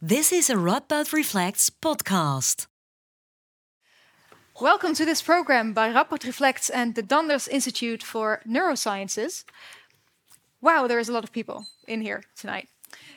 This 0.00 0.30
is 0.30 0.48
a 0.48 0.54
Radboud 0.54 1.12
Reflects 1.12 1.70
podcast. 1.70 2.68
Welcome 4.60 4.94
to 4.94 5.04
this 5.04 5.20
program 5.20 5.72
by 5.72 5.92
Radboud 5.92 6.24
Reflects 6.24 6.70
and 6.70 6.94
the 6.94 7.02
Donders 7.02 7.48
Institute 7.48 8.04
for 8.04 8.40
Neurosciences. 8.48 9.42
Wow, 10.60 10.86
there 10.86 11.00
is 11.00 11.08
a 11.08 11.12
lot 11.12 11.24
of 11.24 11.32
people 11.32 11.66
in 11.88 12.00
here 12.00 12.22
tonight. 12.36 12.68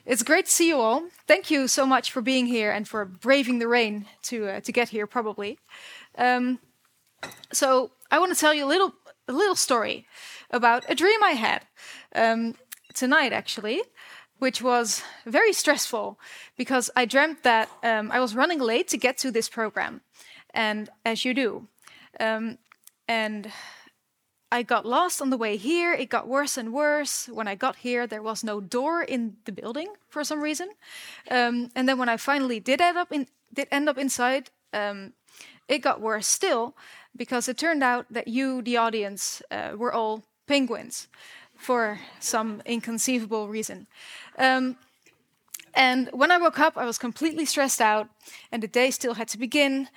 It's 0.07 0.23
great 0.23 0.45
to 0.45 0.51
see 0.51 0.69
you 0.69 0.79
all. 0.79 1.03
Thank 1.27 1.51
you 1.51 1.67
so 1.67 1.85
much 1.85 2.11
for 2.11 2.19
being 2.19 2.47
here 2.47 2.71
and 2.71 2.87
for 2.87 3.05
braving 3.05 3.59
the 3.59 3.67
rain 3.67 4.07
to 4.23 4.47
uh, 4.47 4.59
to 4.61 4.71
get 4.71 4.89
here, 4.89 5.05
probably. 5.05 5.59
Um, 6.17 6.57
so 7.53 7.91
I 8.09 8.17
want 8.17 8.33
to 8.33 8.39
tell 8.39 8.55
you 8.55 8.65
a 8.65 8.73
little 8.73 8.95
a 9.27 9.33
little 9.33 9.55
story 9.55 10.07
about 10.49 10.83
a 10.89 10.95
dream 10.95 11.21
I 11.21 11.33
had 11.33 11.67
um, 12.15 12.55
tonight, 12.95 13.33
actually 13.33 13.83
which 14.41 14.59
was 14.59 15.03
very 15.23 15.53
stressful 15.53 16.17
because 16.57 16.89
I 16.95 17.05
dreamt 17.05 17.43
that 17.43 17.69
um, 17.83 18.11
I 18.11 18.19
was 18.19 18.35
running 18.35 18.59
late 18.59 18.87
to 18.87 18.97
get 18.97 19.19
to 19.19 19.29
this 19.29 19.47
program, 19.47 20.01
and 20.51 20.89
as 21.05 21.23
you 21.23 21.35
do, 21.35 21.67
um, 22.19 22.57
and 23.07 23.51
I 24.51 24.63
got 24.63 24.83
lost 24.83 25.21
on 25.21 25.29
the 25.29 25.37
way 25.37 25.57
here. 25.57 25.93
It 25.93 26.09
got 26.09 26.27
worse 26.27 26.57
and 26.57 26.73
worse. 26.73 27.27
When 27.27 27.47
I 27.47 27.53
got 27.53 27.75
here, 27.75 28.07
there 28.07 28.23
was 28.23 28.43
no 28.43 28.59
door 28.59 29.03
in 29.03 29.37
the 29.45 29.51
building 29.51 29.89
for 30.09 30.23
some 30.23 30.41
reason, 30.41 30.69
um, 31.29 31.69
and 31.75 31.87
then 31.87 31.99
when 31.99 32.09
I 32.09 32.17
finally 32.17 32.59
did 32.59 32.81
end 32.81 32.97
up 32.97 33.11
in 33.11 33.27
did 33.53 33.67
end 33.69 33.89
up 33.89 33.99
inside, 33.99 34.49
um, 34.73 35.13
it 35.67 35.83
got 35.83 36.01
worse 36.01 36.25
still 36.25 36.75
because 37.15 37.47
it 37.47 37.59
turned 37.59 37.83
out 37.83 38.07
that 38.09 38.27
you, 38.27 38.63
the 38.63 38.77
audience, 38.77 39.43
uh, 39.51 39.73
were 39.77 39.93
all 39.93 40.23
penguins 40.47 41.07
for 41.61 41.99
some 42.19 42.61
inconceivable 42.65 43.47
reason. 43.47 43.87
Um, 44.41 44.75
and 45.73 46.09
when 46.11 46.31
I 46.31 46.37
woke 46.37 46.59
up, 46.59 46.77
I 46.77 46.85
was 46.85 46.97
completely 46.97 47.45
stressed 47.45 47.79
out, 47.79 48.09
and 48.51 48.61
the 48.61 48.67
day 48.67 48.91
still 48.91 49.13
had 49.13 49.29
to 49.29 49.37
begin. 49.37 49.87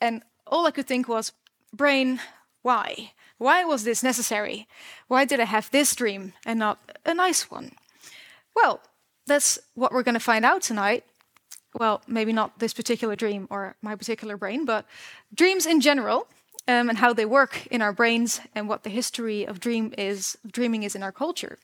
And 0.00 0.22
all 0.46 0.66
I 0.66 0.72
could 0.72 0.86
think 0.86 1.08
was, 1.08 1.32
brain, 1.72 2.20
why? 2.62 3.12
Why 3.38 3.64
was 3.64 3.84
this 3.84 4.02
necessary? 4.02 4.66
Why 5.08 5.24
did 5.24 5.40
I 5.40 5.44
have 5.44 5.70
this 5.70 5.94
dream 5.94 6.34
and 6.44 6.58
not 6.58 6.78
a 7.06 7.14
nice 7.14 7.50
one? 7.50 7.72
Well, 8.54 8.80
that's 9.26 9.58
what 9.74 9.92
we're 9.92 10.02
going 10.02 10.14
to 10.14 10.20
find 10.20 10.44
out 10.44 10.62
tonight. 10.62 11.04
Well, 11.74 12.02
maybe 12.06 12.32
not 12.32 12.58
this 12.58 12.74
particular 12.74 13.16
dream 13.16 13.48
or 13.50 13.76
my 13.80 13.96
particular 13.96 14.36
brain, 14.36 14.64
but 14.64 14.84
dreams 15.34 15.64
in 15.64 15.80
general 15.80 16.26
um, 16.68 16.88
and 16.90 16.98
how 16.98 17.12
they 17.12 17.24
work 17.24 17.66
in 17.68 17.80
our 17.80 17.92
brains 17.92 18.40
and 18.54 18.68
what 18.68 18.82
the 18.82 18.90
history 18.90 19.44
of 19.44 19.58
dream 19.58 19.94
is, 19.96 20.36
dreaming 20.50 20.82
is 20.82 20.94
in 20.94 21.02
our 21.02 21.12
culture. 21.12 21.58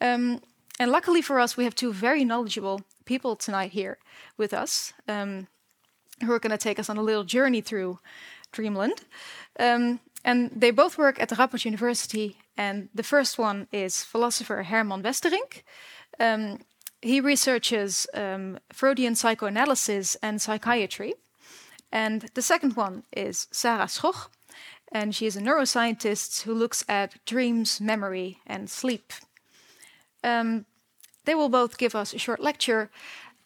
Um, 0.00 0.40
and 0.78 0.90
luckily 0.90 1.22
for 1.22 1.38
us, 1.38 1.56
we 1.56 1.64
have 1.64 1.74
two 1.74 1.92
very 1.92 2.24
knowledgeable 2.24 2.82
people 3.04 3.36
tonight 3.36 3.72
here 3.72 3.98
with 4.36 4.52
us 4.52 4.92
um, 5.08 5.46
who 6.22 6.32
are 6.32 6.38
going 6.38 6.50
to 6.50 6.58
take 6.58 6.78
us 6.78 6.88
on 6.88 6.96
a 6.96 7.02
little 7.02 7.24
journey 7.24 7.60
through 7.60 7.98
Dreamland. 8.52 9.02
Um, 9.58 10.00
and 10.24 10.50
they 10.54 10.70
both 10.70 10.96
work 10.96 11.20
at 11.20 11.28
the 11.28 11.60
University. 11.64 12.38
And 12.56 12.88
the 12.94 13.02
first 13.02 13.38
one 13.38 13.68
is 13.72 14.04
philosopher 14.04 14.62
Herman 14.62 15.02
Westerink. 15.02 15.62
Um, 16.18 16.60
he 17.02 17.20
researches 17.20 18.06
um, 18.14 18.58
Freudian 18.72 19.14
psychoanalysis 19.14 20.16
and 20.22 20.40
psychiatry. 20.40 21.14
And 21.92 22.22
the 22.34 22.42
second 22.42 22.74
one 22.74 23.04
is 23.12 23.46
Sarah 23.52 23.84
Schoch, 23.84 24.28
and 24.90 25.14
she 25.14 25.26
is 25.26 25.36
a 25.36 25.40
neuroscientist 25.40 26.42
who 26.42 26.54
looks 26.54 26.84
at 26.88 27.24
dreams, 27.24 27.80
memory, 27.80 28.38
and 28.46 28.68
sleep. 28.68 29.12
Um, 30.24 30.64
they 31.24 31.34
will 31.34 31.48
both 31.48 31.78
give 31.78 31.94
us 31.94 32.14
a 32.14 32.18
short 32.18 32.40
lecture, 32.40 32.90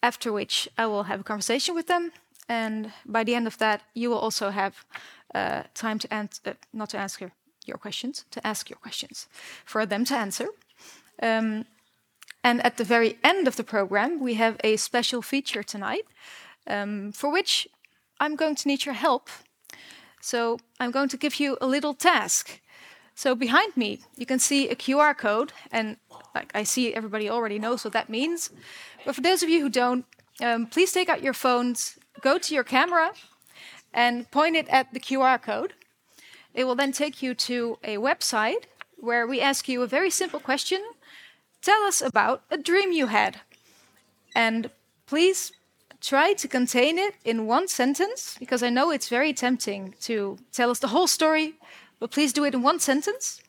after 0.01 0.31
which 0.31 0.67
I 0.77 0.85
will 0.87 1.03
have 1.03 1.19
a 1.19 1.23
conversation 1.23 1.75
with 1.75 1.87
them. 1.87 2.11
And 2.47 2.91
by 3.05 3.23
the 3.23 3.35
end 3.35 3.47
of 3.47 3.57
that, 3.57 3.81
you 3.93 4.09
will 4.09 4.17
also 4.17 4.49
have 4.49 4.85
uh, 5.35 5.63
time 5.73 5.99
to 5.99 6.13
answer, 6.13 6.41
uh, 6.45 6.53
not 6.73 6.89
to 6.89 6.97
answer 6.97 7.31
your 7.65 7.77
questions, 7.77 8.25
to 8.31 8.47
ask 8.47 8.69
your 8.69 8.79
questions 8.79 9.27
for 9.65 9.85
them 9.85 10.05
to 10.05 10.15
answer. 10.15 10.47
Um, 11.21 11.65
and 12.43 12.65
at 12.65 12.77
the 12.77 12.83
very 12.83 13.17
end 13.23 13.47
of 13.47 13.55
the 13.55 13.63
program, 13.63 14.19
we 14.19 14.35
have 14.35 14.55
a 14.63 14.77
special 14.77 15.21
feature 15.21 15.63
tonight, 15.63 16.05
um, 16.65 17.11
for 17.11 17.31
which 17.31 17.67
I'm 18.19 18.35
going 18.35 18.55
to 18.55 18.67
need 18.67 18.85
your 18.85 18.95
help. 18.95 19.29
So 20.21 20.59
I'm 20.79 20.91
going 20.91 21.09
to 21.09 21.17
give 21.17 21.39
you 21.39 21.57
a 21.61 21.67
little 21.67 21.93
task. 21.93 22.61
So 23.19 23.35
behind 23.35 23.75
me, 23.75 23.99
you 24.15 24.25
can 24.25 24.39
see 24.39 24.69
a 24.69 24.75
QR 24.77 25.13
code, 25.13 25.51
and 25.73 25.97
like 26.33 26.51
I 26.55 26.63
see 26.63 26.93
everybody 26.93 27.29
already 27.29 27.59
knows 27.59 27.83
what 27.83 27.91
that 27.91 28.07
means. 28.09 28.49
But 29.05 29.13
for 29.13 29.19
those 29.19 29.43
of 29.43 29.49
you 29.49 29.59
who 29.59 29.67
don't, 29.67 30.05
um, 30.41 30.67
please 30.67 30.93
take 30.93 31.09
out 31.09 31.21
your 31.21 31.33
phones, 31.33 31.99
go 32.21 32.37
to 32.37 32.53
your 32.55 32.63
camera, 32.63 33.11
and 33.93 34.31
point 34.31 34.55
it 34.55 34.69
at 34.69 34.93
the 34.93 35.01
QR 35.01 35.37
code. 35.41 35.73
It 36.53 36.63
will 36.63 36.75
then 36.75 36.93
take 36.93 37.21
you 37.21 37.35
to 37.35 37.77
a 37.83 37.97
website 37.97 38.63
where 38.95 39.27
we 39.27 39.41
ask 39.41 39.67
you 39.67 39.81
a 39.81 39.95
very 39.97 40.09
simple 40.09 40.39
question. 40.39 40.81
Tell 41.61 41.83
us 41.83 42.01
about 42.01 42.43
a 42.49 42.57
dream 42.57 42.93
you 42.93 43.07
had. 43.07 43.41
And 44.33 44.71
please 45.07 45.51
try 45.99 46.31
to 46.31 46.47
contain 46.47 46.97
it 46.97 47.15
in 47.25 47.47
one 47.47 47.67
sentence 47.67 48.37
because 48.39 48.63
I 48.63 48.69
know 48.69 48.91
it's 48.91 49.09
very 49.09 49.33
tempting 49.33 49.95
to 50.03 50.37
tell 50.53 50.71
us 50.71 50.79
the 50.79 50.87
whole 50.87 51.07
story, 51.07 51.55
but 51.99 52.11
please 52.11 52.33
do 52.33 52.45
it 52.45 52.53
in 52.53 52.61
one 52.61 52.79
sentence. 52.79 53.41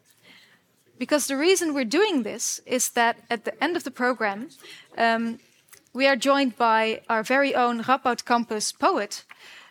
Because 0.98 1.26
the 1.26 1.36
reason 1.36 1.72
we're 1.72 1.84
doing 1.84 2.24
this 2.24 2.60
is 2.66 2.90
that 2.90 3.16
at 3.30 3.44
the 3.44 3.64
end 3.64 3.76
of 3.76 3.84
the 3.84 3.90
program, 3.90 4.50
um, 4.98 5.38
we 5.94 6.06
are 6.06 6.16
joined 6.16 6.56
by 6.56 7.00
our 7.08 7.22
very 7.22 7.54
own 7.54 7.82
Radboud 7.84 8.24
Campus 8.24 8.70
poet, 8.72 9.24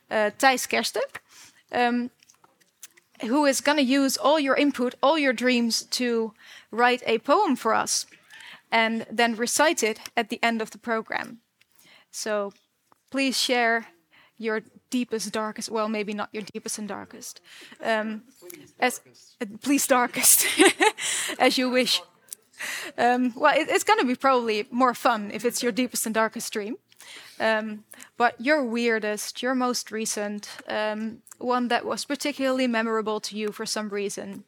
uh, 0.09 0.31
Thijs 0.39 0.67
Kersten, 0.67 1.03
um, 1.71 2.09
who 3.21 3.45
is 3.45 3.61
going 3.61 3.77
to 3.77 3.83
use 3.83 4.17
all 4.17 4.39
your 4.39 4.55
input, 4.55 4.95
all 5.03 5.19
your 5.19 5.33
dreams 5.33 5.83
to 5.83 6.33
write 6.71 7.03
a 7.05 7.19
poem 7.19 7.55
for 7.55 7.73
us 7.73 8.05
and 8.71 9.05
then 9.11 9.35
recite 9.35 9.83
it 9.83 9.99
at 10.15 10.29
the 10.29 10.39
end 10.43 10.61
of 10.61 10.71
the 10.71 10.77
program. 10.77 11.39
So 12.11 12.53
please 13.11 13.37
share 13.39 13.87
your 14.39 14.61
deepest, 14.89 15.31
darkest, 15.31 15.69
well, 15.69 15.89
maybe 15.89 16.13
not 16.13 16.29
your 16.31 16.43
deepest 16.43 16.79
and 16.79 16.87
darkest, 16.87 17.41
um, 17.83 18.23
as 18.79 19.01
uh, 19.41 19.45
please 19.61 19.85
darkest, 19.85 20.47
as 21.39 21.57
you 21.57 21.69
wish. 21.69 22.01
Um, 22.97 23.33
well, 23.35 23.55
it, 23.55 23.69
it's 23.69 23.83
going 23.83 23.99
to 23.99 24.05
be 24.05 24.15
probably 24.15 24.65
more 24.71 24.93
fun 24.93 25.29
if 25.31 25.45
it's 25.45 25.61
your 25.61 25.71
deepest 25.71 26.05
and 26.05 26.15
darkest 26.15 26.51
dream. 26.51 26.77
Um, 27.39 27.83
but 28.17 28.39
your 28.39 28.63
weirdest, 28.63 29.41
your 29.41 29.55
most 29.55 29.91
recent, 29.91 30.49
um, 30.67 31.21
one 31.37 31.69
that 31.69 31.85
was 31.85 32.05
particularly 32.05 32.67
memorable 32.67 33.19
to 33.21 33.37
you 33.37 33.51
for 33.51 33.65
some 33.65 33.89
reason, 33.89 34.43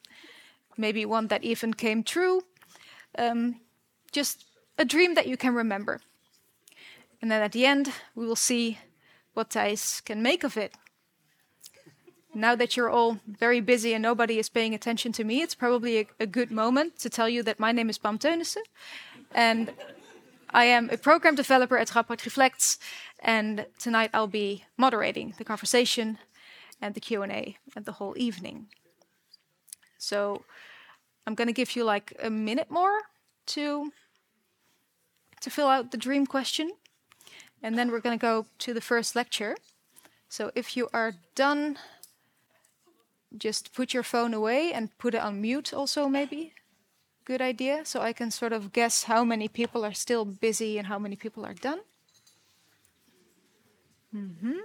maybe 0.78 1.06
one 1.06 1.28
that 1.28 1.44
even 1.44 1.74
came 1.74 2.04
true, 2.04 2.42
um, 3.18 3.62
just 4.12 4.46
a 4.78 4.86
dream 4.86 5.16
that 5.16 5.28
you 5.28 5.38
can 5.38 5.54
remember. 5.54 6.02
And 7.22 7.32
then 7.32 7.42
at 7.42 7.52
the 7.52 7.66
end, 7.66 7.92
we 8.16 8.26
will 8.26 8.36
see 8.36 8.80
what 9.34 9.50
Thijs 9.50 10.04
can 10.04 10.22
make 10.22 10.44
of 10.44 10.58
it. 10.58 10.74
Now 12.34 12.56
that 12.56 12.78
you're 12.78 12.90
all 12.90 13.20
very 13.28 13.60
busy 13.60 13.94
and 13.94 14.02
nobody 14.02 14.40
is 14.40 14.50
paying 14.50 14.74
attention 14.74 15.12
to 15.14 15.24
me, 15.24 15.42
it's 15.42 15.56
probably 15.56 16.00
a, 16.00 16.08
a 16.22 16.26
good 16.26 16.52
moment 16.52 16.98
to 17.00 17.10
tell 17.10 17.28
you 17.28 17.44
that 17.44 17.60
my 17.60 17.72
name 17.72 17.90
is 17.90 17.98
Pam 17.98 18.18
Teunissen. 18.18 18.64
And 19.34 19.74
I 20.50 20.66
am 20.66 20.90
a 20.90 20.98
program 20.98 21.36
developer 21.36 21.78
at 21.78 21.90
Radboud 21.90 22.24
Reflects. 22.24 22.80
And 23.20 23.66
tonight 23.80 24.12
I'll 24.14 24.28
be 24.28 24.64
moderating 24.78 25.34
the 25.38 25.44
conversation 25.44 26.18
and 26.82 26.96
the 26.96 27.00
Q&A 27.00 27.58
and 27.76 27.86
the 27.86 27.94
whole 27.94 28.14
evening. 28.18 28.68
So 29.98 30.44
I'm 31.28 31.36
going 31.36 31.48
to 31.48 31.54
give 31.54 31.76
you 31.76 31.84
like 31.84 32.14
a 32.22 32.30
minute 32.30 32.72
more 32.72 32.98
to 33.48 33.92
to 35.42 35.50
fill 35.50 35.68
out 35.68 35.90
the 35.90 35.98
dream 35.98 36.28
question 36.28 36.72
and 37.64 37.78
then 37.78 37.92
we're 37.92 38.00
going 38.00 38.18
to 38.18 38.22
go 38.22 38.46
to 38.60 38.74
the 38.74 38.82
first 38.82 39.16
lecture. 39.16 39.56
So 40.30 40.52
if 40.56 40.76
you 40.76 40.90
are 40.94 41.14
done, 41.36 41.78
just 43.38 43.74
put 43.74 43.94
your 43.94 44.04
phone 44.04 44.34
away 44.34 44.74
and 44.74 44.98
put 44.98 45.14
it 45.14 45.22
on 45.22 45.42
mute 45.42 45.74
also 45.74 46.08
maybe. 46.08 46.54
Good 47.26 47.42
idea. 47.42 47.86
So 47.86 48.02
I 48.02 48.14
can 48.14 48.32
sort 48.32 48.54
of 48.54 48.74
guess 48.74 49.04
how 49.04 49.24
many 49.24 49.48
people 49.48 49.86
are 49.86 49.94
still 49.94 50.26
busy 50.26 50.78
and 50.78 50.88
how 50.88 50.98
many 50.98 51.16
people 51.16 51.46
are 51.46 51.54
done. 51.54 51.80
Mm-hmm. 54.16 54.60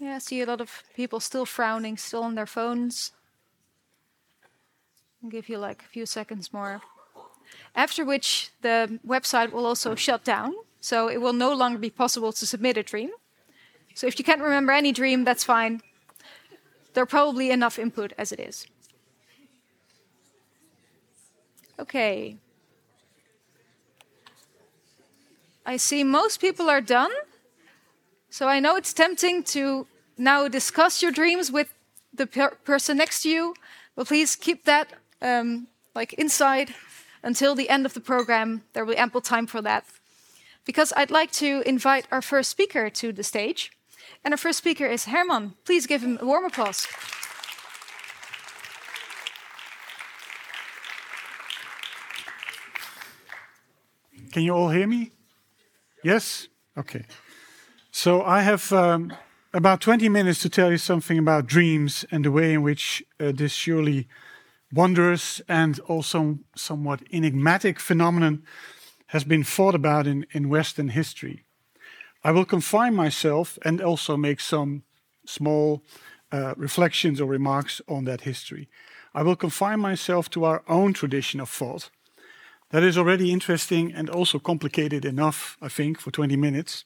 Yeah, 0.00 0.16
I 0.16 0.18
see 0.18 0.42
a 0.42 0.46
lot 0.46 0.60
of 0.60 0.84
people 0.94 1.18
still 1.18 1.44
frowning, 1.44 1.96
still 1.96 2.22
on 2.22 2.34
their 2.34 2.46
phones. 2.46 3.12
I'll 5.22 5.30
give 5.30 5.48
you 5.48 5.58
like 5.58 5.82
a 5.82 5.88
few 5.88 6.06
seconds 6.06 6.52
more. 6.52 6.82
After 7.74 8.04
which 8.04 8.50
the 8.62 9.00
website 9.06 9.52
will 9.52 9.66
also 9.66 9.94
shut 9.94 10.22
down 10.22 10.54
so 10.80 11.08
it 11.08 11.20
will 11.20 11.32
no 11.32 11.52
longer 11.52 11.78
be 11.78 11.90
possible 11.90 12.32
to 12.32 12.46
submit 12.46 12.76
a 12.76 12.82
dream. 12.82 13.10
So 13.94 14.06
if 14.06 14.18
you 14.18 14.24
can't 14.24 14.40
remember 14.40 14.72
any 14.72 14.92
dream, 14.92 15.24
that's 15.24 15.44
fine. 15.44 15.80
There 16.94 17.02
are 17.02 17.06
probably 17.06 17.50
enough 17.50 17.78
input 17.78 18.12
as 18.16 18.32
it 18.32 18.40
is. 18.40 18.66
Okay. 21.78 22.36
I 25.66 25.76
see 25.76 26.02
most 26.02 26.40
people 26.40 26.70
are 26.70 26.80
done. 26.80 27.10
So 28.30 28.48
I 28.48 28.60
know 28.60 28.76
it's 28.76 28.92
tempting 28.92 29.42
to 29.54 29.86
now 30.16 30.48
discuss 30.48 31.02
your 31.02 31.12
dreams 31.12 31.50
with 31.50 31.72
the 32.12 32.26
per 32.26 32.50
person 32.64 32.96
next 32.96 33.22
to 33.22 33.28
you, 33.28 33.54
but 33.94 34.08
please 34.08 34.36
keep 34.36 34.64
that 34.64 34.88
um, 35.22 35.68
like 35.94 36.12
inside 36.14 36.74
until 37.22 37.54
the 37.54 37.68
end 37.68 37.86
of 37.86 37.94
the 37.94 38.00
program. 38.00 38.62
There 38.72 38.84
will 38.84 38.94
be 38.94 38.98
ample 38.98 39.20
time 39.20 39.46
for 39.46 39.62
that. 39.62 39.84
Because 40.68 40.92
I'd 40.98 41.10
like 41.10 41.30
to 41.40 41.62
invite 41.64 42.06
our 42.12 42.20
first 42.20 42.50
speaker 42.50 42.90
to 42.90 43.10
the 43.10 43.22
stage. 43.22 43.72
And 44.22 44.34
our 44.34 44.38
first 44.38 44.58
speaker 44.58 44.84
is 44.84 45.06
Herman. 45.06 45.54
Please 45.64 45.86
give 45.86 46.02
him 46.02 46.18
a 46.20 46.26
warm 46.26 46.44
applause. 46.44 46.86
Can 54.30 54.42
you 54.42 54.52
all 54.52 54.68
hear 54.68 54.86
me? 54.86 55.12
Yes? 56.04 56.48
Okay. 56.76 57.06
So 57.90 58.22
I 58.22 58.42
have 58.42 58.70
um, 58.70 59.14
about 59.54 59.80
20 59.80 60.10
minutes 60.10 60.42
to 60.42 60.50
tell 60.50 60.70
you 60.70 60.76
something 60.76 61.18
about 61.18 61.46
dreams 61.46 62.04
and 62.10 62.26
the 62.26 62.30
way 62.30 62.52
in 62.52 62.60
which 62.60 63.02
uh, 63.18 63.32
this 63.32 63.52
surely 63.52 64.06
wondrous 64.70 65.40
and 65.48 65.80
also 65.88 66.40
somewhat 66.54 67.00
enigmatic 67.10 67.80
phenomenon 67.80 68.42
has 69.08 69.24
been 69.24 69.44
thought 69.44 69.74
about 69.74 70.06
in, 70.06 70.26
in 70.32 70.48
Western 70.48 70.88
history. 70.88 71.44
I 72.24 72.30
will 72.30 72.44
confine 72.44 72.94
myself 72.94 73.58
and 73.64 73.80
also 73.80 74.16
make 74.16 74.40
some 74.40 74.82
small 75.26 75.82
uh, 76.32 76.54
reflections 76.56 77.20
or 77.20 77.26
remarks 77.26 77.80
on 77.88 78.04
that 78.04 78.22
history. 78.22 78.68
I 79.14 79.22
will 79.22 79.36
confine 79.36 79.80
myself 79.80 80.28
to 80.30 80.44
our 80.44 80.62
own 80.68 80.92
tradition 80.92 81.40
of 81.40 81.48
thought. 81.48 81.90
That 82.70 82.82
is 82.82 82.98
already 82.98 83.32
interesting 83.32 83.92
and 83.94 84.10
also 84.10 84.38
complicated 84.38 85.04
enough, 85.04 85.56
I 85.62 85.68
think, 85.68 86.00
for 86.00 86.10
20 86.10 86.36
minutes. 86.36 86.84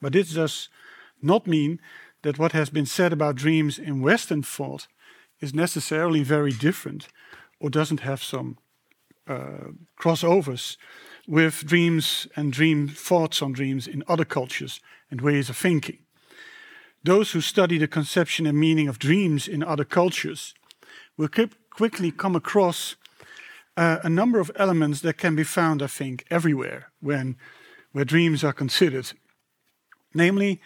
But 0.00 0.12
this 0.12 0.32
does 0.32 0.68
not 1.20 1.46
mean 1.46 1.78
that 2.22 2.38
what 2.38 2.52
has 2.52 2.70
been 2.70 2.86
said 2.86 3.12
about 3.12 3.36
dreams 3.36 3.78
in 3.78 4.00
Western 4.00 4.42
thought 4.42 4.88
is 5.40 5.52
necessarily 5.52 6.22
very 6.22 6.52
different 6.52 7.08
or 7.60 7.68
doesn't 7.68 8.00
have 8.00 8.22
some 8.22 8.56
uh, 9.26 9.72
crossovers 10.00 10.76
with 11.28 11.66
dreams 11.66 12.26
and 12.34 12.52
dream 12.52 12.88
thoughts 12.88 13.42
on 13.42 13.52
dreams 13.52 13.86
in 13.86 14.02
other 14.08 14.24
cultures 14.24 14.80
and 15.10 15.20
ways 15.20 15.50
of 15.50 15.56
thinking. 15.56 15.98
Those 17.04 17.32
who 17.32 17.42
study 17.42 17.76
the 17.76 17.86
conception 17.86 18.46
and 18.46 18.58
meaning 18.58 18.88
of 18.88 18.98
dreams 18.98 19.46
in 19.46 19.62
other 19.62 19.84
cultures 19.84 20.54
will 21.18 21.28
quickly 21.70 22.10
come 22.10 22.34
across 22.34 22.96
uh, 23.76 23.98
a 24.02 24.08
number 24.08 24.40
of 24.40 24.50
elements 24.56 25.02
that 25.02 25.18
can 25.18 25.36
be 25.36 25.44
found, 25.44 25.82
I 25.82 25.86
think, 25.86 26.24
everywhere 26.30 26.90
when 27.00 27.36
where 27.92 28.06
dreams 28.06 28.42
are 28.42 28.52
considered. 28.52 29.12
Namely, 30.14 30.60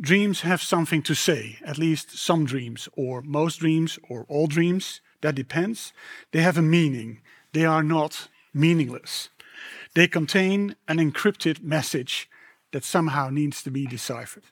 dreams 0.00 0.42
have 0.42 0.62
something 0.62 1.02
to 1.02 1.14
say, 1.14 1.58
at 1.64 1.78
least 1.78 2.16
some 2.16 2.44
dreams, 2.44 2.88
or 2.92 3.22
most 3.22 3.60
dreams, 3.60 3.98
or 4.08 4.24
all 4.28 4.46
dreams, 4.46 5.00
that 5.20 5.34
depends. 5.34 5.92
They 6.30 6.42
have 6.42 6.58
a 6.58 6.62
meaning, 6.62 7.20
they 7.52 7.64
are 7.64 7.82
not 7.82 8.28
meaningless. 8.54 9.30
They 9.96 10.06
contain 10.06 10.76
an 10.86 10.98
encrypted 10.98 11.62
message 11.62 12.28
that 12.72 12.84
somehow 12.84 13.30
needs 13.30 13.62
to 13.62 13.70
be 13.70 13.86
deciphered. 13.86 14.44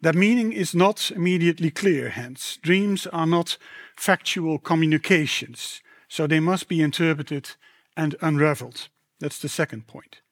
That 0.00 0.14
meaning 0.14 0.54
is 0.54 0.74
not 0.74 1.10
immediately 1.10 1.70
clear, 1.70 2.08
hence, 2.08 2.56
dreams 2.62 3.06
are 3.08 3.26
not 3.26 3.58
factual 3.94 4.58
communications, 4.58 5.82
so 6.08 6.26
they 6.26 6.40
must 6.40 6.66
be 6.66 6.80
interpreted 6.80 7.50
and 7.94 8.16
unraveled. 8.22 8.88
That's 9.18 9.38
the 9.38 9.50
second 9.50 9.86
point. 9.86 10.22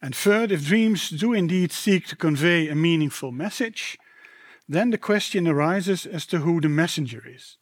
And 0.00 0.16
third, 0.16 0.50
if 0.50 0.64
dreams 0.64 1.10
do 1.10 1.34
indeed 1.34 1.70
seek 1.70 2.06
to 2.06 2.16
convey 2.16 2.68
a 2.68 2.74
meaningful 2.74 3.30
message, 3.30 3.98
then 4.66 4.88
the 4.88 4.96
question 4.96 5.46
arises 5.46 6.06
as 6.06 6.24
to 6.28 6.38
who 6.38 6.62
the 6.62 6.70
messenger 6.70 7.22
is. 7.26 7.58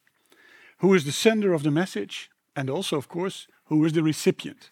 Who 0.79 0.95
is 0.95 1.05
the 1.05 1.11
sender 1.11 1.53
of 1.53 1.65
the 1.65 1.73
message? 1.73 2.31
And 2.55 2.71
also, 2.71 2.97
of 2.97 3.09
course, 3.09 3.49
who 3.65 3.85
is 3.85 3.95
the 3.95 4.05
recipient 4.05 4.71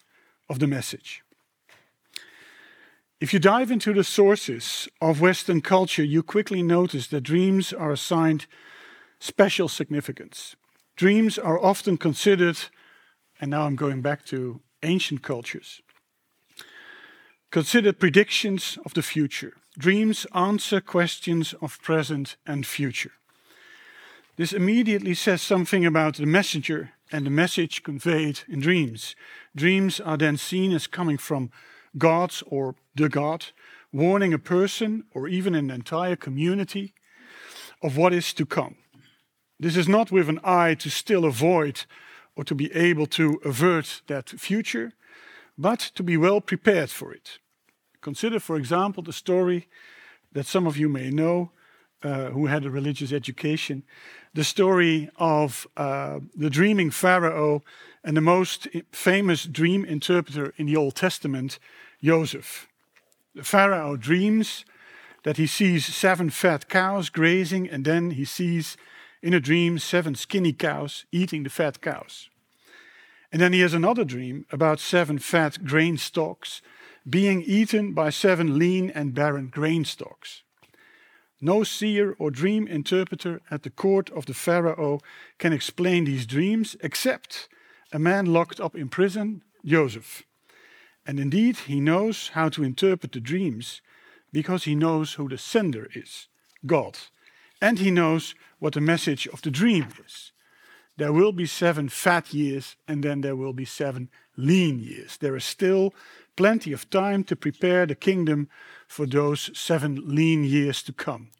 of 0.51 0.59
the 0.59 0.67
message? 0.67 1.23
If 3.19 3.33
you 3.33 3.39
dive 3.39 3.71
into 3.71 3.93
the 3.93 4.03
sources 4.03 4.89
of 4.99 5.21
Western 5.21 5.61
culture, 5.61 6.03
you 6.03 6.21
quickly 6.23 6.61
notice 6.61 7.07
that 7.07 7.21
dreams 7.21 7.73
are 7.73 7.91
assigned 7.91 8.45
special 9.19 9.67
significance. 9.69 10.55
Dreams 10.95 11.39
are 11.39 11.63
often 11.63 11.97
considered, 11.97 12.57
and 13.39 13.49
now 13.51 13.63
I'm 13.63 13.75
going 13.75 14.01
back 14.01 14.25
to 14.25 14.61
ancient 14.83 15.21
cultures, 15.21 15.81
Consider 17.51 17.91
predictions 17.91 18.77
of 18.85 18.93
the 18.93 19.01
future. 19.01 19.53
Dreams 19.77 20.25
answer 20.33 20.79
questions 20.79 21.53
of 21.61 21.81
present 21.81 22.37
and 22.47 22.65
future. 22.65 23.11
This 24.37 24.53
immediately 24.53 25.13
says 25.13 25.41
something 25.41 25.85
about 25.85 26.15
the 26.15 26.25
messenger 26.25 26.91
and 27.11 27.25
the 27.25 27.29
message 27.31 27.83
conveyed 27.83 28.41
in 28.47 28.59
dreams. 28.59 29.15
Dreams 29.55 29.99
are 29.99 30.17
then 30.17 30.37
seen 30.37 30.71
as 30.71 30.87
coming 30.87 31.17
from 31.17 31.51
gods 31.97 32.43
or 32.47 32.75
the 32.95 33.09
God, 33.09 33.47
warning 33.91 34.33
a 34.33 34.39
person 34.39 35.03
or 35.13 35.27
even 35.27 35.55
an 35.55 35.69
entire 35.69 36.15
community 36.15 36.93
of 37.81 37.97
what 37.97 38.13
is 38.13 38.33
to 38.33 38.45
come. 38.45 38.75
This 39.59 39.75
is 39.75 39.87
not 39.87 40.11
with 40.11 40.29
an 40.29 40.39
eye 40.43 40.75
to 40.75 40.89
still 40.89 41.25
avoid 41.25 41.85
or 42.35 42.43
to 42.45 42.55
be 42.55 42.71
able 42.73 43.05
to 43.07 43.41
avert 43.43 44.01
that 44.07 44.29
future, 44.29 44.93
but 45.57 45.79
to 45.95 46.03
be 46.03 46.17
well 46.17 46.41
prepared 46.41 46.89
for 46.89 47.13
it. 47.13 47.39
Consider, 48.01 48.39
for 48.39 48.55
example, 48.55 49.03
the 49.03 49.13
story 49.13 49.67
that 50.31 50.47
some 50.47 50.65
of 50.65 50.77
you 50.77 50.89
may 50.89 51.09
know 51.09 51.51
uh, 52.03 52.25
who 52.31 52.47
had 52.47 52.65
a 52.65 52.69
religious 52.69 53.11
education 53.11 53.83
the 54.33 54.43
story 54.43 55.09
of 55.17 55.67
uh, 55.75 56.19
the 56.35 56.49
dreaming 56.49 56.89
Pharaoh 56.89 57.63
and 58.03 58.15
the 58.15 58.21
most 58.21 58.67
famous 58.91 59.45
dream 59.45 59.83
interpreter 59.85 60.53
in 60.57 60.67
the 60.67 60.77
Old 60.77 60.95
Testament, 60.95 61.59
Joseph. 62.01 62.67
The 63.35 63.43
Pharaoh 63.43 63.97
dreams 63.97 64.65
that 65.23 65.37
he 65.37 65.47
sees 65.47 65.85
seven 65.85 66.29
fat 66.29 66.69
cows 66.69 67.09
grazing, 67.09 67.69
and 67.69 67.85
then 67.85 68.11
he 68.11 68.25
sees 68.25 68.77
in 69.21 69.33
a 69.33 69.39
dream 69.39 69.77
seven 69.77 70.15
skinny 70.15 70.53
cows 70.53 71.05
eating 71.11 71.43
the 71.43 71.49
fat 71.49 71.81
cows. 71.81 72.29
And 73.31 73.41
then 73.41 73.53
he 73.53 73.59
has 73.61 73.73
another 73.73 74.03
dream 74.03 74.45
about 74.51 74.79
seven 74.79 75.19
fat 75.19 75.63
grain 75.63 75.97
stalks 75.97 76.61
being 77.07 77.41
eaten 77.41 77.93
by 77.93 78.09
seven 78.09 78.57
lean 78.57 78.89
and 78.89 79.13
barren 79.13 79.47
grain 79.47 79.85
stalks. 79.85 80.43
No 81.41 81.63
seer 81.63 82.15
or 82.19 82.29
dream 82.29 82.67
interpreter 82.67 83.41
at 83.49 83.63
the 83.63 83.71
court 83.71 84.11
of 84.11 84.27
the 84.27 84.33
Pharaoh 84.33 84.99
can 85.39 85.51
explain 85.51 86.05
these 86.05 86.27
dreams 86.27 86.77
except 86.81 87.49
a 87.91 87.97
man 87.97 88.27
locked 88.27 88.59
up 88.59 88.75
in 88.75 88.89
prison, 88.89 89.43
Joseph. 89.65 90.23
And 91.05 91.19
indeed, 91.19 91.57
he 91.57 91.79
knows 91.79 92.29
how 92.29 92.49
to 92.49 92.63
interpret 92.63 93.11
the 93.11 93.19
dreams 93.19 93.81
because 94.31 94.65
he 94.65 94.75
knows 94.75 95.13
who 95.13 95.27
the 95.27 95.37
sender 95.37 95.89
is, 95.95 96.27
God. 96.65 96.97
And 97.59 97.79
he 97.79 97.89
knows 97.89 98.35
what 98.59 98.73
the 98.73 98.81
message 98.81 99.27
of 99.27 99.41
the 99.41 99.51
dream 99.51 99.87
is. 100.05 100.31
There 100.97 101.11
will 101.11 101.31
be 101.31 101.47
seven 101.47 101.89
fat 101.89 102.33
years, 102.33 102.75
and 102.87 103.03
then 103.03 103.21
there 103.21 103.35
will 103.35 103.53
be 103.53 103.65
seven 103.65 104.09
lean 104.37 104.79
years. 104.79 105.17
There 105.17 105.35
is 105.35 105.43
still 105.43 105.93
plenty 106.35 106.73
of 106.73 106.89
time 106.89 107.23
to 107.25 107.35
prepare 107.35 107.85
the 107.85 107.95
kingdom 107.95 108.49
for 108.87 109.05
those 109.05 109.51
seven 109.57 110.15
lean 110.15 110.43
years 110.43 110.83
to 110.83 110.93
come. 110.93 111.31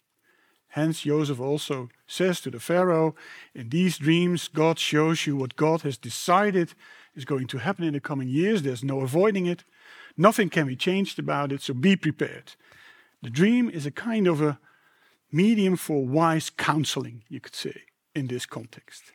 Hence, 0.69 1.01
Joseph 1.01 1.39
also 1.39 1.89
says 2.07 2.39
to 2.41 2.49
the 2.49 2.59
Pharaoh, 2.59 3.13
In 3.53 3.69
these 3.69 3.97
dreams, 3.97 4.47
God 4.47 4.79
shows 4.79 5.27
you 5.27 5.35
what 5.35 5.57
God 5.57 5.81
has 5.81 5.97
decided 5.97 6.73
is 7.13 7.25
going 7.25 7.47
to 7.47 7.57
happen 7.57 7.83
in 7.83 7.93
the 7.93 7.99
coming 7.99 8.29
years. 8.29 8.61
There's 8.61 8.83
no 8.83 9.01
avoiding 9.01 9.47
it. 9.47 9.65
Nothing 10.15 10.49
can 10.49 10.67
be 10.67 10.77
changed 10.77 11.19
about 11.19 11.51
it, 11.51 11.61
so 11.61 11.73
be 11.73 11.97
prepared. 11.97 12.53
The 13.21 13.29
dream 13.29 13.69
is 13.69 13.85
a 13.85 13.91
kind 13.91 14.27
of 14.27 14.41
a 14.41 14.59
medium 15.31 15.75
for 15.75 16.05
wise 16.05 16.49
counseling, 16.49 17.23
you 17.27 17.41
could 17.41 17.55
say, 17.55 17.81
in 18.15 18.27
this 18.27 18.45
context. 18.45 19.11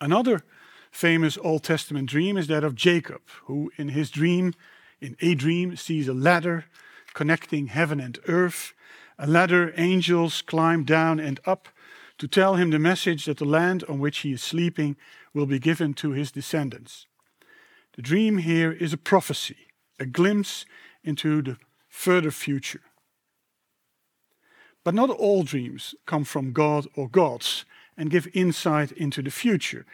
Another 0.00 0.42
famous 0.92 1.38
Old 1.38 1.64
Testament 1.64 2.08
dream 2.08 2.36
is 2.36 2.46
that 2.46 2.62
of 2.62 2.76
Jacob, 2.76 3.22
who 3.46 3.72
in 3.76 3.88
his 3.88 4.10
dream, 4.10 4.54
in 5.00 5.16
a 5.20 5.34
dream, 5.34 5.74
sees 5.74 6.06
a 6.06 6.14
ladder 6.14 6.66
connecting 7.14 7.66
heaven 7.66 7.98
and 7.98 8.18
earth. 8.28 8.74
A 9.18 9.26
ladder, 9.26 9.72
angels 9.76 10.42
climb 10.42 10.84
down 10.84 11.18
and 11.18 11.40
up 11.44 11.68
to 12.18 12.28
tell 12.28 12.54
him 12.54 12.70
the 12.70 12.78
message 12.78 13.24
that 13.24 13.38
the 13.38 13.44
land 13.44 13.82
on 13.88 13.98
which 13.98 14.18
he 14.18 14.32
is 14.32 14.42
sleeping 14.42 14.96
will 15.34 15.46
be 15.46 15.58
given 15.58 15.94
to 15.94 16.10
his 16.10 16.30
descendants. 16.30 17.06
The 17.96 18.02
dream 18.02 18.38
here 18.38 18.70
is 18.70 18.92
a 18.92 18.98
prophecy, 18.98 19.68
a 19.98 20.06
glimpse 20.06 20.64
into 21.02 21.42
the 21.42 21.56
further 21.88 22.30
future. 22.30 22.82
But 24.84 24.94
not 24.94 25.10
all 25.10 25.42
dreams 25.42 25.94
come 26.06 26.24
from 26.24 26.52
God 26.52 26.86
or 26.94 27.08
gods 27.08 27.64
and 27.96 28.10
give 28.10 28.28
insight 28.34 28.92
into 28.92 29.22
the 29.22 29.30
future. 29.30 29.84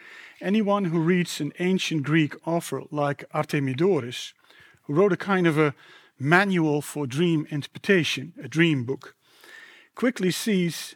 Anyone 0.41 0.85
who 0.85 0.99
reads 0.99 1.41
an 1.41 1.53
ancient 1.59 2.03
Greek 2.03 2.35
author 2.47 2.83
like 2.91 3.29
Artemidorus, 3.33 4.33
who 4.83 4.93
wrote 4.93 5.13
a 5.13 5.17
kind 5.17 5.47
of 5.47 5.57
a 5.57 5.73
manual 6.17 6.81
for 6.81 7.07
dream 7.07 7.45
interpretation, 7.49 8.33
a 8.41 8.47
dream 8.47 8.83
book, 8.83 9.15
quickly 9.95 10.31
sees 10.31 10.95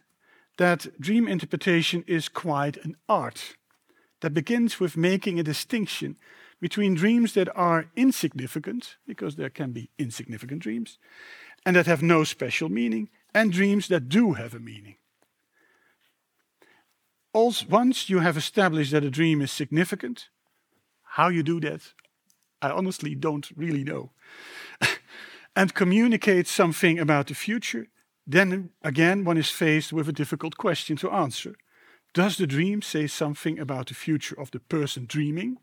that 0.58 0.88
dream 1.00 1.28
interpretation 1.28 2.04
is 2.08 2.30
quite 2.30 2.78
an 2.86 2.96
art 3.10 3.56
that 4.22 4.34
begins 4.34 4.80
with 4.80 4.96
making 4.96 5.40
a 5.40 5.44
distinction 5.44 6.16
between 6.62 6.96
dreams 6.96 7.34
that 7.34 7.50
are 7.58 7.88
insignificant, 7.96 8.96
because 9.06 9.36
there 9.36 9.50
can 9.50 9.74
be 9.74 9.90
insignificant 9.98 10.62
dreams, 10.62 10.98
and 11.66 11.76
that 11.76 11.88
have 11.88 12.02
no 12.02 12.24
special 12.24 12.70
meaning, 12.70 13.10
and 13.34 13.52
dreams 13.52 13.90
that 13.90 14.08
do 14.08 14.34
have 14.34 14.54
a 14.54 14.60
meaning. 14.60 14.96
Also, 17.34 17.66
once 17.68 18.10
you 18.10 18.20
have 18.20 18.38
established 18.38 18.92
that 18.92 19.04
a 19.04 19.10
dream 19.10 19.42
is 19.42 19.52
significant, 19.52 20.30
how 21.02 21.30
you 21.30 21.44
do 21.44 21.60
that, 21.60 21.82
I 22.62 22.70
honestly 22.70 23.16
don't 23.16 23.50
really 23.56 23.84
know, 23.84 24.12
and 25.56 25.74
communicate 25.74 26.48
something 26.48 27.00
about 27.00 27.28
the 27.28 27.34
future, 27.34 27.88
then 28.26 28.70
again 28.84 29.26
one 29.26 29.38
is 29.38 29.50
faced 29.50 29.92
with 29.92 30.08
a 30.08 30.14
difficult 30.14 30.58
question 30.58 30.96
to 30.98 31.12
answer. 31.12 31.56
Does 32.14 32.38
the 32.38 32.48
dream 32.48 32.84
say 32.84 33.08
something 33.08 33.58
about 33.60 33.88
the 33.88 33.96
future 33.96 34.40
of 34.40 34.52
the 34.52 34.60
person 34.60 35.06
dreaming? 35.08 35.58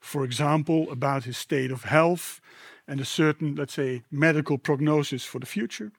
For 0.00 0.24
example, 0.24 0.90
about 0.90 1.24
his 1.24 1.36
state 1.36 1.70
of 1.70 1.84
health 1.84 2.40
and 2.88 3.00
a 3.00 3.04
certain, 3.04 3.54
let's 3.54 3.74
say, 3.74 4.02
medical 4.10 4.58
prognosis 4.58 5.24
for 5.24 5.38
the 5.38 5.46
future? 5.46 5.92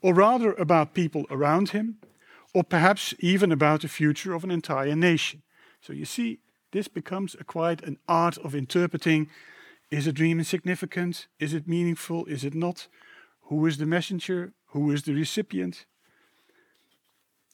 Or 0.00 0.14
rather 0.14 0.54
about 0.54 0.94
people 0.94 1.26
around 1.30 1.70
him? 1.70 1.98
Or 2.58 2.64
perhaps 2.64 3.14
even 3.20 3.52
about 3.52 3.82
the 3.82 3.88
future 3.88 4.34
of 4.34 4.42
an 4.42 4.50
entire 4.50 4.96
nation? 4.96 5.42
So 5.80 5.92
you 5.92 6.04
see, 6.04 6.40
this 6.72 6.88
becomes 6.88 7.36
a 7.38 7.44
quite 7.44 7.84
an 7.84 7.98
art 8.08 8.36
of 8.38 8.52
interpreting 8.52 9.30
is 9.92 10.08
a 10.08 10.12
dream 10.12 10.42
significant? 10.42 11.28
Is 11.38 11.54
it 11.54 11.68
meaningful? 11.68 12.26
Is 12.26 12.42
it 12.42 12.56
not? 12.56 12.88
Who 13.42 13.64
is 13.64 13.78
the 13.78 13.86
messenger? 13.86 14.54
Who 14.72 14.90
is 14.90 15.04
the 15.04 15.14
recipient? 15.14 15.86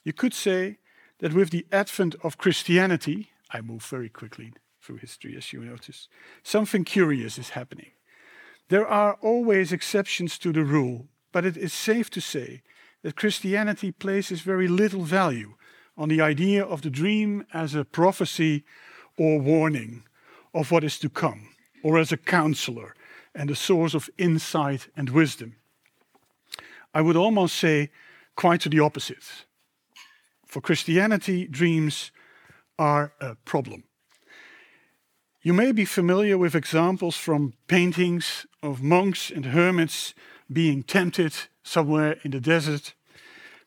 You 0.04 0.14
could 0.14 0.32
say 0.32 0.78
that 1.18 1.34
with 1.34 1.50
the 1.50 1.66
advent 1.70 2.16
of 2.22 2.38
Christianity, 2.38 3.28
I 3.50 3.60
move 3.60 3.84
very 3.84 4.08
quickly 4.08 4.54
through 4.80 4.96
history 4.96 5.36
as 5.36 5.52
you 5.52 5.60
notice, 5.60 6.08
something 6.42 6.82
curious 6.82 7.36
is 7.36 7.50
happening. 7.50 7.90
There 8.70 8.88
are 8.88 9.18
always 9.20 9.70
exceptions 9.70 10.38
to 10.38 10.50
the 10.50 10.64
rule, 10.64 11.08
but 11.30 11.44
it 11.44 11.58
is 11.58 11.74
safe 11.74 12.08
to 12.08 12.22
say 12.22 12.62
that 13.04 13.16
Christianity 13.16 13.92
places 13.92 14.40
very 14.40 14.66
little 14.66 15.02
value 15.02 15.54
on 15.94 16.08
the 16.08 16.22
idea 16.22 16.64
of 16.64 16.80
the 16.80 16.88
dream 16.88 17.44
as 17.52 17.74
a 17.74 17.84
prophecy 17.84 18.64
or 19.18 19.38
warning 19.38 20.04
of 20.54 20.70
what 20.70 20.82
is 20.82 20.98
to 21.00 21.10
come, 21.10 21.50
or 21.82 21.98
as 21.98 22.12
a 22.12 22.16
counselor 22.16 22.94
and 23.34 23.50
a 23.50 23.54
source 23.54 23.92
of 23.92 24.08
insight 24.16 24.88
and 24.96 25.10
wisdom. 25.10 25.56
I 26.94 27.02
would 27.02 27.14
almost 27.14 27.56
say 27.56 27.90
quite 28.36 28.62
to 28.62 28.70
the 28.70 28.80
opposite. 28.80 29.44
For 30.46 30.62
Christianity, 30.62 31.46
dreams 31.46 32.10
are 32.78 33.12
a 33.20 33.34
problem. 33.44 33.84
You 35.42 35.52
may 35.52 35.72
be 35.72 35.84
familiar 35.84 36.38
with 36.38 36.54
examples 36.54 37.16
from 37.16 37.52
paintings 37.66 38.46
of 38.62 38.82
monks 38.82 39.30
and 39.30 39.44
hermits 39.46 40.14
being 40.52 40.82
tempted 40.82 41.34
somewhere 41.62 42.18
in 42.22 42.30
the 42.30 42.40
desert. 42.40 42.94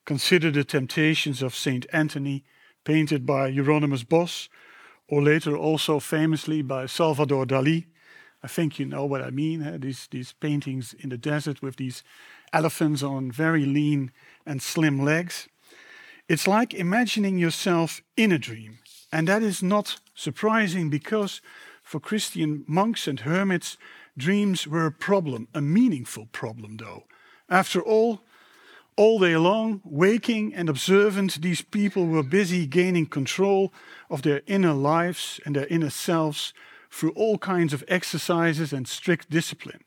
Consider 0.05 0.51
the 0.51 0.63
temptations 0.63 1.41
of 1.41 1.55
Saint 1.55 1.85
Anthony, 1.91 2.43
painted 2.83 3.25
by 3.25 3.51
Hieronymus 3.51 4.03
Bosch, 4.03 4.47
or 5.07 5.21
later 5.21 5.55
also 5.55 5.99
famously 5.99 6.61
by 6.61 6.85
Salvador 6.85 7.45
Dali. 7.45 7.85
I 8.43 8.47
think 8.47 8.79
you 8.79 8.85
know 8.85 9.05
what 9.05 9.21
I 9.21 9.29
mean. 9.29 9.63
Eh? 9.63 9.77
These, 9.77 10.07
these 10.11 10.33
paintings 10.33 10.93
in 10.93 11.09
the 11.09 11.17
desert 11.17 11.61
with 11.61 11.77
these 11.77 12.03
elephants 12.53 13.03
on 13.03 13.31
very 13.31 13.65
lean 13.65 14.11
and 14.45 14.61
slim 14.61 15.03
legs. 15.03 15.47
It's 16.29 16.47
like 16.47 16.73
imagining 16.73 17.37
yourself 17.37 18.01
in 18.15 18.31
a 18.31 18.37
dream. 18.37 18.79
And 19.11 19.27
that 19.27 19.41
is 19.41 19.63
not 19.63 19.99
surprising 20.13 20.89
because 20.89 21.41
for 21.81 21.99
Christian 21.99 22.65
monks 22.67 23.07
and 23.07 23.21
hermits, 23.21 23.77
dreams 24.17 24.67
were 24.67 24.85
a 24.85 24.91
problem, 24.91 25.47
a 25.53 25.61
meaningful 25.61 26.27
problem, 26.31 26.77
though. 26.77 27.03
After 27.49 27.81
all, 27.81 28.21
all 28.95 29.19
day 29.19 29.37
long, 29.37 29.81
waking 29.83 30.53
and 30.55 30.69
observant, 30.69 31.41
these 31.41 31.61
people 31.61 32.07
were 32.07 32.23
busy 32.23 32.65
gaining 32.65 33.05
control 33.05 33.71
of 34.09 34.23
their 34.23 34.41
inner 34.47 34.73
lives 34.73 35.39
and 35.45 35.55
their 35.55 35.67
inner 35.67 35.91
selves 35.91 36.53
through 36.89 37.11
all 37.11 37.37
kinds 37.37 37.73
of 37.73 37.83
exercises 37.87 38.73
and 38.73 38.87
strict 38.87 39.29
discipline. 39.29 39.83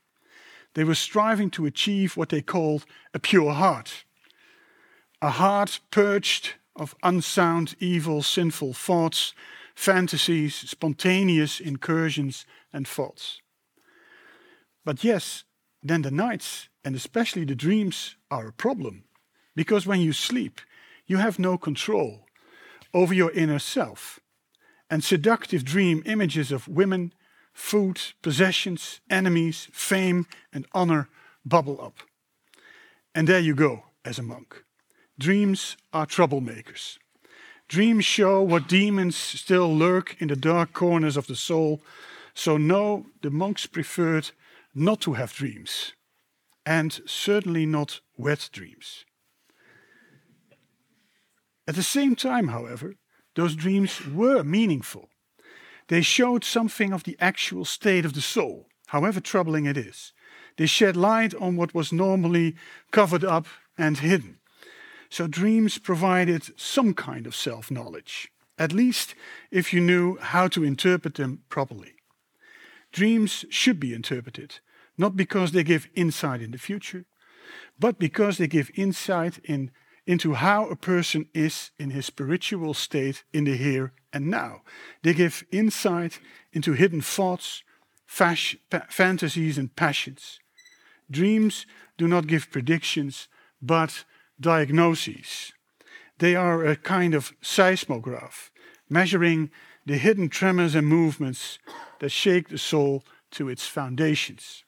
They 0.75 0.85
were 0.85 0.95
striving 0.95 1.51
to 1.51 1.67
achieve 1.67 2.17
what 2.17 2.29
they 2.29 2.43
called 2.43 2.87
a 3.13 3.19
pure 3.19 3.53
heart 3.53 4.05
a 5.23 5.31
heart 5.31 5.81
purged 5.91 6.55
of 6.75 6.95
unsound, 7.03 7.75
evil, 7.79 8.23
sinful 8.23 8.73
thoughts, 8.73 9.35
fantasies, 9.75 10.55
spontaneous 10.55 11.61
incursions, 11.61 12.47
and 12.73 12.89
thoughts. 12.89 13.39
But 14.85 15.05
yes, 15.05 15.45
then 15.83 16.03
the 16.03 16.11
nights, 16.11 16.69
and 16.85 16.95
especially 16.95 17.45
the 17.45 17.55
dreams, 17.55 18.17
are 18.31 18.49
a 18.49 18.53
problem. 18.53 19.05
Because 19.55 19.87
when 19.87 20.01
you 20.01 20.13
sleep, 20.13 20.61
you 21.07 21.19
have 21.19 21.39
no 21.39 21.59
control 21.59 22.27
over 22.95 23.15
your 23.15 23.31
inner 23.33 23.59
self. 23.59 24.21
And 24.89 25.05
seductive 25.05 25.65
dream 25.65 26.03
images 26.07 26.51
of 26.51 26.69
women, 26.69 27.13
food, 27.53 28.01
possessions, 28.23 29.01
enemies, 29.09 29.69
fame, 29.73 30.27
and 30.53 30.67
honor 30.73 31.09
bubble 31.45 31.81
up. 31.81 31.99
And 33.15 33.29
there 33.29 33.41
you 33.41 33.55
go 33.55 33.85
as 34.05 34.19
a 34.19 34.23
monk. 34.23 34.65
Dreams 35.19 35.77
are 35.93 36.07
troublemakers. 36.07 36.99
Dreams 37.69 38.05
show 38.05 38.43
what 38.43 38.69
demons 38.69 39.17
still 39.17 39.73
lurk 39.73 40.17
in 40.19 40.29
the 40.29 40.37
dark 40.37 40.73
corners 40.73 41.17
of 41.17 41.27
the 41.27 41.37
soul. 41.37 41.81
So, 42.35 42.57
no, 42.57 43.07
the 43.23 43.31
monks 43.31 43.67
preferred 43.67 44.31
not 44.75 45.00
to 45.03 45.15
have 45.15 45.33
dreams, 45.33 45.95
and 46.65 47.00
certainly 47.07 47.67
not 47.67 48.00
wet 48.17 48.49
dreams. 48.53 49.05
At 51.67 51.77
the 51.77 51.83
same 51.83 52.17
time, 52.17 52.49
however, 52.49 52.95
those 53.35 53.55
dreams 53.55 54.07
were 54.07 54.43
meaningful. 54.43 55.09
They 55.89 56.03
showed 56.03 56.45
something 56.45 56.93
of 56.93 57.05
the 57.05 57.17
actual 57.21 57.65
state 57.65 58.05
of 58.05 58.12
the 58.12 58.21
soul, 58.21 58.67
however 58.87 59.21
troubling 59.21 59.67
it 59.67 59.77
is. 59.77 60.12
They 60.57 60.67
shed 60.67 60.97
light 60.97 61.35
on 61.35 61.57
what 61.57 61.75
was 61.75 61.93
normally 61.93 62.57
covered 62.91 63.25
up 63.25 63.47
and 63.79 63.99
hidden. 63.99 64.39
So 65.09 65.27
dreams 65.27 65.79
provided 65.79 66.59
some 66.59 66.95
kind 66.95 67.27
of 67.27 67.35
self 67.35 67.71
knowledge, 67.71 68.31
at 68.59 68.73
least 68.73 69.15
if 69.50 69.73
you 69.73 69.81
knew 69.81 70.17
how 70.17 70.49
to 70.49 70.65
interpret 70.65 71.15
them 71.15 71.43
properly. 71.49 71.95
Dreams 72.92 73.44
should 73.50 73.78
be 73.78 73.94
interpreted, 73.94 74.59
not 74.99 75.16
because 75.16 75.52
they 75.52 75.64
give 75.64 75.88
insight 75.94 76.42
in 76.42 76.50
the 76.50 76.59
future, 76.59 77.04
but 77.78 77.99
because 77.99 78.38
they 78.38 78.47
give 78.47 78.70
insight 78.75 79.38
in, 79.44 79.70
into 80.06 80.35
how 80.35 80.66
a 80.66 80.76
person 80.76 81.26
is 81.32 81.70
in 81.78 81.90
his 81.90 82.06
spiritual 82.06 82.75
state 82.75 83.25
in 83.32 83.44
the 83.44 83.56
here 83.56 83.92
and 84.12 84.28
now. 84.28 84.62
They 85.02 85.14
give 85.14 85.44
insight 85.50 86.20
into 86.52 86.73
hidden 86.73 87.00
thoughts, 87.00 87.62
fas- 88.06 88.56
fantasies, 88.88 89.56
and 89.56 89.75
passions. 89.75 90.40
Dreams 91.11 91.66
do 91.97 92.09
not 92.09 92.26
give 92.26 92.50
predictions, 92.50 93.28
but 93.62 94.04
diagnoses. 94.40 95.52
They 96.18 96.35
are 96.35 96.64
a 96.64 96.76
kind 96.76 97.14
of 97.14 97.32
seismograph, 97.40 98.50
measuring 98.88 99.50
the 99.87 99.97
hidden 99.97 100.28
tremors 100.28 100.75
and 100.75 100.87
movements 100.87 101.59
that 102.00 102.11
shake 102.11 102.49
the 102.49 102.59
soul 102.59 103.04
to 103.30 103.49
its 103.49 103.66
foundations. 103.66 104.64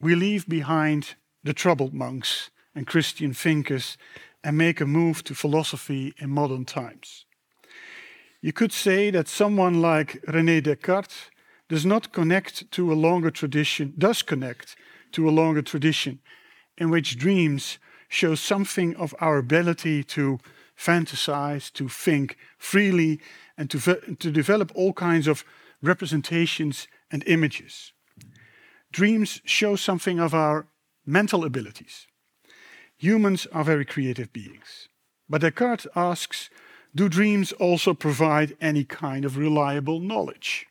We 0.00 0.14
leave 0.14 0.46
behind 0.46 1.14
the 1.42 1.54
troubled 1.54 1.94
monks 1.94 2.50
and 2.74 2.86
Christian 2.86 3.32
thinkers 3.32 3.96
and 4.44 4.56
make 4.56 4.80
a 4.80 4.86
move 4.86 5.24
to 5.24 5.34
philosophy 5.34 6.14
in 6.18 6.30
modern 6.30 6.64
times. 6.64 7.24
You 8.40 8.52
could 8.52 8.72
say 8.72 9.10
that 9.10 9.26
someone 9.26 9.80
like 9.80 10.22
René 10.28 10.62
Descartes 10.62 11.30
does 11.68 11.84
not 11.84 12.12
connect 12.12 12.70
to 12.72 12.92
a 12.92 12.94
longer 12.94 13.30
tradition, 13.30 13.94
does 13.98 14.22
connect 14.22 14.76
to 15.12 15.28
a 15.28 15.32
longer 15.32 15.62
tradition 15.62 16.20
in 16.76 16.90
which 16.90 17.18
dreams 17.18 17.78
show 18.08 18.34
something 18.34 18.94
of 18.96 19.14
our 19.20 19.38
ability 19.38 20.04
to 20.04 20.38
fantasize, 20.76 21.72
to 21.72 21.88
think 21.88 22.36
freely, 22.56 23.20
and 23.58 23.68
to, 23.70 23.78
to 23.80 24.30
develop 24.30 24.70
all 24.74 24.92
kinds 24.92 25.26
of 25.26 25.44
representations 25.82 26.86
and 27.10 27.24
images. 27.26 27.92
Dreams 28.92 29.42
show 29.44 29.76
something 29.76 30.18
of 30.18 30.32
our 30.32 30.68
mental 31.04 31.44
abilities. 31.44 32.06
Humans 32.96 33.46
are 33.52 33.64
very 33.64 33.84
creative 33.84 34.32
beings. 34.32 34.88
But 35.28 35.42
Descartes 35.42 35.86
asks 35.94 36.50
Do 36.94 37.08
dreams 37.08 37.52
also 37.52 37.92
provide 37.94 38.56
any 38.60 38.84
kind 38.84 39.24
of 39.24 39.36
reliable 39.36 40.00
knowledge? 40.00 40.66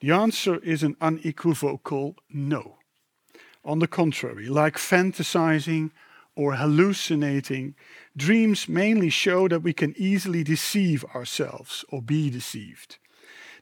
The 0.00 0.12
answer 0.12 0.58
is 0.58 0.82
an 0.82 0.96
unequivocal 1.00 2.16
no. 2.30 2.76
On 3.64 3.80
the 3.80 3.88
contrary, 3.88 4.48
like 4.48 4.76
fantasizing 4.76 5.90
or 6.38 6.54
hallucinating, 6.54 7.74
dreams 8.16 8.68
mainly 8.68 9.10
show 9.10 9.48
that 9.48 9.64
we 9.64 9.72
can 9.72 9.92
easily 9.98 10.44
deceive 10.44 11.04
ourselves 11.12 11.84
or 11.88 12.00
be 12.00 12.30
deceived. 12.30 12.96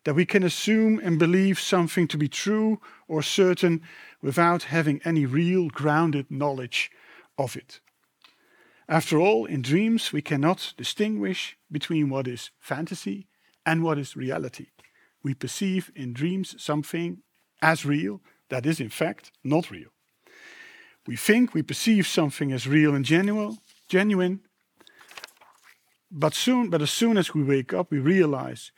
That 0.04 0.14
we 0.14 0.26
can 0.26 0.42
assume 0.42 1.00
and 1.02 1.18
believe 1.18 1.58
something 1.58 2.06
to 2.08 2.18
be 2.18 2.28
true 2.28 2.78
or 3.08 3.22
certain 3.22 3.80
without 4.20 4.64
having 4.64 5.00
any 5.06 5.24
real 5.24 5.68
grounded 5.68 6.30
knowledge 6.30 6.90
of 7.38 7.56
it. 7.56 7.80
After 8.90 9.18
all, 9.18 9.46
in 9.46 9.62
dreams, 9.62 10.12
we 10.12 10.20
cannot 10.20 10.74
distinguish 10.76 11.56
between 11.72 12.10
what 12.10 12.28
is 12.28 12.50
fantasy 12.58 13.26
and 13.64 13.82
what 13.82 13.98
is 13.98 14.16
reality. 14.16 14.66
We 15.22 15.32
perceive 15.32 15.90
in 15.96 16.12
dreams 16.12 16.62
something 16.62 17.22
as 17.62 17.86
real 17.86 18.20
that 18.50 18.66
is, 18.66 18.80
in 18.80 18.90
fact, 18.90 19.32
not 19.42 19.70
real. 19.70 19.95
We 21.06 21.16
think 21.16 21.54
we 21.54 21.62
perceive 21.62 22.06
something 22.06 22.52
as 22.52 22.66
real 22.66 22.94
and 22.94 23.04
genuine, 23.04 23.58
genuine, 23.88 24.40
but 26.10 26.34
soon, 26.34 26.70
but 26.70 26.82
as 26.82 26.90
soon 26.90 27.16
as 27.16 27.34
we 27.34 27.42
wake 27.42 27.72
up, 27.72 27.90
we 27.90 27.98
realize 27.98 28.72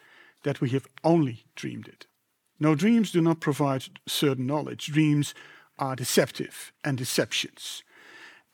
that 0.44 0.60
we 0.60 0.70
have 0.70 0.86
only 1.04 1.44
dreamed 1.54 1.88
it. 1.88 2.06
No, 2.60 2.74
dreams 2.74 3.12
do 3.12 3.20
not 3.20 3.40
provide 3.40 3.84
certain 4.06 4.46
knowledge. 4.46 4.86
Dreams 4.86 5.34
are 5.78 5.96
deceptive 5.96 6.72
and 6.84 6.98
deceptions 6.98 7.82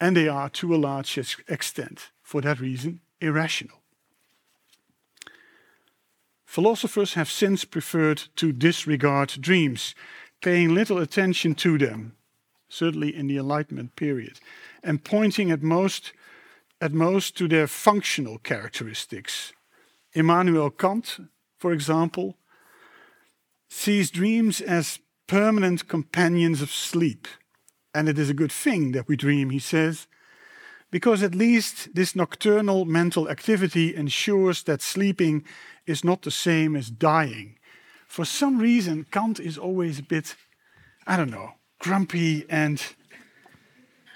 and 0.00 0.16
they 0.16 0.28
are 0.28 0.48
to 0.50 0.74
a 0.74 0.76
large 0.76 1.16
extent, 1.48 2.10
for 2.22 2.40
that 2.40 2.60
reason, 2.60 3.00
irrational. 3.20 3.78
Philosophers 6.44 7.14
have 7.14 7.30
since 7.30 7.64
preferred 7.64 8.24
to 8.36 8.52
disregard 8.52 9.28
dreams, 9.40 9.94
paying 10.42 10.74
little 10.74 10.98
attention 10.98 11.54
to 11.54 11.78
them, 11.78 12.14
certainly 12.74 13.14
in 13.14 13.26
the 13.26 13.38
Enlightenment 13.38 13.96
period, 13.96 14.40
and 14.82 15.04
pointing 15.04 15.50
at 15.50 15.62
most, 15.62 16.12
at 16.80 16.92
most 16.92 17.36
to 17.36 17.48
their 17.48 17.66
functional 17.66 18.38
characteristics. 18.38 19.52
Immanuel 20.12 20.70
Kant, 20.70 21.20
for 21.58 21.72
example, 21.72 22.36
sees 23.68 24.10
dreams 24.10 24.60
as 24.60 24.98
permanent 25.26 25.88
companions 25.88 26.60
of 26.60 26.70
sleep 26.70 27.26
and 27.94 28.08
it 28.08 28.18
is 28.18 28.28
a 28.28 28.34
good 28.34 28.52
thing 28.52 28.92
that 28.92 29.06
we 29.06 29.16
dream, 29.16 29.50
he 29.50 29.60
says, 29.60 30.08
because 30.90 31.22
at 31.22 31.34
least 31.34 31.94
this 31.94 32.16
nocturnal 32.16 32.84
mental 32.84 33.30
activity 33.30 33.94
ensures 33.94 34.64
that 34.64 34.82
sleeping 34.82 35.44
is 35.86 36.04
not 36.04 36.22
the 36.22 36.30
same 36.30 36.74
as 36.76 36.90
dying. 36.90 37.56
For 38.06 38.24
some 38.24 38.58
reason, 38.58 39.06
Kant 39.10 39.38
is 39.40 39.56
always 39.56 39.98
a 39.98 40.02
bit, 40.02 40.36
I 41.06 41.16
don't 41.16 41.30
know, 41.30 41.52
grumpy 41.84 42.46
and. 42.48 42.82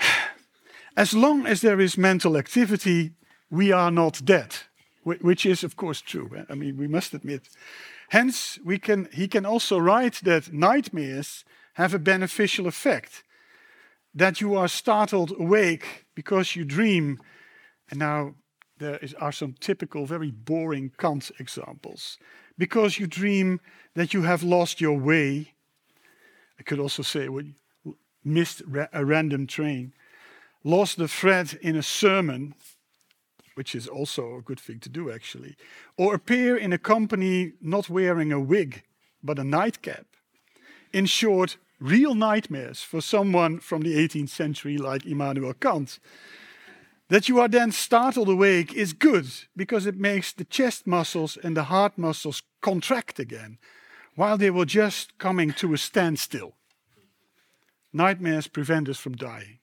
As 0.96 1.14
long 1.14 1.46
as 1.46 1.60
there 1.60 1.80
is 1.80 1.96
mental 1.96 2.36
activity, 2.36 3.12
we 3.50 3.70
are 3.70 3.90
not 3.92 4.24
dead, 4.24 4.56
which 5.04 5.46
is, 5.46 5.62
of 5.62 5.76
course, 5.76 6.00
true. 6.00 6.28
I 6.50 6.54
mean, 6.54 6.76
we 6.76 6.88
must 6.88 7.14
admit. 7.14 7.48
Hence, 8.08 8.58
we 8.64 8.78
can, 8.78 9.08
he 9.12 9.28
can 9.28 9.46
also 9.46 9.78
write 9.78 10.20
that 10.24 10.52
nightmares 10.52 11.44
have 11.74 11.94
a 11.94 11.98
beneficial 12.00 12.66
effect 12.66 13.22
that 14.14 14.40
you 14.40 14.56
are 14.56 14.68
startled 14.68 15.32
awake 15.38 16.06
because 16.14 16.56
you 16.56 16.64
dream. 16.64 17.20
And 17.90 18.00
now 18.00 18.34
there 18.78 18.96
is, 18.98 19.14
are 19.14 19.32
some 19.32 19.54
typical, 19.60 20.06
very 20.06 20.30
boring 20.30 20.90
Kant 20.98 21.30
examples. 21.38 22.18
Because 22.56 22.98
you 22.98 23.06
dream 23.06 23.60
that 23.94 24.12
you 24.12 24.22
have 24.22 24.42
lost 24.42 24.80
your 24.80 24.98
way. 24.98 25.54
I 26.58 26.62
could 26.62 26.78
also 26.78 27.02
say 27.02 27.24
you 27.24 27.54
missed 28.24 28.62
a 28.92 29.04
random 29.04 29.46
train, 29.46 29.92
lost 30.64 30.96
the 30.96 31.08
thread 31.08 31.58
in 31.62 31.76
a 31.76 31.82
sermon, 31.82 32.54
which 33.54 33.74
is 33.74 33.88
also 33.88 34.36
a 34.36 34.42
good 34.42 34.60
thing 34.60 34.80
to 34.80 34.88
do 34.88 35.10
actually, 35.10 35.56
or 35.96 36.14
appear 36.14 36.56
in 36.56 36.72
a 36.72 36.78
company 36.78 37.52
not 37.60 37.88
wearing 37.88 38.32
a 38.32 38.40
wig 38.40 38.82
but 39.22 39.38
a 39.38 39.44
nightcap. 39.44 40.06
In 40.92 41.06
short, 41.06 41.56
real 41.80 42.14
nightmares 42.14 42.82
for 42.82 43.00
someone 43.00 43.58
from 43.60 43.82
the 43.82 43.96
18th 43.96 44.30
century 44.30 44.78
like 44.78 45.06
Immanuel 45.06 45.54
Kant. 45.54 45.98
That 47.08 47.28
you 47.28 47.40
are 47.40 47.48
then 47.48 47.72
startled 47.72 48.28
awake 48.28 48.74
is 48.74 48.92
good 48.92 49.26
because 49.56 49.86
it 49.86 49.96
makes 49.96 50.32
the 50.32 50.44
chest 50.44 50.86
muscles 50.86 51.38
and 51.42 51.56
the 51.56 51.64
heart 51.64 51.96
muscles 51.96 52.42
contract 52.60 53.18
again 53.18 53.58
while 54.18 54.36
they 54.36 54.50
were 54.50 54.64
just 54.64 55.16
coming 55.18 55.52
to 55.52 55.72
a 55.72 55.78
standstill. 55.78 56.56
Nightmares 57.92 58.48
prevent 58.48 58.88
us 58.88 58.98
from 58.98 59.14
dying. 59.14 59.60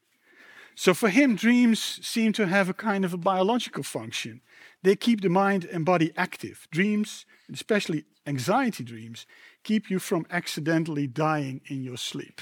So 0.75 0.93
for 0.93 1.09
him, 1.09 1.35
dreams 1.35 1.99
seem 2.01 2.31
to 2.33 2.47
have 2.47 2.69
a 2.69 2.73
kind 2.73 3.03
of 3.03 3.13
a 3.13 3.17
biological 3.17 3.83
function. 3.83 4.39
They 4.81 4.95
keep 4.95 5.19
the 5.19 5.27
mind 5.27 5.65
and 5.65 5.83
body 5.83 6.13
active. 6.15 6.69
Dreams, 6.71 7.25
especially 7.51 8.05
anxiety 8.25 8.85
dreams, 8.85 9.25
keep 9.63 9.89
you 9.89 9.99
from 9.99 10.25
accidentally 10.31 11.05
dying 11.05 11.59
in 11.67 11.83
your 11.83 11.97
sleep. 11.97 12.39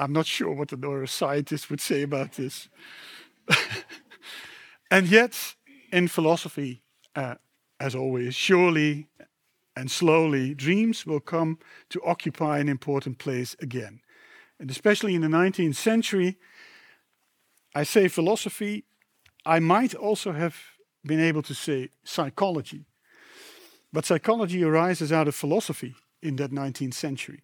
I'm 0.00 0.12
not 0.12 0.26
sure 0.26 0.52
what 0.52 0.70
the 0.70 0.76
neuroscientist 0.76 1.70
would 1.70 1.80
say 1.80 2.02
about 2.02 2.32
this. 2.32 2.68
and 4.90 5.06
yet, 5.06 5.54
in 5.92 6.08
philosophy, 6.08 6.82
uh, 7.14 7.36
as 7.78 7.94
always, 7.94 8.34
surely 8.34 9.06
and 9.76 9.90
slowly, 9.90 10.54
dreams 10.54 11.06
will 11.06 11.20
come 11.20 11.58
to 11.88 12.02
occupy 12.04 12.58
an 12.58 12.68
important 12.68 13.18
place 13.18 13.56
again. 13.60 14.00
And 14.58 14.70
especially 14.70 15.14
in 15.14 15.22
the 15.22 15.28
19th 15.28 15.76
century, 15.76 16.38
I 17.74 17.84
say 17.84 18.08
philosophy, 18.08 18.84
I 19.46 19.58
might 19.58 19.94
also 19.94 20.32
have 20.32 20.56
been 21.04 21.20
able 21.20 21.42
to 21.42 21.54
say 21.54 21.88
psychology, 22.04 22.84
but 23.92 24.04
psychology 24.04 24.62
arises 24.62 25.10
out 25.10 25.26
of 25.26 25.34
philosophy 25.34 25.96
in 26.22 26.36
that 26.36 26.52
19th 26.52 26.94
century. 26.94 27.42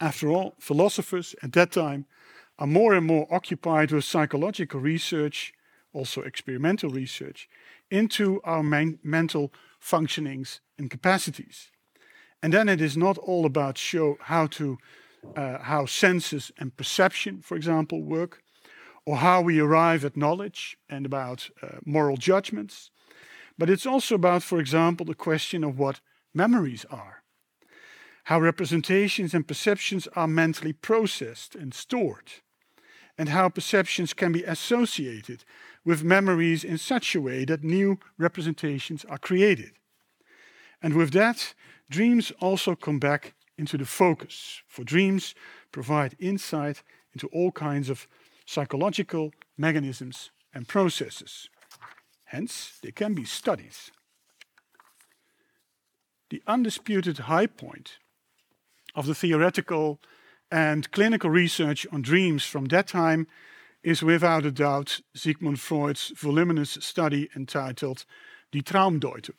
After 0.00 0.30
all, 0.30 0.54
philosophers 0.58 1.34
at 1.42 1.52
that 1.52 1.72
time 1.72 2.06
are 2.58 2.66
more 2.66 2.94
and 2.94 3.06
more 3.06 3.26
occupied 3.30 3.90
with 3.90 4.04
psychological 4.04 4.80
research, 4.80 5.52
also 5.92 6.22
experimental 6.22 6.90
research, 6.90 7.48
into 7.90 8.40
our 8.44 8.62
mental 8.62 9.52
functionings 9.80 10.60
and 10.78 10.90
capacities. 10.90 11.70
And 12.42 12.52
then 12.52 12.68
it 12.68 12.80
is 12.80 12.96
not 12.96 13.18
all 13.18 13.44
about 13.44 13.78
show 13.78 14.16
how 14.20 14.46
to 14.46 14.78
uh, 15.36 15.58
how 15.58 15.86
senses 15.86 16.50
and 16.58 16.76
perception, 16.76 17.42
for 17.42 17.56
example, 17.56 18.02
work, 18.02 18.42
or 19.04 19.16
how 19.16 19.40
we 19.40 19.60
arrive 19.60 20.04
at 20.04 20.16
knowledge 20.16 20.76
and 20.88 21.06
about 21.06 21.50
uh, 21.62 21.78
moral 21.84 22.16
judgments, 22.16 22.90
but 23.58 23.70
it's 23.70 23.86
also 23.86 24.14
about, 24.14 24.42
for 24.42 24.58
example, 24.58 25.04
the 25.04 25.14
question 25.14 25.64
of 25.64 25.78
what 25.78 26.00
memories 26.32 26.86
are, 26.90 27.22
how 28.24 28.40
representations 28.40 29.34
and 29.34 29.46
perceptions 29.46 30.06
are 30.14 30.28
mentally 30.28 30.72
processed 30.72 31.54
and 31.54 31.74
stored, 31.74 32.30
and 33.18 33.28
how 33.28 33.48
perceptions 33.48 34.14
can 34.14 34.32
be 34.32 34.44
associated 34.44 35.44
with 35.84 36.04
memories 36.04 36.64
in 36.64 36.78
such 36.78 37.14
a 37.14 37.20
way 37.20 37.44
that 37.44 37.64
new 37.64 37.98
representations 38.18 39.04
are 39.06 39.18
created. 39.18 39.72
And 40.82 40.94
with 40.94 41.12
that, 41.12 41.54
dreams 41.88 42.32
also 42.40 42.74
come 42.74 42.98
back 42.98 43.34
into 43.56 43.76
the 43.76 43.84
focus, 43.84 44.62
for 44.66 44.84
dreams 44.84 45.34
provide 45.72 46.16
insight 46.18 46.82
into 47.12 47.26
all 47.28 47.52
kinds 47.52 47.90
of 47.90 48.06
psychological 48.46 49.32
mechanisms 49.56 50.30
and 50.54 50.66
processes. 50.66 51.48
Hence, 52.24 52.78
they 52.82 52.92
can 52.92 53.14
be 53.14 53.24
studied. 53.24 53.76
The 56.30 56.42
undisputed 56.46 57.18
high 57.18 57.46
point 57.46 57.98
of 58.94 59.06
the 59.06 59.14
theoretical 59.14 60.00
and 60.50 60.90
clinical 60.90 61.30
research 61.30 61.86
on 61.92 62.02
dreams 62.02 62.44
from 62.44 62.66
that 62.66 62.86
time 62.86 63.26
is 63.82 64.02
without 64.02 64.44
a 64.44 64.50
doubt 64.50 65.00
Sigmund 65.14 65.60
Freud's 65.60 66.12
voluminous 66.16 66.78
study 66.80 67.30
entitled 67.34 68.04
Die 68.52 68.60
Traumdeutung, 68.60 69.36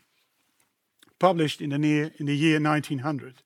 published 1.20 1.62
in 1.62 1.70
the, 1.70 1.78
near, 1.78 2.12
in 2.18 2.26
the 2.26 2.36
year 2.36 2.60
1900. 2.60 3.44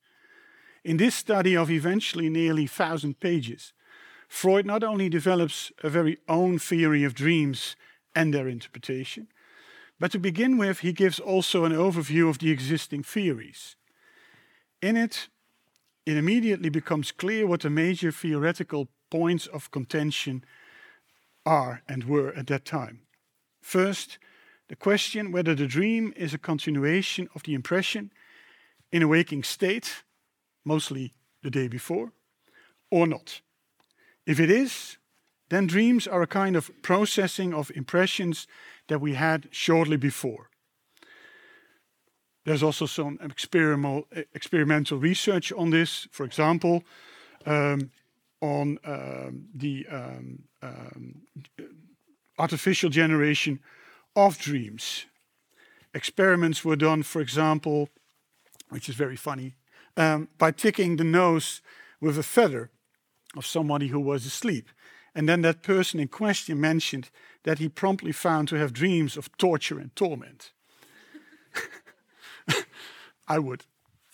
In 0.84 0.98
this 0.98 1.16
study 1.16 1.58
of 1.58 1.72
eventually 1.72 2.30
nearly 2.30 2.64
1,000 2.64 3.20
pages, 3.20 3.74
Freud 4.28 4.66
not 4.66 4.84
only 4.84 5.10
develops 5.10 5.72
a 5.84 5.90
very 5.90 6.18
own 6.28 6.60
theory 6.60 7.04
of 7.04 7.14
dreams 7.14 7.76
and 8.16 8.34
their 8.34 8.48
interpretation, 8.48 9.28
but 10.00 10.12
to 10.12 10.20
begin 10.20 10.58
with, 10.58 10.80
he 10.80 10.94
gives 10.94 11.20
also 11.20 11.66
an 11.66 11.72
overview 11.72 12.30
of 12.30 12.40
the 12.40 12.52
existing 12.52 13.04
theories. 13.04 13.76
In 14.82 14.98
it, 14.98 15.30
it 16.06 16.18
immediately 16.18 16.70
becomes 16.70 17.12
clear 17.12 17.48
what 17.48 17.62
the 17.62 17.70
major 17.70 18.12
theoretical 18.12 18.90
points 19.10 19.48
of 19.48 19.72
contention 19.72 20.44
are 21.46 21.82
and 21.88 22.04
were 22.04 22.34
at 22.34 22.48
that 22.48 22.66
time. 22.66 23.02
First, 23.62 24.18
the 24.68 24.76
question 24.76 25.32
whether 25.32 25.56
the 25.56 25.68
dream 25.68 26.14
is 26.16 26.34
a 26.34 26.40
continuation 26.40 27.30
of 27.36 27.44
the 27.44 27.54
impression 27.54 28.12
in 28.92 29.04
a 29.04 29.08
waking 29.08 29.44
state, 29.44 30.04
mostly 30.64 31.14
the 31.44 31.52
day 31.52 31.68
before, 31.68 32.12
or 32.90 33.06
not. 33.08 33.42
If 34.26 34.40
it 34.40 34.50
is, 34.50 34.98
then 35.50 35.68
dreams 35.68 36.08
are 36.08 36.22
a 36.22 36.28
kind 36.28 36.56
of 36.56 36.72
processing 36.82 37.54
of 37.54 37.72
impressions 37.76 38.48
that 38.88 39.00
we 39.02 39.14
had 39.14 39.48
shortly 39.52 39.98
before. 39.98 40.50
There's 42.46 42.64
also 42.64 42.86
some 42.86 43.20
experimental, 43.22 44.08
experimental 44.34 45.00
research 45.00 45.52
on 45.52 45.72
this, 45.72 46.08
for 46.12 46.26
example, 46.26 46.84
um, 47.46 47.92
on 48.42 48.78
um, 48.86 49.48
the 49.54 49.86
um, 49.92 50.44
um 50.66 51.22
artificial 52.38 52.90
generation 52.90 53.60
of 54.16 54.38
dreams. 54.38 55.06
Experiments 55.94 56.66
were 56.66 56.76
done, 56.76 57.04
for 57.04 57.22
example, 57.22 57.90
which 58.70 58.90
is 58.90 58.96
very 58.96 59.16
funny, 59.16 59.56
um, 59.98 60.28
by 60.38 60.52
ticking 60.52 60.98
the 60.98 61.04
nose 61.04 61.62
with 62.02 62.18
a 62.18 62.24
feather 62.24 62.72
of 63.38 63.46
somebody 63.46 63.88
who 63.88 64.00
was 64.00 64.26
asleep. 64.26 64.70
And 65.14 65.30
then 65.30 65.42
that 65.42 65.64
person 65.64 66.00
in 66.00 66.10
question 66.10 66.60
mentioned 66.60 67.10
that 67.44 67.60
he 67.60 67.70
promptly 67.70 68.12
found 68.12 68.50
to 68.50 68.56
have 68.56 68.74
dreams 68.74 69.16
of 69.16 69.36
torture 69.38 69.80
and 69.80 69.96
torment. 69.96 70.52
I 73.28 73.40
would. 73.40 73.64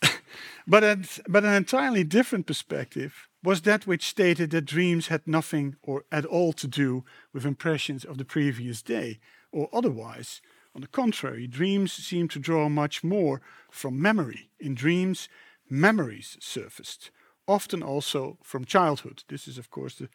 but, 0.67 0.83
at, 0.83 1.19
but 1.27 1.43
an 1.43 1.53
entirely 1.53 2.03
different 2.03 2.45
perspective 2.45 3.27
was 3.43 3.61
that 3.61 3.87
which 3.87 4.07
stated 4.07 4.51
that 4.51 4.65
dreams 4.65 5.07
had 5.07 5.27
nothing 5.27 5.75
or 5.81 6.03
at 6.11 6.25
all 6.25 6.53
to 6.53 6.67
do 6.67 7.03
with 7.33 7.45
impressions 7.45 8.05
of 8.05 8.17
the 8.17 8.25
previous 8.25 8.81
day, 8.81 9.19
or 9.51 9.69
otherwise. 9.73 10.41
On 10.75 10.81
the 10.81 10.87
contrary, 10.87 11.47
dreams 11.47 11.91
seem 11.91 12.27
to 12.29 12.39
draw 12.39 12.69
much 12.69 13.03
more 13.03 13.41
from 13.69 14.01
memory. 14.01 14.49
In 14.59 14.75
dreams, 14.75 15.27
memories 15.69 16.37
surfaced, 16.39 17.11
often 17.47 17.81
also 17.81 18.37
from 18.43 18.63
childhood. 18.65 19.23
This 19.27 19.47
is, 19.47 19.57
of 19.57 19.69
course, 19.69 19.95
the 19.95 20.09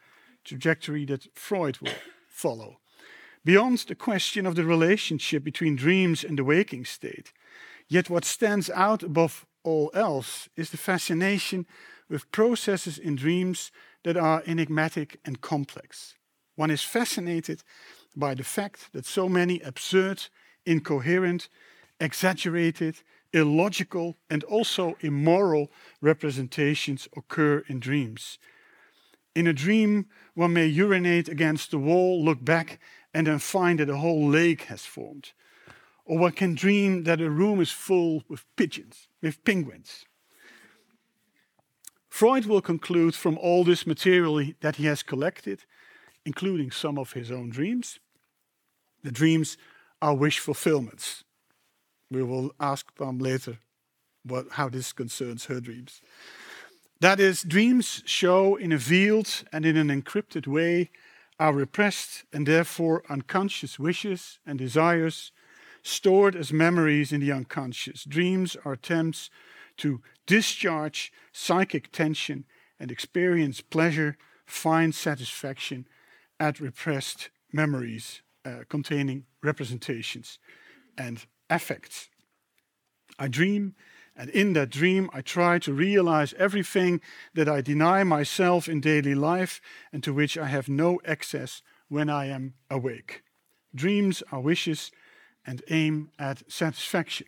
trajectory 0.44 1.04
that 1.06 1.28
Freud 1.34 1.78
will 1.78 1.98
follow. 2.28 2.78
Beyond 3.44 3.78
the 3.78 3.94
question 3.94 4.46
of 4.46 4.54
the 4.54 4.64
relationship 4.64 5.44
between 5.44 5.76
dreams 5.76 6.24
and 6.24 6.38
the 6.38 6.44
waking 6.44 6.84
state, 6.84 7.32
yet 7.88 8.08
what 8.08 8.24
stands 8.24 8.70
out 8.70 9.02
above 9.02 9.46
all 9.62 9.90
else 9.94 10.48
is 10.56 10.70
the 10.70 10.76
fascination 10.76 11.66
with 12.08 12.30
processes 12.32 12.98
in 12.98 13.16
dreams 13.16 13.72
that 14.04 14.16
are 14.16 14.42
enigmatic 14.46 15.18
and 15.24 15.40
complex. 15.40 16.14
One 16.54 16.70
is 16.70 16.82
fascinated 16.82 17.62
by 18.14 18.34
the 18.34 18.44
fact 18.44 18.92
that 18.92 19.04
so 19.04 19.28
many 19.28 19.60
absurd, 19.60 20.28
incoherent, 20.64 21.48
exaggerated, 22.00 23.02
illogical, 23.32 24.16
and 24.30 24.42
also 24.44 24.96
immoral 25.00 25.70
representations 26.00 27.08
occur 27.16 27.64
in 27.68 27.80
dreams. 27.80 28.38
In 29.34 29.46
a 29.46 29.52
dream, 29.52 30.06
one 30.34 30.54
may 30.54 30.66
urinate 30.66 31.28
against 31.28 31.70
the 31.70 31.78
wall, 31.78 32.24
look 32.24 32.42
back, 32.42 32.80
and 33.12 33.26
then 33.26 33.38
find 33.38 33.78
that 33.80 33.90
a 33.90 33.98
whole 33.98 34.28
lake 34.28 34.62
has 34.62 34.86
formed. 34.86 35.32
Or 36.06 36.18
one 36.18 36.32
can 36.32 36.54
dream 36.54 37.04
that 37.04 37.20
a 37.20 37.30
room 37.30 37.60
is 37.60 37.70
full 37.70 38.22
with 38.28 38.44
pigeons, 38.56 39.08
with 39.20 39.44
penguins. 39.44 40.06
Freud 42.16 42.46
will 42.46 42.62
conclude 42.62 43.14
from 43.14 43.36
all 43.36 43.62
this 43.62 43.86
material 43.86 44.42
that 44.62 44.76
he 44.76 44.86
has 44.86 45.02
collected, 45.02 45.64
including 46.24 46.70
some 46.70 46.98
of 46.98 47.12
his 47.12 47.30
own 47.30 47.50
dreams, 47.50 48.00
the 49.04 49.12
dreams 49.12 49.58
are 50.00 50.14
wish 50.14 50.38
fulfillments. 50.38 51.24
We 52.10 52.22
will 52.22 52.54
ask 52.58 52.86
Pam 52.96 53.18
later 53.18 53.58
what, 54.24 54.46
how 54.52 54.70
this 54.70 54.94
concerns 54.94 55.44
her 55.44 55.60
dreams. 55.60 56.00
That 57.00 57.20
is, 57.20 57.42
dreams 57.42 58.02
show 58.06 58.56
in 58.56 58.72
a 58.72 58.78
veiled 58.78 59.44
and 59.52 59.66
in 59.66 59.76
an 59.76 59.90
encrypted 59.90 60.46
way 60.46 60.90
our 61.38 61.52
repressed 61.52 62.24
and 62.32 62.48
therefore 62.48 63.02
unconscious 63.10 63.78
wishes 63.78 64.38
and 64.46 64.58
desires 64.58 65.32
stored 65.82 66.34
as 66.34 66.50
memories 66.50 67.12
in 67.12 67.20
the 67.20 67.32
unconscious. 67.32 68.04
Dreams 68.04 68.56
are 68.64 68.72
attempts 68.72 69.28
to 69.78 70.00
discharge 70.26 71.12
psychic 71.32 71.92
tension 71.92 72.44
and 72.78 72.90
experience 72.90 73.60
pleasure, 73.60 74.16
find 74.44 74.94
satisfaction 74.94 75.86
at 76.38 76.60
repressed 76.60 77.30
memories 77.52 78.22
uh, 78.44 78.60
containing 78.68 79.24
representations 79.42 80.38
and 80.96 81.26
affects. 81.50 82.08
I 83.18 83.28
dream, 83.28 83.74
and 84.16 84.30
in 84.30 84.52
that 84.54 84.70
dream, 84.70 85.10
I 85.12 85.20
try 85.20 85.58
to 85.60 85.72
realize 85.72 86.34
everything 86.38 87.00
that 87.34 87.48
I 87.48 87.60
deny 87.60 88.04
myself 88.04 88.68
in 88.68 88.80
daily 88.80 89.14
life 89.14 89.60
and 89.92 90.02
to 90.04 90.12
which 90.12 90.38
I 90.38 90.46
have 90.46 90.68
no 90.68 91.00
access 91.04 91.62
when 91.88 92.08
I 92.08 92.26
am 92.26 92.54
awake. 92.70 93.22
Dreams 93.74 94.22
are 94.32 94.40
wishes 94.40 94.90
and 95.46 95.62
aim 95.70 96.10
at 96.18 96.50
satisfaction. 96.50 97.26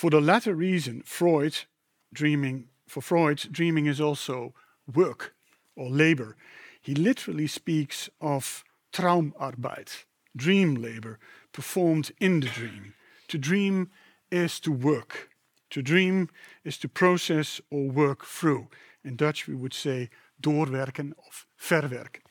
For 0.00 0.08
the 0.08 0.18
latter 0.22 0.54
reason, 0.54 1.02
Freud, 1.04 1.66
dreaming, 2.10 2.68
for 2.86 3.02
Freud, 3.02 3.46
dreaming 3.52 3.84
is 3.84 4.00
also 4.00 4.54
work 4.90 5.34
or 5.76 5.90
labor. 5.90 6.38
He 6.80 6.94
literally 6.94 7.46
speaks 7.46 8.08
of 8.18 8.64
Traumarbeit, 8.94 10.06
dream 10.34 10.76
labor, 10.76 11.18
performed 11.52 12.12
in 12.18 12.40
the 12.40 12.46
dream. 12.46 12.94
To 13.28 13.36
dream 13.36 13.90
is 14.30 14.58
to 14.60 14.72
work. 14.72 15.28
To 15.68 15.82
dream 15.82 16.30
is 16.64 16.78
to 16.78 16.88
process 16.88 17.60
or 17.70 17.90
work 17.90 18.24
through. 18.24 18.68
In 19.04 19.16
Dutch, 19.16 19.46
we 19.46 19.54
would 19.54 19.74
say 19.74 20.08
doorwerken 20.42 21.12
of 21.28 21.44
verwerken. 21.60 22.24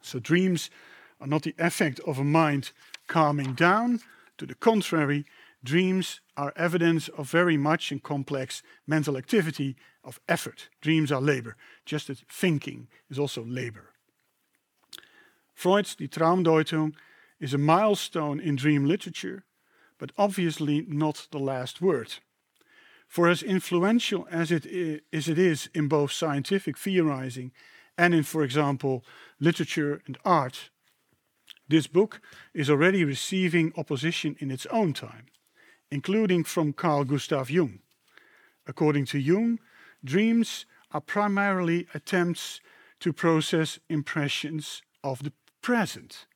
So, 0.00 0.20
dreams 0.20 0.70
are 1.20 1.26
not 1.26 1.42
the 1.42 1.56
effect 1.58 1.98
of 2.06 2.20
a 2.20 2.24
mind 2.24 2.70
calming 3.08 3.54
down. 3.54 3.98
To 4.36 4.46
the 4.46 4.54
contrary, 4.54 5.26
Dreams 5.64 6.20
are 6.36 6.52
evidence 6.54 7.08
of 7.08 7.30
very 7.30 7.56
much 7.56 7.90
and 7.90 8.02
complex 8.02 8.62
mental 8.86 9.16
activity 9.16 9.76
of 10.04 10.20
effort. 10.28 10.68
Dreams 10.80 11.10
are 11.10 11.20
labor, 11.20 11.56
just 11.84 12.08
as 12.08 12.22
thinking 12.30 12.86
is 13.10 13.18
also 13.18 13.44
labor. 13.44 13.90
Freud's 15.54 15.96
Die 15.96 16.06
Traumdeutung 16.06 16.94
is 17.40 17.54
a 17.54 17.58
milestone 17.58 18.38
in 18.38 18.54
dream 18.54 18.86
literature, 18.86 19.44
but 19.98 20.12
obviously 20.16 20.84
not 20.88 21.26
the 21.32 21.40
last 21.40 21.80
word. 21.80 22.14
For 23.08 23.28
as 23.28 23.42
influential 23.42 24.28
as 24.30 24.52
it, 24.52 24.64
is, 24.64 25.00
as 25.12 25.28
it 25.28 25.38
is 25.38 25.68
in 25.74 25.88
both 25.88 26.12
scientific 26.12 26.78
theorizing 26.78 27.50
and 27.96 28.14
in, 28.14 28.22
for 28.22 28.44
example, 28.44 29.04
literature 29.40 30.02
and 30.06 30.16
art, 30.24 30.70
this 31.68 31.88
book 31.88 32.20
is 32.54 32.70
already 32.70 33.02
receiving 33.02 33.72
opposition 33.76 34.36
in 34.38 34.52
its 34.52 34.66
own 34.66 34.92
time 34.92 35.26
including 35.90 36.44
from 36.44 36.72
Carl 36.72 37.04
Gustav 37.04 37.50
Jung. 37.50 37.80
According 38.66 39.06
to 39.06 39.18
Jung, 39.18 39.58
dreams 40.04 40.66
are 40.92 41.00
primarily 41.00 41.86
attempts 41.94 42.60
to 43.00 43.12
process 43.12 43.78
impressions 43.88 44.82
of 45.02 45.22
the 45.22 45.32
present. 45.62 46.26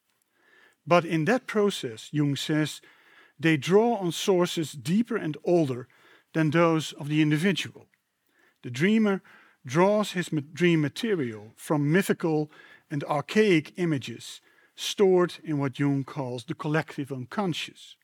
But 0.87 1.05
in 1.05 1.25
that 1.27 1.47
process, 1.47 2.09
Jung 2.13 2.37
says, 2.37 2.81
they 3.39 3.57
draw 3.57 3.97
on 3.97 4.13
sources 4.13 4.73
deeper 4.73 5.17
and 5.17 5.37
older 5.45 5.89
than 6.33 6.51
those 6.51 6.93
of 6.93 7.09
the 7.09 7.21
individual. 7.21 7.87
The 8.63 8.71
dreamer 8.71 9.23
draws 9.67 10.13
his 10.13 10.31
dream 10.53 10.81
material 10.81 11.53
from 11.57 11.93
mythical 11.93 12.51
and 12.91 13.05
archaic 13.05 13.73
images 13.77 14.41
stored 14.75 15.35
in 15.45 15.59
what 15.59 15.79
Jung 15.79 16.05
calls 16.05 16.45
the 16.45 16.55
collective 16.55 17.13
unconscious. 17.13 17.97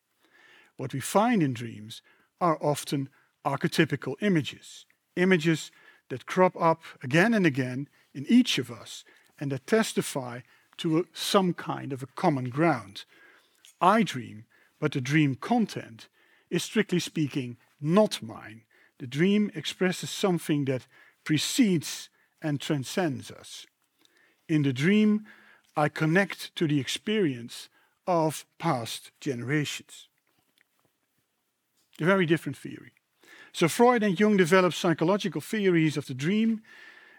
What 0.79 0.95
we 0.95 1.01
find 1.01 1.43
in 1.43 1.55
dreams 1.55 2.03
are 2.41 2.57
often 2.63 3.09
archetypical 3.45 4.15
images, 4.23 4.87
images 5.17 5.73
that 6.09 6.25
crop 6.25 6.55
up 6.59 6.83
again 7.03 7.35
and 7.35 7.45
again 7.45 7.89
in 8.15 8.25
each 8.29 8.59
of 8.59 8.71
us 8.71 9.05
and 9.41 9.51
that 9.53 9.67
testify 9.67 10.41
to 10.79 11.01
a, 11.01 11.03
some 11.13 11.53
kind 11.53 11.93
of 11.93 12.03
a 12.03 12.07
common 12.07 12.49
ground. 12.49 13.05
I 13.81 14.05
dream, 14.05 14.45
but 14.79 14.93
the 14.93 15.01
dream 15.01 15.35
content 15.35 16.09
is 16.49 16.63
strictly 16.63 17.01
speaking 17.01 17.57
not 17.81 18.23
mine. 18.23 18.63
The 18.99 19.09
dream 19.09 19.51
expresses 19.57 20.11
something 20.11 20.65
that 20.67 20.87
precedes 21.25 22.09
and 22.41 22.61
transcends 22.61 23.33
us. 23.33 23.67
In 24.49 24.63
the 24.63 24.73
dream, 24.73 25.27
I 25.77 25.89
connect 25.89 26.55
to 26.55 26.69
the 26.69 26.79
experience 26.79 27.69
of 28.07 28.47
past 28.59 29.11
generations. 29.21 30.08
A 32.01 32.05
very 32.05 32.27
different 32.27 32.57
theory. 32.57 32.93
So 33.53 33.69
Freud 33.69 34.03
and 34.03 34.19
Jung 34.19 34.37
developed 34.37 34.77
psychological 34.77 35.41
theories 35.41 35.97
of 35.97 36.07
the 36.07 36.15
dream 36.15 36.63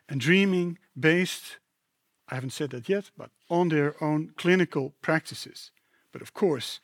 and 0.08 0.22
dreaming 0.22 0.78
based, 0.98 1.58
I 2.30 2.36
haven't 2.36 2.54
said 2.54 2.70
that 2.72 2.88
yet, 2.88 3.12
but 3.18 3.32
on 3.50 3.70
their 3.70 4.02
own 4.04 4.34
clinical 4.38 4.94
practices. 5.02 5.72
But 6.12 6.22
of 6.22 6.34
course, 6.34 6.80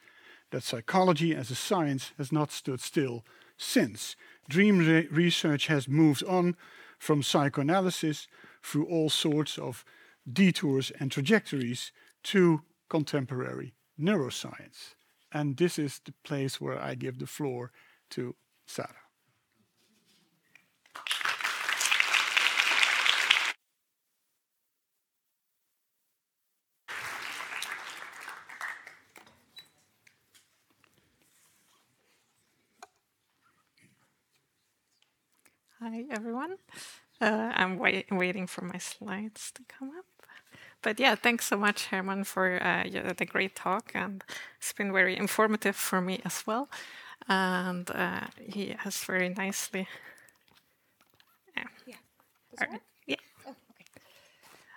that 0.51 0.63
psychology 0.63 1.34
as 1.34 1.49
a 1.51 1.55
science 1.55 2.12
has 2.17 2.31
not 2.31 2.51
stood 2.51 2.81
still 2.81 3.23
since. 3.58 4.15
Dream 4.49 4.79
re 4.79 5.08
research 5.08 5.67
has 5.67 5.88
moved 5.88 6.23
on 6.23 6.55
from 6.99 7.23
psychoanalysis 7.23 8.27
through 8.63 8.86
all 8.86 9.10
sorts 9.10 9.58
of 9.58 9.86
detours 10.31 10.91
and 10.99 11.12
trajectories 11.12 11.91
to 12.23 12.62
contemporary 12.89 13.73
neuroscience. 13.99 14.95
And 15.31 15.58
this 15.58 15.77
is 15.77 15.99
the 16.03 16.13
place 16.23 16.62
where 16.62 16.79
I 16.79 16.95
give 16.95 17.19
the 17.19 17.27
floor 17.27 17.71
to 18.12 18.36
Sarah. 18.68 18.89
Hi, 35.82 36.06
everyone. 36.10 36.56
Uh, 37.22 37.52
I'm 37.54 37.78
wait 37.78 38.08
waiting 38.12 38.48
for 38.48 38.63
my 38.65 38.78
slides 38.78 39.52
to 39.54 39.63
come 39.68 39.91
up. 39.98 40.06
But 40.82 41.00
yeah, 41.00 41.15
thanks 41.15 41.46
so 41.46 41.58
much, 41.58 41.88
Herman, 41.88 42.24
for 42.26 42.62
uh, 42.62 42.84
the 43.18 43.26
great 43.26 43.56
talk. 43.56 43.91
And 43.96 44.24
it's 44.58 44.74
been 44.74 44.94
very 44.94 45.18
informative 45.18 45.76
for 45.76 46.02
me 46.02 46.22
as 46.26 46.44
well. 46.48 46.70
And 47.28 47.89
uh, 47.91 48.28
he 48.47 48.75
has 48.78 48.97
very 49.04 49.30
nicely. 49.30 49.88
Yeah. 51.58 51.63
yeah. 51.88 52.78
yeah. 53.08 53.15
Oh, 53.47 53.56
okay. 53.71 53.86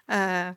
Uh, 0.09 0.55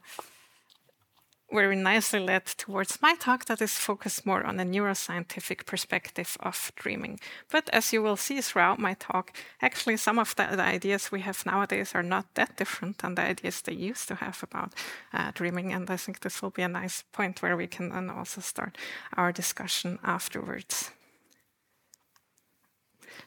very 1.51 1.75
nicely 1.75 2.19
led 2.19 2.45
towards 2.45 3.01
my 3.01 3.15
talk 3.15 3.45
that 3.45 3.61
is 3.61 3.73
focused 3.73 4.25
more 4.25 4.43
on 4.43 4.59
a 4.59 4.63
neuroscientific 4.63 5.65
perspective 5.65 6.37
of 6.39 6.71
dreaming. 6.75 7.19
But 7.51 7.69
as 7.73 7.91
you 7.91 8.01
will 8.01 8.15
see 8.15 8.41
throughout 8.41 8.79
my 8.79 8.93
talk, 8.93 9.33
actually 9.61 9.97
some 9.97 10.17
of 10.19 10.35
the, 10.35 10.47
the 10.55 10.63
ideas 10.63 11.11
we 11.11 11.21
have 11.21 11.45
nowadays 11.45 11.93
are 11.93 12.03
not 12.03 12.33
that 12.35 12.57
different 12.57 12.99
than 12.99 13.15
the 13.15 13.23
ideas 13.23 13.61
they 13.61 13.73
used 13.73 14.07
to 14.07 14.15
have 14.15 14.41
about 14.43 14.73
uh, 15.13 15.31
dreaming. 15.33 15.73
And 15.73 15.89
I 15.89 15.97
think 15.97 16.21
this 16.21 16.41
will 16.41 16.51
be 16.51 16.61
a 16.61 16.67
nice 16.67 17.03
point 17.11 17.41
where 17.41 17.57
we 17.57 17.67
can 17.67 17.89
then 17.89 18.09
also 18.09 18.41
start 18.41 18.77
our 19.17 19.31
discussion 19.31 19.99
afterwards. 20.03 20.91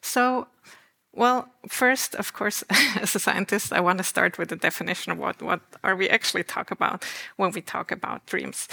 So 0.05 0.47
well, 1.17 1.49
first, 1.69 2.17
of 2.17 2.33
course, 2.33 2.65
as 3.01 3.15
a 3.15 3.21
scientist, 3.21 3.73
I 3.73 3.81
want 3.81 3.99
to 3.99 4.05
start 4.05 4.37
with 4.37 4.49
the 4.49 4.57
definition 4.57 5.13
of 5.13 5.19
what, 5.19 5.41
what 5.41 5.61
are 5.85 5.95
we 5.95 6.09
actually 6.09 6.43
talk 6.43 6.71
about 6.73 7.05
when 7.37 7.53
we 7.53 7.61
talk 7.61 7.93
about 7.93 8.27
dreams. 8.27 8.69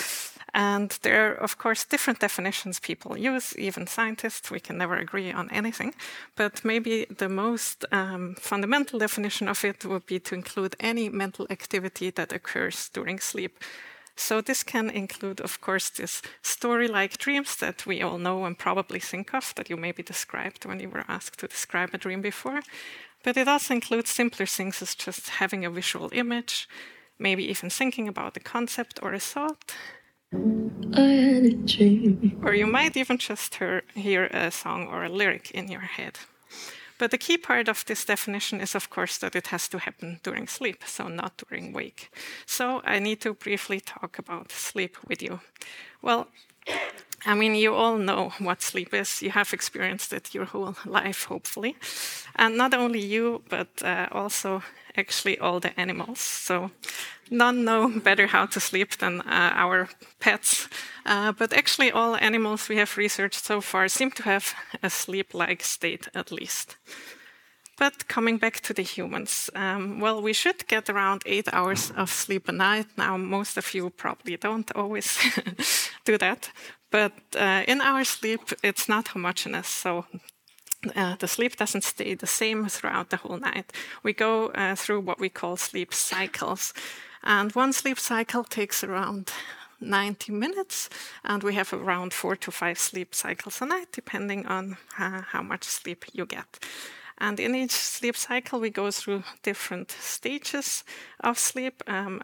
And 0.54 0.90
there 1.04 1.32
are, 1.32 1.36
of 1.36 1.58
course, 1.58 1.86
different 1.86 2.20
definitions 2.20 2.80
people 2.80 3.18
use, 3.18 3.56
even 3.58 3.88
scientists. 3.88 4.52
We 4.52 4.60
can 4.60 4.78
never 4.78 4.96
agree 4.96 5.32
on 5.32 5.50
anything. 5.52 5.94
But 6.36 6.66
maybe 6.66 7.06
the 7.06 7.30
most 7.30 7.86
um, 7.92 8.36
fundamental 8.40 9.00
definition 9.00 9.48
of 9.48 9.64
it 9.64 9.86
would 9.86 10.06
be 10.08 10.20
to 10.20 10.36
include 10.36 10.76
any 10.80 11.10
mental 11.10 11.48
activity 11.50 12.10
that 12.10 12.34
occurs 12.34 12.90
during 12.90 13.20
sleep. 13.20 13.60
So 14.22 14.40
this 14.40 14.64
can 14.64 14.90
include, 14.92 15.42
of 15.42 15.60
course, 15.62 15.90
this 15.90 16.22
story-like 16.44 17.18
dreams 17.18 17.56
that 17.56 17.88
we 17.88 18.04
all 18.04 18.20
know 18.20 18.46
and 18.46 18.58
probably 18.58 19.00
think 19.00 19.34
of, 19.34 19.54
that 19.56 19.70
you 19.70 19.78
maybe 19.78 20.04
described 20.04 20.64
when 20.66 20.80
you 20.80 20.90
were 20.90 21.06
asked 21.08 21.40
to 21.40 21.48
describe 21.48 21.90
a 21.94 21.98
dream 21.98 22.22
before. 22.22 22.62
But 23.24 23.36
it 23.36 23.48
also 23.48 23.74
includes 23.74 24.12
simpler 24.12 24.46
things 24.46 24.82
as 24.82 24.94
just 24.94 25.30
having 25.30 25.66
a 25.66 25.72
visual 25.72 26.10
image, 26.14 26.70
maybe 27.18 27.44
even 27.50 27.72
thinking 27.72 28.08
about 28.08 28.38
a 28.38 28.40
concept 28.40 29.00
or 29.02 29.14
a 29.14 29.20
thought. 29.20 29.76
I 30.96 31.02
had 31.02 31.44
a 31.44 31.54
dream. 31.54 32.40
Or 32.44 32.54
you 32.54 32.68
might 32.68 32.96
even 32.96 33.18
just 33.18 33.56
hear, 33.56 33.82
hear 33.96 34.26
a 34.26 34.52
song 34.52 34.88
or 34.88 35.04
a 35.04 35.10
lyric 35.10 35.50
in 35.52 35.68
your 35.68 35.82
head. 35.82 36.20
But 37.02 37.10
the 37.10 37.18
key 37.18 37.36
part 37.36 37.68
of 37.68 37.84
this 37.86 38.06
definition 38.06 38.62
is, 38.62 38.76
of 38.76 38.92
course, 38.92 39.18
that 39.18 39.36
it 39.36 39.48
has 39.48 39.68
to 39.70 39.80
happen 39.80 40.20
during 40.22 40.48
sleep, 40.48 40.84
so 40.86 41.08
not 41.08 41.36
during 41.36 41.74
wake. 41.74 42.12
So 42.46 42.84
I 42.86 43.00
need 43.00 43.22
to 43.22 43.34
briefly 43.34 43.80
talk 43.80 44.20
about 44.20 44.52
sleep 44.52 44.98
with 45.08 45.24
you. 45.24 45.40
Well, 46.04 46.28
I 47.26 47.36
mean, 47.36 47.56
you 47.56 47.76
all 47.76 47.98
know 47.98 48.32
what 48.40 48.62
sleep 48.62 48.94
is. 48.94 49.22
You 49.22 49.32
have 49.32 49.54
experienced 49.54 50.14
it 50.14 50.34
your 50.34 50.46
whole 50.46 50.76
life, 50.86 51.26
hopefully. 51.26 51.76
And 52.36 52.58
not 52.58 52.74
only 52.74 53.00
you, 53.00 53.44
but 53.50 53.68
uh, 53.84 54.08
also 54.12 54.64
actually 54.98 55.38
all 55.40 55.60
the 55.60 55.80
animals. 55.80 56.20
So 56.20 56.72
none 57.30 57.64
know 57.64 58.00
better 58.04 58.28
how 58.28 58.48
to 58.48 58.60
sleep 58.60 58.98
than 58.98 59.22
uh, 59.22 59.52
our 59.54 59.90
pets. 60.20 60.68
Uh, 61.06 61.32
but 61.32 61.54
actually, 61.54 61.92
all 61.92 62.16
animals 62.16 62.70
we 62.70 62.78
have 62.78 62.98
researched 62.98 63.46
so 63.46 63.62
far 63.62 63.88
seem 63.88 64.12
to 64.12 64.24
have 64.24 64.54
a 64.84 64.90
sleep 64.90 65.34
like 65.34 65.64
state 65.64 66.08
at 66.16 66.32
least. 66.32 66.78
But 67.82 68.08
coming 68.08 68.38
back 68.38 68.60
to 68.60 68.74
the 68.74 68.84
humans, 68.84 69.50
um, 69.56 70.00
well, 70.00 70.22
we 70.22 70.34
should 70.34 70.68
get 70.68 70.88
around 70.88 71.24
eight 71.26 71.48
hours 71.52 71.92
of 71.98 72.12
sleep 72.12 72.48
a 72.48 72.52
night. 72.52 72.86
Now, 72.96 73.18
most 73.18 73.58
of 73.58 73.74
you 73.74 73.90
probably 73.90 74.38
don't 74.38 74.72
always 74.76 75.18
do 76.06 76.16
that. 76.20 76.52
But 76.92 77.14
uh, 77.36 77.64
in 77.68 77.82
our 77.82 78.04
sleep, 78.04 78.42
it's 78.62 78.88
not 78.88 79.08
homogeneous. 79.08 79.68
So 79.68 80.06
uh, 80.96 81.16
the 81.16 81.28
sleep 81.28 81.56
doesn't 81.56 81.84
stay 81.84 82.14
the 82.14 82.28
same 82.28 82.68
throughout 82.70 83.10
the 83.10 83.18
whole 83.18 83.40
night. 83.40 83.74
We 84.04 84.14
go 84.14 84.50
uh, 84.50 84.76
through 84.76 85.00
what 85.00 85.20
we 85.20 85.30
call 85.30 85.58
sleep 85.58 85.92
cycles. 85.92 86.76
And 87.24 87.52
one 87.56 87.74
sleep 87.74 87.98
cycle 87.98 88.44
takes 88.44 88.84
around 88.84 89.32
90 89.80 90.34
minutes, 90.34 90.88
and 91.24 91.42
we 91.42 91.56
have 91.56 91.74
around 91.74 92.14
four 92.14 92.36
to 92.36 92.52
five 92.52 92.78
sleep 92.78 93.16
cycles 93.16 93.60
a 93.60 93.66
night, 93.66 93.88
depending 93.92 94.46
on 94.46 94.78
uh, 95.00 95.22
how 95.32 95.42
much 95.42 95.64
sleep 95.64 96.06
you 96.14 96.28
get. 96.28 96.60
And 97.22 97.40
in 97.40 97.54
each 97.54 97.72
sleep 97.72 98.18
cycle, 98.18 98.60
we 98.60 98.72
go 98.72 98.90
through 98.90 99.22
different 99.44 99.92
stages 99.92 100.84
of 101.20 101.38
sleep. 101.38 101.84
Um, 101.86 102.24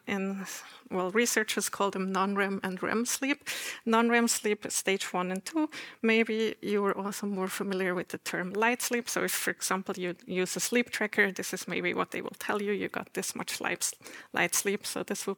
well, 0.90 1.12
researchers 1.12 1.70
call 1.70 1.92
them 1.92 2.12
non-REM 2.12 2.62
and 2.64 2.82
REM 2.82 3.06
sleep. 3.06 3.48
Non-REM 3.86 4.28
sleep 4.28 4.66
stage 4.70 5.14
one 5.14 5.32
and 5.32 5.46
two. 5.46 5.70
Maybe 6.02 6.56
you 6.64 6.84
are 6.84 6.98
also 6.98 7.28
more 7.28 7.48
familiar 7.48 7.94
with 7.94 8.08
the 8.08 8.18
term 8.18 8.54
light 8.54 8.82
sleep. 8.82 9.08
So 9.08 9.24
if, 9.24 9.32
for 9.32 9.52
example, 9.52 9.94
you 10.00 10.16
use 10.26 10.56
a 10.56 10.60
sleep 10.60 10.90
tracker, 10.90 11.32
this 11.32 11.54
is 11.54 11.68
maybe 11.68 11.94
what 11.94 12.10
they 12.10 12.22
will 12.22 12.36
tell 12.40 12.60
you. 12.60 12.72
You 12.72 12.88
got 12.88 13.14
this 13.14 13.36
much 13.36 13.62
light, 13.62 13.92
light 14.34 14.56
sleep. 14.56 14.88
So 14.88 15.04
this 15.04 15.28
will 15.28 15.38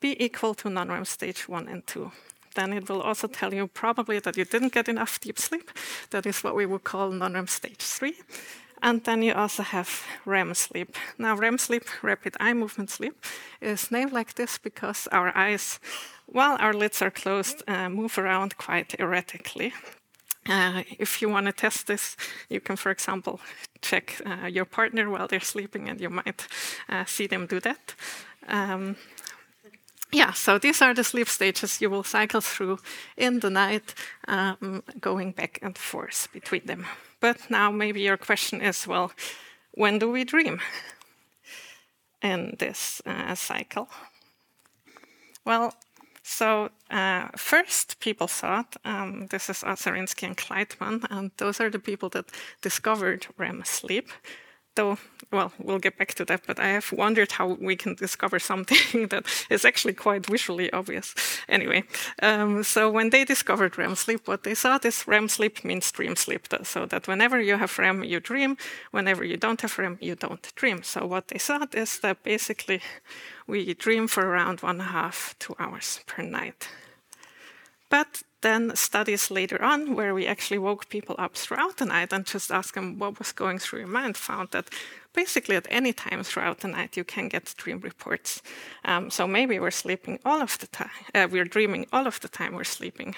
be 0.00 0.20
equal 0.20 0.54
to 0.54 0.68
non-REM 0.68 1.04
stage 1.04 1.48
one 1.48 1.68
and 1.68 1.86
two 1.86 2.10
then 2.54 2.72
it 2.72 2.88
will 2.88 3.02
also 3.02 3.28
tell 3.28 3.52
you 3.52 3.66
probably 3.66 4.18
that 4.18 4.34
you 4.38 4.44
didn't 4.46 4.72
get 4.72 4.88
enough 4.88 5.20
deep 5.20 5.38
sleep. 5.38 5.70
That 6.08 6.24
is 6.24 6.42
what 6.42 6.56
we 6.56 6.64
would 6.64 6.84
call 6.84 7.10
non-REM 7.10 7.48
stage 7.48 7.82
three. 7.82 8.14
And 8.86 9.02
then 9.02 9.22
you 9.22 9.34
also 9.34 9.64
have 9.64 10.04
REM 10.24 10.54
sleep. 10.54 10.96
Now, 11.18 11.34
REM 11.34 11.58
sleep, 11.58 11.82
rapid 12.02 12.36
eye 12.38 12.54
movement 12.54 12.88
sleep, 12.88 13.24
is 13.60 13.90
named 13.90 14.12
like 14.12 14.34
this 14.34 14.58
because 14.58 15.08
our 15.10 15.36
eyes, 15.36 15.80
while 16.26 16.56
our 16.60 16.72
lids 16.72 17.02
are 17.02 17.10
closed, 17.10 17.64
uh, 17.66 17.88
move 17.88 18.16
around 18.16 18.56
quite 18.58 18.94
erratically. 19.00 19.72
Uh, 20.48 20.84
if 21.00 21.20
you 21.20 21.28
want 21.28 21.46
to 21.46 21.52
test 21.52 21.88
this, 21.88 22.16
you 22.48 22.60
can, 22.60 22.76
for 22.76 22.92
example, 22.92 23.40
check 23.82 24.20
uh, 24.24 24.46
your 24.46 24.64
partner 24.64 25.10
while 25.10 25.26
they're 25.26 25.40
sleeping, 25.40 25.88
and 25.88 26.00
you 26.00 26.08
might 26.08 26.46
uh, 26.88 27.04
see 27.06 27.26
them 27.26 27.46
do 27.46 27.58
that. 27.58 27.92
Um, 28.46 28.94
yeah, 30.12 30.32
so 30.32 30.58
these 30.58 30.80
are 30.80 30.94
the 30.94 31.02
sleep 31.02 31.28
stages 31.28 31.80
you 31.80 31.90
will 31.90 32.04
cycle 32.04 32.40
through 32.40 32.78
in 33.16 33.40
the 33.40 33.50
night, 33.50 33.94
um, 34.28 34.84
going 35.00 35.32
back 35.32 35.58
and 35.60 35.76
forth 35.76 36.28
between 36.32 36.66
them. 36.66 36.86
But 37.20 37.50
now 37.50 37.70
maybe 37.70 38.00
your 38.00 38.16
question 38.16 38.60
is 38.60 38.86
well, 38.86 39.12
when 39.72 39.98
do 39.98 40.10
we 40.10 40.24
dream 40.24 40.60
in 42.22 42.56
this 42.58 43.02
uh, 43.06 43.34
cycle? 43.34 43.88
Well, 45.44 45.74
so 46.22 46.70
uh, 46.90 47.28
first 47.36 48.00
people 48.00 48.26
thought, 48.26 48.76
um, 48.84 49.28
this 49.30 49.48
is 49.48 49.62
Aserinsky 49.62 50.26
and 50.26 50.36
Kleitman, 50.36 51.06
and 51.08 51.30
those 51.36 51.60
are 51.60 51.70
the 51.70 51.78
people 51.78 52.08
that 52.10 52.26
discovered 52.62 53.28
REM 53.38 53.62
sleep 53.64 54.08
though, 54.76 54.98
well, 55.32 55.52
we'll 55.58 55.78
get 55.78 55.98
back 55.98 56.14
to 56.14 56.24
that, 56.26 56.46
but 56.46 56.60
I 56.60 56.68
have 56.68 56.92
wondered 56.92 57.32
how 57.32 57.56
we 57.60 57.74
can 57.74 57.94
discover 57.94 58.38
something 58.38 59.08
that 59.08 59.24
is 59.50 59.64
actually 59.64 59.94
quite 59.94 60.26
visually 60.26 60.72
obvious. 60.72 61.14
Anyway, 61.48 61.84
um, 62.22 62.62
so 62.62 62.90
when 62.90 63.10
they 63.10 63.24
discovered 63.24 63.76
REM 63.76 63.96
sleep, 63.96 64.28
what 64.28 64.44
they 64.44 64.54
saw 64.54 64.78
is 64.84 65.06
REM 65.06 65.28
sleep 65.28 65.64
means 65.64 65.90
dream 65.90 66.14
sleep, 66.16 66.46
so 66.62 66.86
that 66.86 67.08
whenever 67.08 67.40
you 67.40 67.56
have 67.56 67.78
REM, 67.78 68.04
you 68.04 68.20
dream. 68.20 68.56
Whenever 68.92 69.24
you 69.24 69.36
don't 69.36 69.60
have 69.60 69.78
REM, 69.78 69.98
you 70.00 70.14
don't 70.14 70.52
dream. 70.54 70.82
So 70.82 71.06
what 71.06 71.28
they 71.28 71.38
saw 71.38 71.66
is 71.72 71.98
that 72.00 72.22
basically 72.22 72.80
we 73.46 73.74
dream 73.74 74.06
for 74.06 74.26
around 74.26 74.60
one 74.60 74.80
and 74.80 74.88
a 74.88 74.92
half, 74.92 75.34
two 75.38 75.56
hours 75.58 76.00
per 76.06 76.22
night. 76.22 76.68
But 77.88 78.22
then 78.46 78.76
studies 78.76 79.30
later 79.30 79.60
on, 79.60 79.96
where 79.96 80.14
we 80.14 80.26
actually 80.26 80.58
woke 80.58 80.88
people 80.88 81.16
up 81.18 81.34
throughout 81.34 81.76
the 81.78 81.84
night 81.84 82.12
and 82.12 82.24
just 82.24 82.52
asked 82.52 82.74
them 82.74 82.98
what 82.98 83.18
was 83.18 83.32
going 83.32 83.58
through 83.58 83.80
your 83.80 83.88
mind, 83.88 84.16
found 84.16 84.50
that 84.52 84.68
basically 85.12 85.56
at 85.56 85.66
any 85.68 85.92
time 85.92 86.22
throughout 86.22 86.60
the 86.60 86.68
night 86.68 86.96
you 86.96 87.04
can 87.04 87.28
get 87.28 87.54
dream 87.56 87.80
reports. 87.80 88.42
Um, 88.84 89.10
so 89.10 89.26
maybe 89.26 89.58
we're 89.58 89.82
sleeping 89.82 90.20
all 90.24 90.40
of 90.40 90.58
the 90.58 90.68
time, 90.68 91.00
uh, 91.12 91.26
we're 91.30 91.52
dreaming 91.56 91.86
all 91.92 92.06
of 92.06 92.20
the 92.20 92.28
time 92.28 92.54
we're 92.54 92.76
sleeping. 92.78 93.16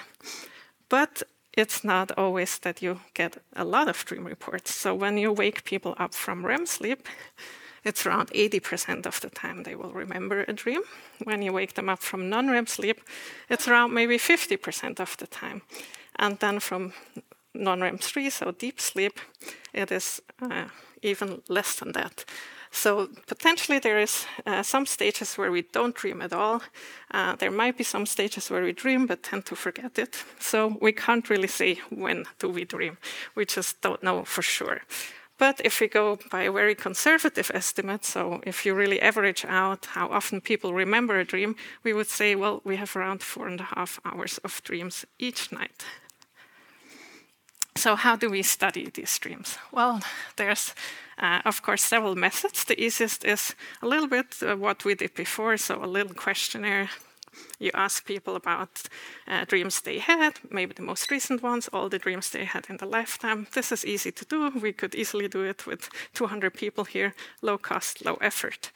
But 0.89 1.21
it's 1.53 1.83
not 1.83 2.11
always 2.17 2.59
that 2.59 2.81
you 2.81 2.99
get 3.13 3.37
a 3.55 3.63
lot 3.63 3.87
of 3.87 4.05
dream 4.05 4.25
reports. 4.25 4.73
So 4.73 4.95
when 4.95 5.17
you 5.17 5.31
wake 5.31 5.63
people 5.63 5.93
up 5.97 6.13
from 6.13 6.45
REM 6.45 6.65
sleep, 6.65 7.07
it's 7.83 8.05
around 8.05 8.29
80% 8.31 9.05
of 9.05 9.19
the 9.21 9.29
time 9.29 9.63
they 9.63 9.75
will 9.75 9.91
remember 9.91 10.45
a 10.47 10.53
dream. 10.53 10.81
When 11.23 11.41
you 11.41 11.53
wake 11.53 11.73
them 11.73 11.89
up 11.89 11.99
from 11.99 12.29
non 12.29 12.49
REM 12.49 12.67
sleep, 12.67 13.01
it's 13.49 13.67
around 13.67 13.93
maybe 13.93 14.17
50% 14.17 14.99
of 14.99 15.17
the 15.17 15.27
time. 15.27 15.61
And 16.15 16.39
then 16.39 16.59
from 16.59 16.93
non 17.53 17.81
REM 17.81 17.97
3, 17.97 18.29
so 18.29 18.51
deep 18.51 18.79
sleep, 18.79 19.19
it 19.73 19.91
is 19.91 20.21
uh, 20.41 20.65
even 21.01 21.41
less 21.47 21.75
than 21.75 21.93
that. 21.93 22.25
So 22.71 23.09
potentially 23.27 23.79
there 23.79 23.99
is 23.99 24.25
uh, 24.45 24.61
some 24.63 24.85
stages 24.85 25.37
where 25.37 25.51
we 25.51 25.63
don't 25.63 25.95
dream 25.95 26.21
at 26.21 26.33
all. 26.33 26.61
Uh, 27.11 27.35
there 27.35 27.51
might 27.51 27.77
be 27.77 27.83
some 27.83 28.05
stages 28.05 28.49
where 28.49 28.63
we 28.63 28.73
dream 28.73 29.07
but 29.07 29.23
tend 29.23 29.45
to 29.47 29.55
forget 29.55 29.97
it. 29.97 30.23
So 30.39 30.77
we 30.79 30.91
can't 30.91 31.29
really 31.29 31.47
say 31.47 31.79
when 31.89 32.25
do 32.37 32.49
we 32.49 32.65
dream. 32.65 32.97
We 33.35 33.45
just 33.45 33.81
don't 33.81 34.03
know 34.03 34.23
for 34.23 34.43
sure. 34.43 34.81
But 35.39 35.61
if 35.63 35.79
we 35.79 35.87
go 35.87 36.19
by 36.29 36.43
a 36.43 36.51
very 36.51 36.75
conservative 36.75 37.49
estimate, 37.53 38.03
so 38.05 38.41
if 38.45 38.65
you 38.65 38.75
really 38.75 39.01
average 39.01 39.45
out 39.45 39.85
how 39.85 40.09
often 40.09 40.41
people 40.41 40.73
remember 40.73 41.17
a 41.17 41.25
dream, 41.25 41.55
we 41.81 41.93
would 41.93 42.09
say, 42.09 42.35
well, 42.35 42.61
we 42.65 42.75
have 42.75 42.95
around 42.95 43.23
four 43.23 43.47
and 43.47 43.61
a 43.61 43.69
half 43.75 44.01
hours 44.03 44.37
of 44.43 44.61
dreams 44.63 45.05
each 45.17 45.51
night. 45.51 45.85
So, 47.77 47.95
how 47.95 48.17
do 48.17 48.29
we 48.29 48.43
study 48.43 48.89
these 48.93 49.17
dreams? 49.19 49.57
Well, 49.71 50.01
there's, 50.35 50.75
uh, 51.17 51.39
of 51.45 51.61
course, 51.61 51.83
several 51.83 52.15
methods. 52.15 52.65
The 52.65 52.75
easiest 52.75 53.23
is 53.23 53.55
a 53.81 53.87
little 53.87 54.09
bit 54.09 54.35
uh, 54.41 54.57
what 54.57 54.83
we 54.83 54.95
did 54.95 55.13
before, 55.13 55.55
so 55.55 55.81
a 55.81 55.87
little 55.87 56.13
questionnaire. 56.13 56.89
You 57.59 57.71
ask 57.73 58.05
people 58.05 58.35
about 58.35 58.83
uh, 59.27 59.45
dreams 59.45 59.81
they 59.81 59.99
had, 59.99 60.39
maybe 60.49 60.73
the 60.73 60.81
most 60.81 61.11
recent 61.11 61.43
ones, 61.43 61.69
all 61.71 61.89
the 61.89 61.99
dreams 61.99 62.29
they 62.29 62.45
had 62.45 62.65
in 62.69 62.77
the 62.77 62.85
lifetime. 62.85 63.47
This 63.53 63.71
is 63.71 63.85
easy 63.85 64.11
to 64.11 64.25
do. 64.25 64.49
We 64.49 64.73
could 64.73 64.95
easily 64.95 65.27
do 65.27 65.43
it 65.43 65.65
with 65.65 65.89
200 66.13 66.53
people 66.53 66.85
here, 66.85 67.13
low 67.41 67.57
cost, 67.57 68.05
low 68.05 68.15
effort. 68.21 68.71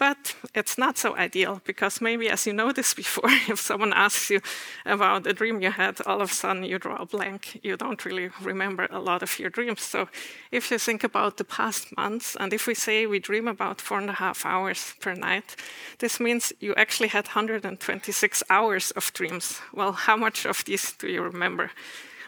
But 0.00 0.34
it's 0.54 0.78
not 0.78 0.96
so 0.96 1.14
ideal 1.14 1.60
because 1.66 2.00
maybe, 2.00 2.30
as 2.30 2.46
you 2.46 2.54
noticed 2.54 2.96
before, 2.96 3.28
if 3.50 3.60
someone 3.60 3.92
asks 3.92 4.30
you 4.30 4.40
about 4.86 5.26
a 5.26 5.34
dream 5.34 5.60
you 5.60 5.70
had, 5.70 6.00
all 6.06 6.22
of 6.22 6.30
a 6.30 6.34
sudden 6.34 6.64
you 6.64 6.78
draw 6.78 6.96
a 6.96 7.04
blank. 7.04 7.60
You 7.62 7.76
don't 7.76 8.02
really 8.06 8.30
remember 8.40 8.88
a 8.90 8.98
lot 8.98 9.22
of 9.22 9.38
your 9.38 9.50
dreams. 9.50 9.82
So 9.82 10.08
if 10.50 10.70
you 10.70 10.78
think 10.78 11.04
about 11.04 11.36
the 11.36 11.44
past 11.44 11.94
months, 11.98 12.34
and 12.40 12.54
if 12.54 12.66
we 12.66 12.74
say 12.74 13.04
we 13.04 13.18
dream 13.18 13.46
about 13.46 13.78
four 13.78 13.98
and 13.98 14.08
a 14.08 14.14
half 14.14 14.46
hours 14.46 14.94
per 15.00 15.12
night, 15.12 15.54
this 15.98 16.18
means 16.18 16.50
you 16.60 16.74
actually 16.76 17.08
had 17.08 17.26
126 17.26 18.42
hours 18.48 18.92
of 18.92 19.12
dreams. 19.12 19.60
Well, 19.74 19.92
how 19.92 20.16
much 20.16 20.46
of 20.46 20.64
these 20.64 20.92
do 20.92 21.08
you 21.08 21.20
remember? 21.22 21.72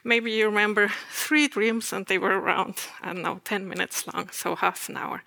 maybe 0.04 0.32
you 0.32 0.46
remember 0.46 0.90
three 1.12 1.46
dreams 1.46 1.92
and 1.92 2.06
they 2.06 2.18
were 2.18 2.36
around, 2.40 2.74
I 3.02 3.12
don't 3.12 3.22
know, 3.22 3.40
10 3.44 3.68
minutes 3.68 4.04
long, 4.12 4.30
so 4.32 4.56
half 4.56 4.88
an 4.88 4.96
hour. 4.96 5.22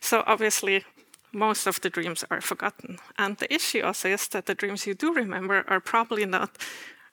So 0.00 0.22
obviously, 0.26 0.84
most 1.32 1.66
of 1.66 1.80
the 1.80 1.90
dreams 1.90 2.24
are 2.30 2.40
forgotten. 2.40 2.98
And 3.16 3.36
the 3.36 3.52
issue 3.52 3.82
also 3.82 4.08
is 4.08 4.28
that 4.28 4.46
the 4.46 4.54
dreams 4.54 4.86
you 4.86 4.94
do 4.94 5.12
remember 5.12 5.64
are 5.68 5.80
probably 5.80 6.24
not 6.24 6.50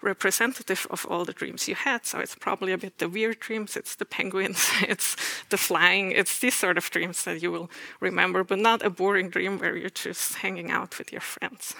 representative 0.02 0.88
of 0.90 1.06
all 1.10 1.26
the 1.26 1.34
dreams 1.34 1.68
you 1.68 1.76
had. 1.76 2.06
So 2.06 2.20
it's 2.20 2.36
probably 2.36 2.72
a 2.74 2.78
bit 2.78 3.00
the 3.00 3.10
weird 3.10 3.40
dreams, 3.40 3.76
it's 3.76 3.96
the 3.96 4.06
penguins, 4.06 4.70
it's 4.88 5.16
the 5.50 5.58
flying, 5.58 6.12
it's 6.12 6.40
these 6.40 6.56
sort 6.56 6.78
of 6.78 6.90
dreams 6.90 7.24
that 7.24 7.42
you 7.42 7.52
will 7.52 7.70
remember, 8.00 8.44
but 8.44 8.60
not 8.60 8.86
a 8.86 8.90
boring 8.90 9.30
dream 9.30 9.60
where 9.60 9.76
you're 9.76 9.90
just 9.90 10.36
hanging 10.36 10.72
out 10.72 10.98
with 10.98 11.12
your 11.12 11.22
friends. 11.22 11.76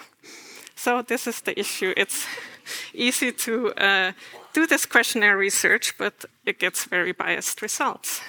So 0.74 1.02
this 1.02 1.26
is 1.26 1.40
the 1.40 1.58
issue. 1.58 1.94
It's 1.96 2.26
easy 2.92 3.32
to 3.32 3.72
uh, 3.74 4.12
do 4.52 4.66
this 4.66 4.84
questionnaire 4.86 5.38
research, 5.38 5.96
but 5.96 6.24
it 6.44 6.58
gets 6.58 6.84
very 6.84 7.12
biased 7.12 7.62
results. 7.62 8.20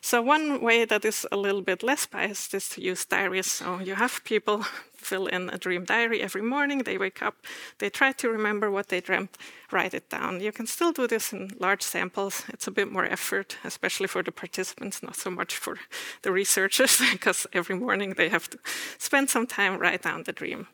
So 0.00 0.22
one 0.22 0.60
way 0.60 0.84
that 0.84 1.04
is 1.04 1.26
a 1.32 1.36
little 1.36 1.62
bit 1.62 1.82
less 1.82 2.06
biased 2.06 2.54
is 2.54 2.68
to 2.70 2.80
use 2.80 3.04
diaries. 3.04 3.50
So 3.50 3.80
you 3.80 3.94
have 3.94 4.22
people 4.24 4.64
fill 4.96 5.26
in 5.26 5.48
a 5.50 5.58
dream 5.58 5.84
diary 5.84 6.20
every 6.22 6.42
morning. 6.42 6.78
They 6.78 6.98
wake 6.98 7.22
up, 7.22 7.34
they 7.78 7.90
try 7.90 8.12
to 8.12 8.28
remember 8.28 8.70
what 8.70 8.88
they 8.88 9.00
dreamt, 9.00 9.36
write 9.70 9.94
it 9.94 10.08
down. 10.08 10.40
You 10.40 10.52
can 10.52 10.66
still 10.66 10.92
do 10.92 11.06
this 11.06 11.32
in 11.32 11.50
large 11.58 11.82
samples. 11.82 12.44
It's 12.48 12.66
a 12.66 12.70
bit 12.70 12.92
more 12.92 13.04
effort, 13.04 13.56
especially 13.64 14.08
for 14.08 14.22
the 14.22 14.32
participants, 14.32 15.02
not 15.02 15.16
so 15.16 15.30
much 15.30 15.56
for 15.56 15.78
the 16.22 16.32
researchers, 16.32 17.00
because 17.12 17.46
every 17.52 17.76
morning 17.76 18.14
they 18.14 18.28
have 18.28 18.48
to 18.50 18.58
spend 18.98 19.30
some 19.30 19.46
time 19.46 19.78
write 19.78 20.02
down 20.02 20.24
the 20.24 20.32
dream. 20.32 20.66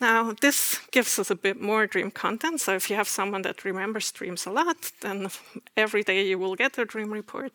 Now, 0.00 0.32
this 0.40 0.78
gives 0.92 1.18
us 1.18 1.28
a 1.30 1.34
bit 1.34 1.60
more 1.60 1.88
dream 1.88 2.12
content. 2.12 2.60
So, 2.60 2.74
if 2.76 2.88
you 2.88 2.94
have 2.94 3.08
someone 3.08 3.42
that 3.42 3.64
remembers 3.64 4.12
dreams 4.12 4.46
a 4.46 4.50
lot, 4.52 4.92
then 5.00 5.28
every 5.76 6.04
day 6.04 6.24
you 6.24 6.38
will 6.38 6.54
get 6.54 6.78
a 6.78 6.84
dream 6.84 7.12
report, 7.12 7.52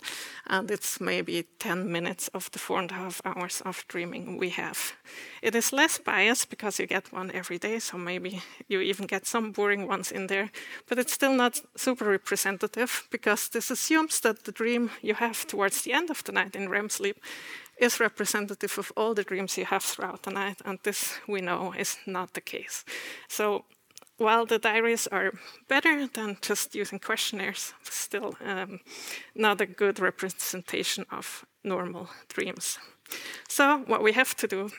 and 0.48 0.70
it's 0.70 1.00
maybe 1.00 1.46
10 1.60 1.90
minutes 1.90 2.28
of 2.34 2.52
the 2.52 2.60
four 2.60 2.80
and 2.80 2.92
a 2.92 2.96
half 2.96 3.22
hours 3.24 3.62
of 3.62 3.86
dreaming 3.88 4.38
we 4.38 4.50
have. 4.50 4.94
It 5.42 5.56
is 5.56 5.72
less 5.72 5.98
biased 5.98 6.50
because 6.50 6.80
you 6.80 6.86
get 6.86 7.14
one 7.14 7.32
every 7.32 7.58
day, 7.58 7.80
so 7.80 7.98
maybe 7.98 8.42
you 8.68 8.82
even 8.82 9.08
get 9.08 9.26
some 9.26 9.54
boring 9.54 9.88
ones 9.88 10.12
in 10.12 10.28
there, 10.28 10.52
but 10.90 11.00
it's 11.00 11.14
still 11.14 11.34
not 11.34 11.62
super 11.78 12.06
representative 12.06 13.08
because 13.10 13.48
this 13.48 13.72
assumes 13.72 14.20
that 14.20 14.44
the 14.44 14.52
dream 14.52 14.90
you 15.02 15.14
have 15.14 15.48
towards 15.48 15.84
the 15.84 15.94
end 15.94 16.10
of 16.10 16.22
the 16.26 16.34
night 16.34 16.58
in 16.58 16.68
REM 16.68 16.90
sleep 16.90 17.22
is 17.78 18.00
representative 18.00 18.78
of 18.78 18.92
all 18.96 19.14
the 19.14 19.24
dreams 19.24 19.58
you 19.58 19.66
have 19.66 19.84
throughout 19.84 20.24
the 20.24 20.32
night, 20.32 20.62
and 20.66 20.80
this 20.84 21.20
we 21.28 21.42
know 21.42 21.74
is 21.78 21.98
not 22.06 22.34
the 22.34 22.42
case. 22.42 22.86
So 23.28 23.66
while 24.18 24.46
the 24.46 24.60
diaries 24.60 25.08
are 25.08 25.32
better 25.68 26.08
than 26.08 26.38
just 26.42 26.76
using 26.76 27.00
questionnaires, 27.00 27.74
still 27.84 28.36
um, 28.46 28.80
not 29.36 29.62
a 29.62 29.66
good 29.66 30.00
representation 30.00 31.06
of 31.12 31.46
normal 31.64 32.10
dreams. 32.30 32.78
So 33.50 33.80
what 33.88 34.04
we 34.04 34.14
have 34.14 34.36
to 34.36 34.48
do 34.48 34.70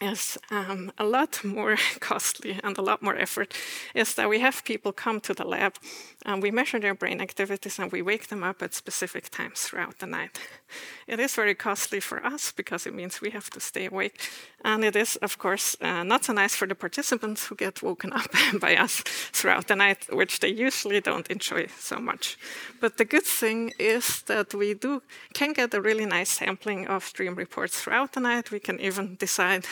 is 0.00 0.36
um, 0.50 0.92
a 0.98 1.04
lot 1.04 1.42
more 1.44 1.76
costly 2.00 2.60
and 2.62 2.76
a 2.78 2.82
lot 2.82 3.02
more 3.02 3.16
effort 3.16 3.54
is 3.94 4.14
that 4.14 4.28
we 4.28 4.40
have 4.40 4.64
people 4.64 4.92
come 4.92 5.20
to 5.20 5.34
the 5.34 5.44
lab 5.44 5.74
and 6.26 6.42
we 6.42 6.50
measure 6.50 6.80
their 6.80 6.94
brain 6.94 7.20
activities 7.20 7.78
and 7.78 7.92
we 7.92 8.02
wake 8.02 8.26
them 8.26 8.42
up 8.42 8.60
at 8.60 8.74
specific 8.74 9.30
times 9.30 9.60
throughout 9.60 9.98
the 9.98 10.06
night. 10.06 10.38
It 11.06 11.20
is 11.20 11.36
very 11.36 11.54
costly 11.54 12.00
for 12.00 12.26
us 12.26 12.52
because 12.52 12.84
it 12.84 12.94
means 12.94 13.20
we 13.20 13.30
have 13.30 13.48
to 13.50 13.60
stay 13.60 13.86
awake. 13.86 14.20
And 14.64 14.84
it 14.84 14.96
is, 14.96 15.16
of 15.22 15.38
course, 15.38 15.76
uh, 15.80 16.02
not 16.02 16.24
so 16.24 16.32
nice 16.32 16.56
for 16.56 16.66
the 16.66 16.74
participants 16.74 17.46
who 17.46 17.54
get 17.54 17.80
woken 17.80 18.12
up 18.12 18.28
by 18.60 18.76
us 18.76 19.04
throughout 19.32 19.68
the 19.68 19.76
night, 19.76 20.08
which 20.12 20.40
they 20.40 20.48
usually 20.48 21.00
don't 21.00 21.30
enjoy 21.30 21.68
so 21.78 22.00
much. 22.00 22.36
But 22.80 22.96
the 22.96 23.04
good 23.04 23.24
thing 23.24 23.72
is 23.78 24.22
that 24.22 24.52
we 24.52 24.74
do 24.74 25.00
can 25.32 25.52
get 25.52 25.74
a 25.74 25.80
really 25.80 26.06
nice 26.06 26.30
sampling 26.30 26.88
of 26.88 27.12
dream 27.12 27.36
reports 27.36 27.80
throughout 27.80 28.12
the 28.12 28.20
night. 28.20 28.50
We 28.50 28.60
can 28.60 28.80
even 28.80 29.16
decide 29.16 29.64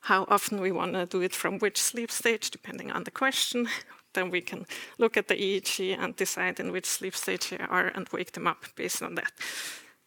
how 0.00 0.26
often 0.28 0.60
we 0.60 0.72
want 0.72 0.92
to 0.92 1.06
do 1.06 1.22
it 1.22 1.34
from 1.34 1.58
which 1.58 1.80
sleep 1.80 2.10
stage, 2.10 2.50
depending 2.50 2.92
on 2.92 3.04
the 3.04 3.10
question. 3.10 3.68
Then 4.16 4.30
we 4.30 4.40
can 4.40 4.66
look 4.98 5.16
at 5.16 5.28
the 5.28 5.36
EEG 5.36 5.96
and 5.98 6.16
decide 6.16 6.58
in 6.60 6.72
which 6.72 6.86
sleep 6.86 7.14
stage 7.14 7.50
they 7.50 7.58
are 7.58 7.92
and 7.94 8.08
wake 8.12 8.32
them 8.32 8.46
up 8.46 8.64
based 8.74 9.02
on 9.02 9.14
that. 9.14 9.32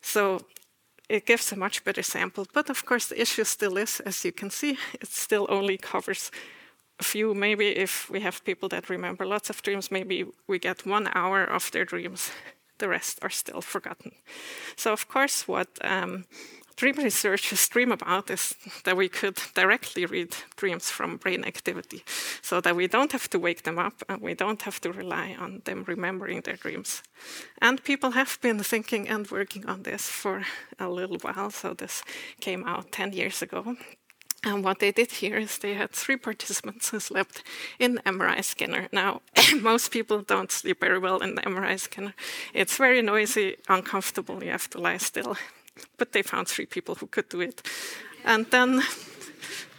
So 0.01 0.41
it 1.09 1.25
gives 1.25 1.51
a 1.51 1.55
much 1.55 1.83
better 1.83 2.03
sample. 2.03 2.45
But 2.53 2.69
of 2.69 2.85
course, 2.85 3.07
the 3.07 3.21
issue 3.21 3.43
still 3.43 3.77
is, 3.77 4.01
as 4.01 4.25
you 4.25 4.31
can 4.31 4.49
see, 4.49 4.77
it 5.01 5.07
still 5.07 5.47
only 5.49 5.77
covers 5.77 6.31
a 6.99 7.03
few. 7.03 7.33
Maybe 7.33 7.67
if 7.67 8.09
we 8.09 8.19
have 8.21 8.43
people 8.43 8.69
that 8.69 8.89
remember 8.89 9.25
lots 9.25 9.49
of 9.49 9.61
dreams, 9.61 9.91
maybe 9.91 10.25
we 10.47 10.59
get 10.59 10.85
one 10.85 11.09
hour 11.13 11.43
of 11.43 11.71
their 11.71 11.85
dreams. 11.85 12.31
The 12.77 12.87
rest 12.87 13.19
are 13.21 13.29
still 13.29 13.61
forgotten. 13.61 14.13
So, 14.77 14.93
of 14.93 15.09
course, 15.09 15.45
what 15.49 15.67
um, 15.81 16.23
dream 16.79 16.95
researchers 16.95 17.67
dream 17.67 17.91
about 17.91 18.29
is 18.29 18.55
that 18.85 18.95
we 18.95 19.09
could 19.09 19.37
directly 19.53 20.05
read 20.05 20.33
dreams 20.55 20.89
from 20.89 21.17
brain 21.17 21.43
activity 21.43 22.03
so 22.41 22.61
that 22.61 22.73
we 22.73 22.87
don't 22.87 23.11
have 23.11 23.29
to 23.29 23.37
wake 23.37 23.63
them 23.63 23.77
up 23.77 24.01
and 24.07 24.21
we 24.21 24.33
don't 24.33 24.61
have 24.61 24.79
to 24.79 24.89
rely 24.91 25.35
on 25.37 25.61
them 25.65 25.83
remembering 25.87 26.41
their 26.41 26.55
dreams. 26.55 27.03
And 27.61 27.83
people 27.83 28.11
have 28.11 28.39
been 28.41 28.59
thinking 28.63 29.09
and 29.09 29.29
working 29.29 29.65
on 29.65 29.83
this 29.83 30.07
for 30.07 30.43
a 30.79 30.87
little 30.87 31.17
while, 31.17 31.51
so 31.51 31.73
this 31.73 32.01
came 32.39 32.63
out 32.65 32.93
10 32.93 33.11
years 33.11 33.41
ago. 33.41 33.75
And 34.41 34.63
what 34.63 34.79
they 34.79 34.93
did 34.93 35.11
here 35.11 35.35
is 35.35 35.57
they 35.57 35.73
had 35.73 35.91
three 35.91 36.15
participants 36.15 36.91
who 36.91 37.01
slept 37.01 37.43
in 37.77 37.95
the 37.95 38.01
MRI 38.03 38.41
scanner. 38.41 38.87
Now, 38.93 39.21
most 39.61 39.91
people 39.91 40.21
don't 40.21 40.49
sleep 40.49 40.79
very 40.79 40.97
well 40.97 41.17
in 41.17 41.35
the 41.35 41.41
MRI 41.41 41.77
scanner. 41.77 42.13
It's 42.53 42.77
very 42.77 43.01
noisy, 43.01 43.57
uncomfortable, 43.67 44.41
you 44.41 44.51
have 44.51 44.69
to 44.69 44.79
lie 44.79 44.95
still 44.95 45.35
but 45.97 46.11
they 46.11 46.21
found 46.21 46.47
three 46.47 46.65
people 46.65 46.95
who 46.95 47.07
could 47.07 47.29
do 47.29 47.41
it. 47.41 47.61
And 48.25 48.45
then 48.51 48.83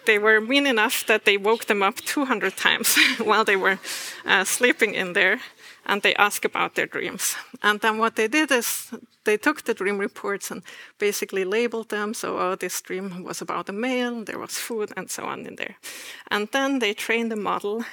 they 0.06 0.18
were 0.18 0.40
mean 0.40 0.66
enough 0.66 1.06
that 1.06 1.24
they 1.24 1.36
woke 1.36 1.66
them 1.66 1.82
up 1.82 1.96
200 1.96 2.56
times 2.56 2.96
while 3.18 3.44
they 3.44 3.56
were 3.56 3.78
uh, 4.26 4.44
sleeping 4.44 4.94
in 4.94 5.12
there 5.12 5.40
and 5.86 6.02
they 6.02 6.14
asked 6.14 6.44
about 6.44 6.74
their 6.74 6.86
dreams. 6.86 7.36
And 7.62 7.80
then 7.80 7.98
what 7.98 8.16
they 8.16 8.28
did 8.28 8.50
is 8.50 8.92
they 9.24 9.36
took 9.36 9.64
the 9.64 9.74
dream 9.74 9.98
reports 9.98 10.50
and 10.50 10.62
basically 10.98 11.44
labeled 11.44 11.88
them. 11.88 12.14
So, 12.14 12.38
oh, 12.38 12.56
this 12.56 12.80
dream 12.80 13.24
was 13.24 13.42
about 13.42 13.68
a 13.68 13.72
male, 13.72 14.24
there 14.24 14.38
was 14.38 14.58
food, 14.58 14.92
and 14.96 15.10
so 15.10 15.24
on 15.24 15.46
in 15.46 15.56
there. 15.56 15.76
And 16.30 16.48
then 16.52 16.78
they 16.78 16.94
trained 16.94 17.32
a 17.32 17.36
model 17.36 17.84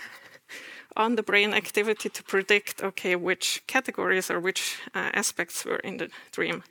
on 0.95 1.15
the 1.15 1.23
brain 1.23 1.53
activity 1.53 2.09
to 2.09 2.23
predict, 2.23 2.83
okay, 2.83 3.15
which 3.15 3.63
categories 3.67 4.31
or 4.31 4.39
which 4.39 4.79
uh, 4.95 5.11
aspects 5.13 5.65
were 5.65 5.81
in 5.83 5.97
the 5.97 6.09
dream. 6.31 6.63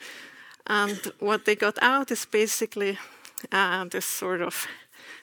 And 0.67 1.12
what 1.19 1.45
they 1.45 1.55
got 1.55 1.79
out 1.81 2.11
is 2.11 2.27
basically 2.27 2.99
uh, 3.53 3.85
this 3.85 4.07
sort 4.07 4.41
of 4.41 4.67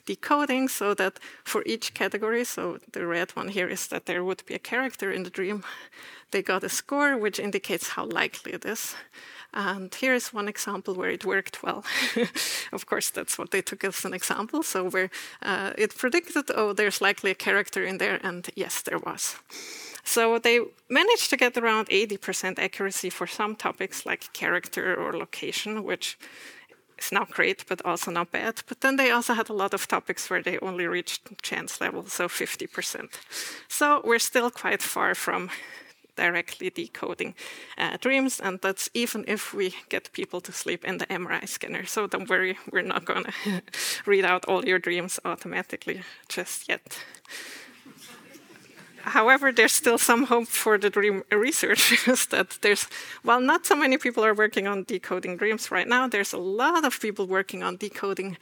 decoding 0.06 0.68
so 0.68 0.94
that 0.94 1.18
for 1.44 1.62
each 1.66 1.94
category, 1.94 2.44
so 2.44 2.78
the 2.92 3.06
red 3.06 3.30
one 3.32 3.48
here 3.48 3.68
is 3.68 3.86
that 3.88 4.06
there 4.06 4.24
would 4.24 4.42
be 4.46 4.54
a 4.54 4.58
character 4.58 5.10
in 5.10 5.22
the 5.22 5.30
dream, 5.30 5.64
they 6.30 6.42
got 6.42 6.64
a 6.64 6.68
score 6.68 7.16
which 7.16 7.38
indicates 7.38 7.88
how 7.88 8.04
likely 8.06 8.52
it 8.52 8.64
is. 8.64 8.94
And 9.52 9.94
here 9.94 10.14
is 10.14 10.32
one 10.34 10.48
example 10.48 10.94
where 10.94 11.10
it 11.10 11.24
worked 11.24 11.62
well. 11.62 11.84
of 12.72 12.86
course, 12.86 13.10
that's 13.10 13.38
what 13.38 13.52
they 13.52 13.62
took 13.62 13.84
as 13.84 14.04
an 14.04 14.12
example. 14.12 14.64
So 14.64 14.90
where 14.90 15.10
uh, 15.42 15.72
it 15.78 15.96
predicted, 15.96 16.50
oh, 16.54 16.72
there's 16.72 17.00
likely 17.00 17.30
a 17.30 17.36
character 17.36 17.84
in 17.84 17.98
there, 17.98 18.18
and 18.24 18.50
yes, 18.56 18.82
there 18.82 18.98
was. 18.98 19.36
So 20.04 20.38
they 20.38 20.60
managed 20.88 21.30
to 21.30 21.36
get 21.36 21.56
around 21.56 21.88
80% 21.88 22.58
accuracy 22.58 23.10
for 23.10 23.26
some 23.26 23.56
topics 23.56 24.06
like 24.06 24.32
character 24.32 24.94
or 24.94 25.12
location, 25.16 25.82
which 25.82 26.18
is 26.98 27.10
not 27.10 27.30
great, 27.30 27.64
but 27.68 27.84
also 27.84 28.10
not 28.10 28.30
bad. 28.30 28.62
But 28.68 28.80
then 28.80 28.96
they 28.96 29.10
also 29.10 29.34
had 29.34 29.48
a 29.48 29.54
lot 29.54 29.74
of 29.74 29.88
topics 29.88 30.30
where 30.30 30.42
they 30.42 30.58
only 30.58 30.86
reached 30.86 31.42
chance 31.42 31.80
level, 31.80 32.04
so 32.06 32.28
50%. 32.28 33.08
So 33.68 34.02
we're 34.04 34.18
still 34.18 34.50
quite 34.50 34.82
far 34.82 35.14
from 35.14 35.50
directly 36.16 36.70
decoding 36.70 37.34
uh, 37.76 37.96
dreams, 38.00 38.40
and 38.40 38.60
that's 38.60 38.88
even 38.94 39.24
if 39.26 39.52
we 39.52 39.74
get 39.88 40.12
people 40.12 40.40
to 40.42 40.52
sleep 40.52 40.84
in 40.84 40.98
the 40.98 41.06
MRI 41.06 41.48
scanner. 41.48 41.84
So 41.86 42.06
don't 42.06 42.30
worry, 42.30 42.56
we're 42.70 42.82
not 42.82 43.04
going 43.04 43.24
to 43.44 43.62
read 44.06 44.24
out 44.24 44.44
all 44.46 44.64
your 44.64 44.78
dreams 44.78 45.18
automatically 45.24 46.02
just 46.28 46.68
yet. 46.68 46.98
However, 49.04 49.52
there's 49.52 49.72
still 49.72 49.98
some 49.98 50.24
hope 50.26 50.48
for 50.48 50.78
the 50.78 50.88
dream 50.88 51.24
researchers 51.30 52.26
that 52.30 52.58
there's, 52.62 52.86
while 53.22 53.40
not 53.40 53.66
so 53.66 53.76
many 53.76 53.98
people 53.98 54.24
are 54.24 54.34
working 54.34 54.66
on 54.66 54.84
decoding 54.84 55.36
dreams 55.36 55.70
right 55.70 55.86
now, 55.86 56.08
there's 56.08 56.32
a 56.32 56.38
lot 56.38 56.84
of 56.84 56.98
people 57.00 57.26
working 57.26 57.62
on 57.62 57.76
decoding 57.76 58.38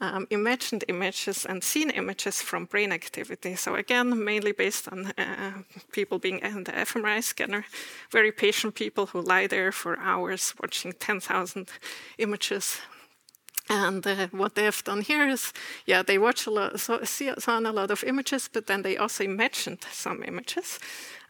um, 0.00 0.26
imagined 0.30 0.84
images 0.88 1.44
and 1.44 1.62
seen 1.62 1.90
images 1.90 2.40
from 2.40 2.66
brain 2.66 2.92
activity. 2.92 3.56
So 3.56 3.74
again, 3.74 4.24
mainly 4.24 4.52
based 4.52 4.88
on 4.88 5.12
uh, 5.18 5.52
people 5.92 6.18
being 6.18 6.38
in 6.38 6.64
the 6.64 6.72
fMRI 6.72 7.22
scanner, 7.22 7.64
very 8.10 8.32
patient 8.32 8.74
people 8.74 9.06
who 9.06 9.20
lie 9.20 9.46
there 9.46 9.72
for 9.72 9.98
hours 9.98 10.54
watching 10.60 10.92
10,000 10.92 11.68
images. 12.18 12.80
And 13.68 14.06
uh, 14.06 14.28
what 14.30 14.54
they 14.54 14.64
have 14.64 14.84
done 14.84 15.00
here 15.00 15.26
is, 15.26 15.52
yeah, 15.86 16.02
they 16.02 16.18
watch 16.18 16.46
a 16.46 16.50
lot, 16.50 16.78
see, 17.04 17.32
saw 17.38 17.58
a 17.58 17.72
lot 17.72 17.90
of 17.90 18.04
images, 18.04 18.48
but 18.52 18.66
then 18.66 18.82
they 18.82 18.98
also 18.98 19.24
imagined 19.24 19.84
some 19.90 20.22
images. 20.22 20.78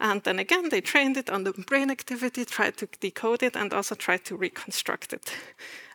And 0.00 0.22
then 0.24 0.38
again, 0.40 0.68
they 0.68 0.80
trained 0.80 1.16
it 1.16 1.30
on 1.30 1.44
the 1.44 1.52
brain 1.52 1.90
activity, 1.90 2.44
tried 2.44 2.76
to 2.78 2.88
decode 3.00 3.42
it, 3.44 3.56
and 3.56 3.72
also 3.72 3.94
tried 3.94 4.24
to 4.24 4.36
reconstruct 4.36 5.12
it. 5.12 5.32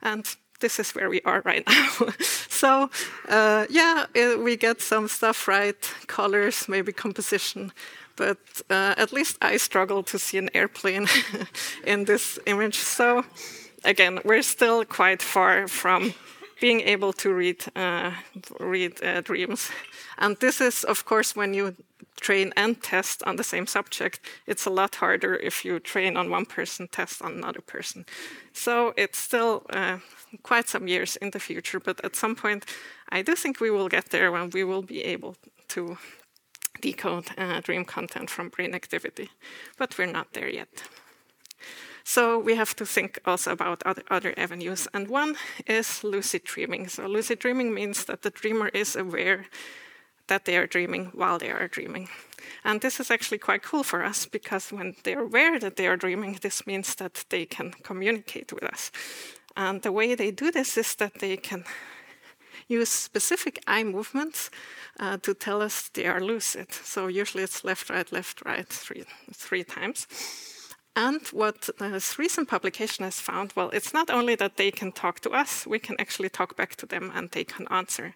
And 0.01 0.25
this 0.61 0.79
is 0.79 0.91
where 0.95 1.09
we 1.09 1.21
are 1.25 1.41
right 1.43 1.67
now. 1.67 1.89
so, 2.49 2.89
uh, 3.27 3.65
yeah, 3.69 4.05
it, 4.13 4.39
we 4.39 4.55
get 4.55 4.81
some 4.81 5.07
stuff 5.07 5.47
right, 5.47 5.93
colors, 6.07 6.69
maybe 6.69 6.93
composition, 6.93 7.73
but 8.15 8.37
uh, 8.69 8.95
at 8.97 9.11
least 9.11 9.37
I 9.41 9.57
struggle 9.57 10.03
to 10.03 10.19
see 10.19 10.37
an 10.37 10.49
airplane 10.53 11.07
in 11.85 12.05
this 12.05 12.39
image. 12.45 12.77
So, 12.77 13.25
again, 13.83 14.19
we're 14.23 14.41
still 14.41 14.85
quite 14.85 15.21
far 15.21 15.67
from 15.67 16.13
being 16.61 16.81
able 16.81 17.13
to 17.13 17.33
read 17.33 17.63
uh, 17.75 18.11
read 18.59 19.03
uh, 19.03 19.21
dreams, 19.21 19.71
and 20.17 20.37
this 20.39 20.61
is, 20.61 20.83
of 20.83 21.05
course, 21.05 21.35
when 21.35 21.53
you 21.53 21.75
train 22.19 22.53
and 22.55 22.81
test 22.81 23.23
on 23.23 23.35
the 23.35 23.43
same 23.43 23.67
subject. 23.67 24.19
It's 24.45 24.65
a 24.65 24.69
lot 24.69 24.95
harder 24.95 25.35
if 25.35 25.65
you 25.65 25.79
train 25.79 26.17
on 26.17 26.29
one 26.29 26.45
person, 26.45 26.87
test 26.87 27.21
on 27.21 27.33
another 27.33 27.61
person. 27.61 28.05
So 28.53 28.93
it's 28.97 29.17
still 29.17 29.65
uh, 29.69 29.99
quite 30.43 30.67
some 30.67 30.87
years 30.87 31.15
in 31.15 31.31
the 31.31 31.39
future, 31.39 31.79
but 31.79 32.03
at 32.03 32.15
some 32.15 32.35
point, 32.35 32.65
I 33.09 33.21
do 33.21 33.35
think 33.35 33.59
we 33.59 33.71
will 33.71 33.89
get 33.89 34.09
there 34.09 34.31
when 34.31 34.49
we 34.49 34.63
will 34.63 34.83
be 34.83 35.03
able 35.03 35.35
to 35.69 35.97
decode 36.81 37.27
uh, 37.37 37.61
dream 37.61 37.85
content 37.85 38.29
from 38.29 38.49
brain 38.49 38.73
activity, 38.73 39.29
but 39.77 39.97
we're 39.97 40.11
not 40.11 40.33
there 40.33 40.49
yet. 40.49 40.83
So 42.09 42.39
we 42.39 42.55
have 42.55 42.75
to 42.77 42.87
think 42.87 43.19
also 43.23 43.51
about 43.51 43.83
other, 43.85 44.01
other 44.09 44.33
avenues, 44.35 44.87
and 44.95 45.07
one 45.07 45.35
is 45.67 46.03
lucid 46.03 46.43
dreaming. 46.43 46.87
So 46.87 47.05
lucid 47.05 47.37
dreaming 47.37 47.71
means 47.71 48.05
that 48.05 48.23
the 48.23 48.31
dreamer 48.31 48.69
is 48.69 48.95
aware 48.95 49.45
that 50.25 50.45
they 50.45 50.57
are 50.57 50.65
dreaming 50.65 51.11
while 51.13 51.37
they 51.37 51.51
are 51.51 51.67
dreaming. 51.67 52.09
And 52.63 52.81
this 52.81 52.99
is 52.99 53.11
actually 53.11 53.37
quite 53.37 53.61
cool 53.61 53.83
for 53.83 54.03
us 54.03 54.25
because 54.25 54.71
when 54.71 54.95
they're 55.03 55.21
aware 55.21 55.59
that 55.59 55.75
they 55.75 55.85
are 55.85 55.97
dreaming, 55.97 56.39
this 56.41 56.65
means 56.65 56.95
that 56.95 57.25
they 57.29 57.45
can 57.45 57.73
communicate 57.83 58.51
with 58.51 58.63
us. 58.63 58.91
And 59.55 59.83
the 59.83 59.91
way 59.91 60.15
they 60.15 60.31
do 60.31 60.49
this 60.49 60.77
is 60.77 60.95
that 60.95 61.19
they 61.19 61.37
can 61.37 61.63
use 62.67 62.89
specific 62.89 63.61
eye 63.67 63.83
movements 63.83 64.49
uh, 64.99 65.17
to 65.17 65.35
tell 65.35 65.61
us 65.61 65.89
they 65.89 66.07
are 66.07 66.21
lucid. 66.21 66.73
So 66.73 67.05
usually 67.05 67.43
it's 67.43 67.63
left, 67.63 67.91
right, 67.91 68.11
left, 68.11 68.41
right, 68.45 68.67
three, 68.67 69.05
three 69.31 69.63
times. 69.63 70.07
And 70.95 71.25
what 71.27 71.69
this 71.79 72.19
recent 72.19 72.49
publication 72.49 73.05
has 73.05 73.19
found, 73.19 73.53
well, 73.55 73.69
it's 73.69 73.93
not 73.93 74.09
only 74.09 74.35
that 74.35 74.57
they 74.57 74.71
can 74.71 74.91
talk 74.91 75.19
to 75.21 75.29
us, 75.29 75.65
we 75.65 75.79
can 75.79 75.95
actually 75.99 76.29
talk 76.29 76.55
back 76.55 76.75
to 76.77 76.85
them 76.85 77.11
and 77.15 77.29
they 77.31 77.43
can 77.43 77.67
answer. 77.69 78.15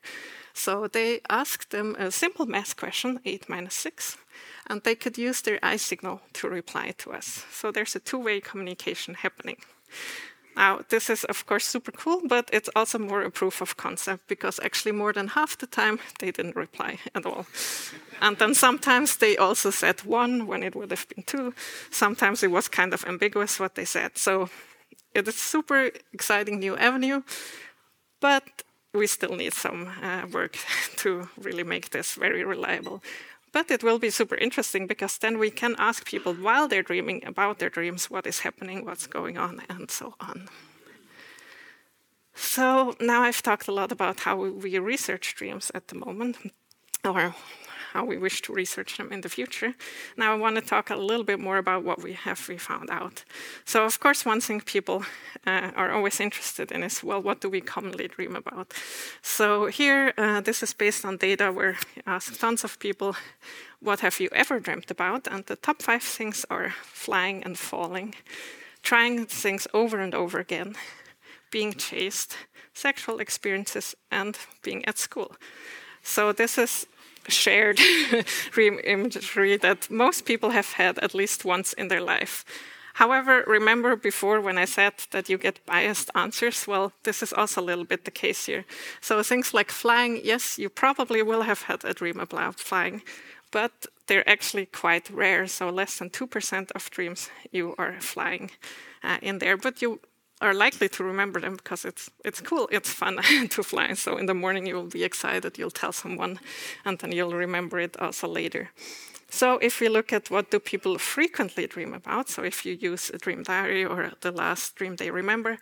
So 0.54 0.88
they 0.88 1.22
asked 1.30 1.72
them 1.72 1.96
a 1.98 2.12
simple 2.12 2.46
math 2.46 2.76
question, 2.76 3.20
8 3.26 3.48
minus 3.50 3.76
6, 3.76 4.18
and 4.68 4.84
they 4.84 4.96
could 4.96 5.18
use 5.18 5.42
their 5.42 5.60
eye 5.64 5.78
signal 5.78 6.22
to 6.34 6.50
reply 6.50 6.94
to 7.00 7.12
us. 7.12 7.46
So 7.52 7.72
there's 7.72 7.96
a 7.96 8.00
two 8.00 8.20
way 8.20 8.40
communication 8.42 9.16
happening. 9.16 9.58
Now, 10.56 10.82
this 10.90 11.10
is 11.10 11.24
of 11.26 11.46
course 11.46 11.66
super 11.66 11.92
cool, 11.92 12.22
but 12.28 12.50
it's 12.54 12.70
also 12.76 13.00
more 13.00 13.22
a 13.22 13.32
proof 13.32 13.62
of 13.62 13.76
concept 13.78 14.28
because 14.28 14.60
actually 14.64 14.92
more 14.92 15.14
than 15.14 15.28
half 15.28 15.58
the 15.58 15.68
time 15.68 16.00
they 16.20 16.32
didn't 16.32 16.56
reply 16.56 17.00
at 17.16 17.26
all. 17.26 17.46
and 18.22 18.38
then 18.38 18.54
sometimes 18.54 19.18
they 19.18 19.38
also 19.38 19.72
said 19.72 20.06
one 20.06 20.48
when 20.48 20.64
it 20.64 20.76
would 20.76 20.92
have 20.92 21.08
been 21.10 21.24
two. 21.24 21.54
Sometimes 21.92 22.44
it 22.44 22.52
was 22.52 22.68
kind 22.68 22.94
of 22.94 23.06
ambiguous 23.06 23.60
what 23.60 23.76
they 23.76 23.86
said. 23.86 24.18
So 24.18 24.50
it 25.14 25.28
is 25.28 25.36
super 25.36 25.92
exciting 26.14 26.60
new 26.60 26.76
avenue, 26.78 27.22
but 28.20 28.64
we 28.94 29.08
still 29.08 29.36
need 29.36 29.54
some 29.54 29.88
uh, 30.02 30.28
work 30.32 30.58
to 30.98 31.28
really 31.38 31.64
make 31.64 31.90
this 31.90 32.16
very 32.16 32.44
reliable. 32.44 33.02
But 33.54 33.72
it 33.72 33.84
will 33.84 34.00
be 34.00 34.10
super 34.10 34.36
interesting 34.36 34.88
because 34.88 35.18
then 35.20 35.38
we 35.40 35.52
can 35.52 35.76
ask 35.78 36.06
people 36.06 36.34
while 36.34 36.68
they're 36.68 36.84
dreaming 36.84 37.24
about 37.26 37.60
their 37.60 37.70
dreams 37.70 38.10
what 38.10 38.28
is 38.28 38.40
happening, 38.40 38.84
what's 38.84 39.08
going 39.08 39.38
on, 39.38 39.62
and 39.70 39.90
so 39.90 40.16
on. 40.20 40.50
So 42.34 42.96
now 43.00 43.22
I've 43.22 43.44
talked 43.44 43.68
a 43.68 43.72
lot 43.72 43.92
about 43.92 44.22
how 44.22 44.36
we 44.38 44.80
research 44.80 45.36
dreams 45.36 45.72
at 45.76 45.88
the 45.88 45.96
moment, 45.96 46.38
or 47.06 47.36
how 47.94 48.04
we 48.04 48.18
wish 48.18 48.42
to 48.42 48.54
research 48.54 48.98
them 48.98 49.12
in 49.12 49.22
the 49.22 49.30
future. 49.30 49.76
Now 50.18 50.34
I 50.34 50.36
want 50.36 50.56
to 50.56 50.62
talk 50.62 50.90
a 50.90 50.96
little 50.96 51.24
bit 51.24 51.40
more 51.40 51.58
about 51.58 51.84
what 51.84 52.02
we 52.02 52.14
have 52.14 52.50
we 52.50 52.58
found 52.58 52.90
out. 52.90 53.24
So 53.66 53.86
of 53.86 54.00
course, 54.00 54.26
one 54.26 54.42
thing 54.42 54.62
people 54.62 55.04
uh, 55.46 55.72
are 55.76 55.92
always 55.92 56.20
interested 56.20 56.72
in 56.72 56.84
is, 56.84 57.04
well, 57.04 57.22
what 57.22 57.42
do 57.42 57.50
we 57.50 57.62
commonly 57.62 58.08
dream 58.08 58.36
about? 58.36 58.74
So 59.22 59.68
here, 59.68 60.14
uh, 60.18 60.42
this 60.42 60.64
is 60.64 60.74
based 60.74 61.06
on 61.06 61.18
data 61.18 61.52
where 61.52 61.78
we 61.96 62.02
asked 62.06 62.40
tons 62.40 62.64
of 62.64 62.80
people, 62.80 63.16
what 63.80 64.00
have 64.00 64.20
you 64.20 64.30
ever 64.32 64.60
dreamt 64.60 64.90
about? 64.92 65.28
And 65.28 65.46
the 65.46 65.56
top 65.56 65.82
five 65.82 66.04
things 66.04 66.46
are 66.50 66.74
flying 66.82 67.44
and 67.44 67.58
falling, 67.58 68.16
trying 68.82 69.28
things 69.28 69.68
over 69.74 70.00
and 70.00 70.16
over 70.16 70.40
again, 70.40 70.76
being 71.52 71.74
chased, 71.74 72.38
sexual 72.74 73.20
experiences, 73.20 73.96
and 74.10 74.38
being 74.64 74.84
at 74.86 74.98
school. 74.98 75.36
So 76.02 76.34
this 76.34 76.58
is 76.58 76.88
shared 77.30 77.80
dream 78.52 78.80
imagery 78.84 79.58
that 79.58 79.90
most 79.90 80.26
people 80.26 80.52
have 80.52 80.74
had 80.74 81.00
at 81.00 81.14
least 81.14 81.46
once 81.46 81.74
in 81.74 81.88
their 81.88 82.02
life. 82.02 82.46
However, 82.94 83.44
remember 83.48 83.96
before 83.96 84.40
when 84.40 84.58
I 84.58 84.66
said 84.66 84.94
that 85.12 85.28
you 85.28 85.38
get 85.38 85.66
biased 85.66 86.12
answers? 86.14 86.68
Well, 86.68 86.92
this 87.04 87.24
is 87.24 87.34
also 87.34 87.62
a 87.62 87.66
little 87.66 87.86
bit 87.86 88.06
the 88.06 88.12
case 88.12 88.46
here. 88.46 88.66
So 89.02 89.24
things 89.24 89.54
like 89.54 89.72
flying, 89.72 90.22
yes, 90.24 90.60
you 90.60 90.70
probably 90.70 91.24
will 91.24 91.42
have 91.42 91.64
had 91.64 91.84
a 91.84 91.94
dream 91.94 92.20
about 92.20 92.60
flying, 92.60 93.02
but 93.52 93.88
they're 94.06 94.30
actually 94.30 94.68
quite 94.68 95.10
rare. 95.10 95.48
So 95.48 95.70
less 95.70 95.98
than 95.98 96.12
2% 96.12 96.72
of 96.76 96.92
dreams 96.92 97.32
you 97.52 97.74
are 97.80 98.00
flying 98.00 98.52
uh, 99.04 99.18
in 99.24 99.40
there, 99.40 99.58
but 99.58 99.82
you 99.82 100.00
are 100.44 100.54
likely 100.54 100.90
to 100.90 101.04
remember 101.04 101.40
them 101.42 101.56
because 101.56 101.86
it's 101.86 102.12
it's 102.26 102.42
cool, 102.42 102.68
it's 102.72 102.90
fun 102.90 103.18
to 103.50 103.64
fly. 103.64 103.94
So 103.96 104.18
in 104.18 104.26
the 104.28 104.34
morning 104.34 104.68
you 104.68 104.76
will 104.76 104.92
be 105.00 105.04
excited, 105.04 105.58
you'll 105.58 105.80
tell 105.82 105.94
someone, 105.94 106.40
and 106.86 107.00
then 107.00 107.12
you'll 107.12 107.40
remember 107.46 107.80
it 107.80 107.98
also 108.00 108.28
later. 108.28 108.70
So 109.30 109.58
if 109.62 109.82
we 109.82 109.90
look 109.90 110.14
at 110.14 110.30
what 110.30 110.52
do 110.52 110.60
people 110.60 111.00
frequently 111.00 111.66
dream 111.66 111.94
about, 111.94 112.30
so 112.30 112.44
if 112.44 112.66
you 112.66 112.78
use 112.92 113.10
a 113.10 113.18
dream 113.18 113.42
diary 113.42 113.84
or 113.84 114.12
the 114.22 114.32
last 114.32 114.76
dream 114.76 114.96
they 114.96 115.10
remember, 115.10 115.58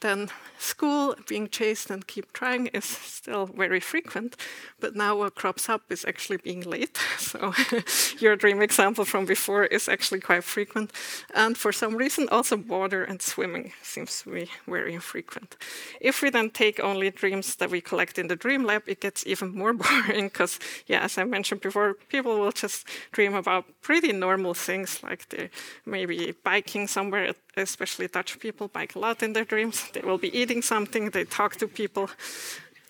then 0.00 0.28
school, 0.58 1.14
being 1.28 1.48
chased 1.48 1.90
and 1.90 2.06
keep 2.06 2.32
trying 2.32 2.66
is 2.68 2.84
still 2.84 3.46
very 3.46 3.80
frequent. 3.80 4.36
But 4.78 4.94
now 4.94 5.16
what 5.16 5.34
crops 5.34 5.68
up 5.68 5.82
is 5.90 6.04
actually 6.04 6.38
being 6.38 6.62
late. 6.62 6.98
So 7.26 7.52
your 8.18 8.36
dream 8.36 8.62
example 8.62 9.04
from 9.04 9.26
before 9.26 9.64
is 9.64 9.88
actually 9.88 10.20
quite 10.20 10.44
frequent. 10.44 10.92
And 11.34 11.58
for 11.58 11.72
some 11.72 11.96
reason, 11.96 12.28
also 12.30 12.56
water 12.56 13.02
and 13.02 13.20
swimming 13.20 13.72
seems 13.82 14.22
to 14.22 14.30
be 14.30 14.48
very 14.66 14.94
infrequent. 14.94 15.56
If 16.00 16.22
we 16.22 16.30
then 16.30 16.50
take 16.50 16.78
only 16.78 17.10
dreams 17.10 17.56
that 17.56 17.70
we 17.70 17.80
collect 17.80 18.18
in 18.18 18.28
the 18.28 18.36
dream 18.36 18.64
lab, 18.64 18.82
it 18.86 19.00
gets 19.00 19.26
even 19.26 19.56
more 19.56 19.72
boring 19.82 20.28
because, 20.28 20.60
yeah, 20.86 21.00
as 21.00 21.18
I 21.18 21.24
mentioned 21.24 21.62
before, 21.62 21.94
people 22.08 22.38
will 22.38 22.52
just 22.52 22.86
dream 23.12 23.34
about 23.34 23.64
pretty 23.82 24.12
normal 24.12 24.54
things 24.54 25.02
like 25.02 25.28
they 25.30 25.50
maybe 25.84 26.32
biking 26.44 26.86
somewhere, 26.86 27.34
especially 27.62 28.08
Dutch 28.08 28.38
people 28.38 28.68
bike 28.68 28.94
a 28.94 28.98
lot 28.98 29.22
in 29.22 29.32
their 29.32 29.44
dreams. 29.44 29.90
They 29.92 30.00
will 30.00 30.18
be 30.18 30.36
eating 30.36 30.62
something, 30.62 31.10
they 31.10 31.24
talk 31.24 31.56
to 31.56 31.68
people. 31.68 32.10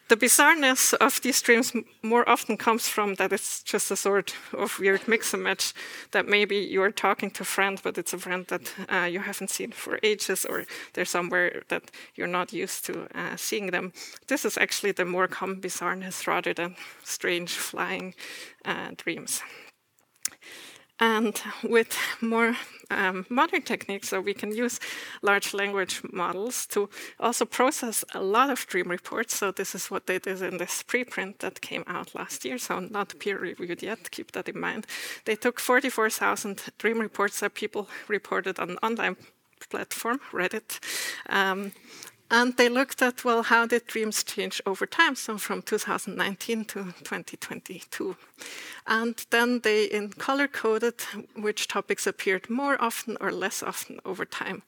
The 0.09 0.17
bizarreness 0.17 0.95
of 0.95 1.21
these 1.21 1.43
dreams 1.43 1.73
more 2.01 2.29
often 2.29 2.57
comes 2.57 2.89
from 2.89 3.17
that 3.17 3.33
it's 3.33 3.61
just 3.65 3.91
a 3.91 3.97
sort 3.97 4.37
of 4.53 4.79
weird 4.79 5.09
mix 5.09 5.35
and 5.35 5.43
match 5.43 5.75
that 6.13 6.29
maybe 6.29 6.59
you're 6.59 6.93
talking 6.93 7.29
to 7.33 7.43
a 7.43 7.45
friend, 7.45 7.81
but 7.83 7.99
it's 7.99 8.13
a 8.13 8.19
friend 8.19 8.47
that 8.47 8.73
uh, 8.89 9.07
you 9.07 9.19
haven't 9.19 9.51
seen 9.51 9.73
for 9.73 9.99
ages, 10.05 10.45
or 10.45 10.65
they're 10.93 11.05
somewhere 11.05 11.63
that 11.71 11.91
you're 12.15 12.29
not 12.29 12.53
used 12.53 12.85
to 12.85 13.09
uh, 13.19 13.35
seeing 13.35 13.73
them. 13.73 13.93
This 14.29 14.45
is 14.45 14.57
actually 14.57 14.93
the 14.93 15.05
more 15.05 15.27
common 15.27 15.61
bizarreness 15.61 16.29
rather 16.29 16.55
than 16.55 16.77
strange 17.03 17.55
flying 17.55 18.15
uh, 18.65 18.91
dreams. 18.97 19.43
And 20.99 21.39
with 21.63 21.95
more 22.23 22.57
um, 22.91 23.27
modern 23.29 23.63
techniques, 23.63 24.09
so 24.09 24.21
we 24.21 24.33
can 24.33 24.51
use 24.51 24.81
large 25.21 25.53
language 25.53 26.01
models 26.13 26.67
to 26.69 26.89
also 27.21 27.45
process 27.45 28.05
a 28.15 28.23
lot 28.23 28.51
of 28.51 28.67
dream 28.67 28.89
reports. 28.89 29.37
So 29.37 29.51
this 29.51 29.75
is 29.75 29.91
what 29.91 30.07
they 30.07 30.19
did 30.19 30.41
in 30.41 30.57
this 30.57 30.83
preprint 30.83 31.39
that 31.39 31.61
came 31.61 31.85
out 31.87 32.15
last 32.15 32.45
year, 32.45 32.59
so 32.59 32.81
not 32.81 33.19
peer 33.19 33.39
reviewed 33.39 33.83
yet. 33.83 34.11
Keep 34.11 34.33
that 34.33 34.49
in 34.49 34.59
mind. 34.59 34.87
They 35.25 35.37
took 35.37 35.61
44,000 35.61 36.63
dream 36.79 36.99
reports 36.99 37.41
that 37.41 37.55
people 37.55 37.89
reported 38.09 38.59
on 38.59 38.79
online 38.83 39.17
platform, 39.69 40.21
Reddit. 40.33 40.79
Um, 41.29 41.73
and 42.31 42.57
they 42.57 42.69
looked 42.69 43.03
at, 43.03 43.25
well, 43.25 43.45
how 43.45 43.67
did 43.67 43.87
dreams 43.87 44.25
change 44.25 44.61
over 44.67 44.85
time? 44.85 45.15
So 45.15 45.39
from 45.39 45.63
2019 45.63 46.65
to 46.65 46.85
2022. 47.05 48.17
And 48.87 49.27
then 49.31 49.61
they 49.61 49.85
in 49.85 50.11
color 50.11 50.47
coded 50.47 51.01
which 51.35 51.67
topics 51.67 52.07
appeared 52.07 52.49
more 52.49 52.77
often 52.81 53.17
or 53.21 53.33
less 53.33 53.63
often 53.63 53.99
over 54.05 54.25
time. 54.25 54.63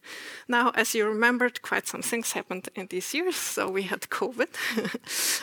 Now, 0.49 0.71
as 0.75 0.95
you 0.95 1.07
remembered, 1.07 1.63
quite 1.63 1.87
some 1.87 2.03
things 2.03 2.33
happened 2.33 2.69
in 2.75 2.89
these 2.89 3.15
years. 3.15 3.37
So 3.37 3.71
we 3.71 3.83
had 3.83 4.01
COVID. 4.03 4.49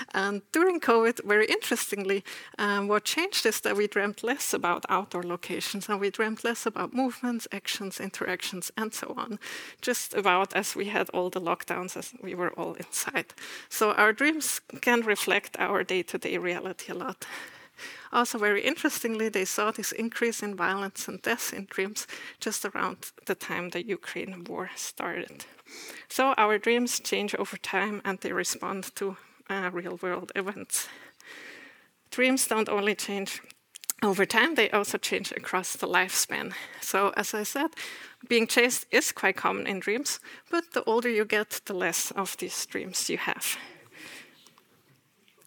and 0.13 0.41
during 0.51 0.80
COVID, 0.80 1.23
very 1.23 1.45
interestingly, 1.45 2.23
um, 2.57 2.88
what 2.88 3.05
changed 3.05 3.45
is 3.45 3.61
that 3.61 3.78
we 3.78 3.88
dreamt 3.88 4.23
less 4.23 4.53
about 4.53 4.86
outdoor 4.89 5.23
locations 5.23 5.88
and 5.88 5.99
we 6.01 6.09
dreamt 6.09 6.43
less 6.43 6.65
about 6.65 6.93
movements, 6.93 7.47
actions, 7.51 7.99
interactions, 7.99 8.71
and 8.78 8.93
so 8.93 9.13
on. 9.17 9.39
Just 9.82 10.13
about 10.13 10.53
as 10.53 10.76
we 10.76 10.86
had 10.86 11.09
all 11.11 11.30
the 11.30 11.41
lockdowns 11.41 11.95
as 11.95 12.13
we 12.21 12.36
were 12.36 12.51
all 12.59 12.73
inside. 12.73 13.34
So 13.69 13.93
our 13.93 14.11
dreams 14.11 14.59
can 14.82 15.01
reflect 15.01 15.55
our 15.59 15.84
day 15.84 16.03
to 16.03 16.17
day 16.17 16.38
reality 16.38 16.91
a 16.91 16.95
lot. 16.95 17.26
Also, 18.11 18.38
very 18.38 18.61
interestingly, 18.61 19.30
they 19.30 19.45
saw 19.45 19.71
this 19.71 19.91
increase 19.91 20.43
in 20.43 20.55
violence 20.55 21.07
and 21.07 21.21
death 21.21 21.53
in 21.53 21.67
dreams 21.69 22.07
just 22.39 22.65
around 22.65 22.97
the 23.26 23.36
time 23.36 23.69
the 23.69 23.86
Ukraine 23.86 24.43
war 24.43 24.69
started. 24.76 25.45
So, 26.07 26.34
our 26.38 26.57
dreams 26.57 26.99
change 26.99 27.36
over 27.36 27.57
time 27.57 28.01
and 28.05 28.19
they 28.19 28.32
respond 28.32 28.95
to 28.95 29.17
uh, 29.49 29.69
real 29.73 29.99
world 30.01 30.32
events. 30.36 30.88
Dreams 32.11 32.47
don't 32.47 32.69
only 32.69 32.95
change 32.95 33.41
over 34.03 34.26
time, 34.26 34.55
they 34.55 34.69
also 34.71 34.97
change 34.97 35.32
across 35.32 35.76
the 35.76 35.88
lifespan. 35.88 36.53
So, 36.82 37.11
as 37.17 37.34
I 37.34 37.43
said, 37.43 37.71
being 38.28 38.45
chased 38.45 38.86
is 38.91 39.11
quite 39.11 39.38
common 39.38 39.67
in 39.67 39.80
dreams, 39.80 40.19
but 40.51 40.73
the 40.73 40.84
older 40.84 41.09
you 41.09 41.26
get, 41.26 41.61
the 41.65 41.73
less 41.73 42.11
of 42.11 42.38
these 42.38 42.65
dreams 42.65 43.09
you 43.09 43.17
have. 43.17 43.57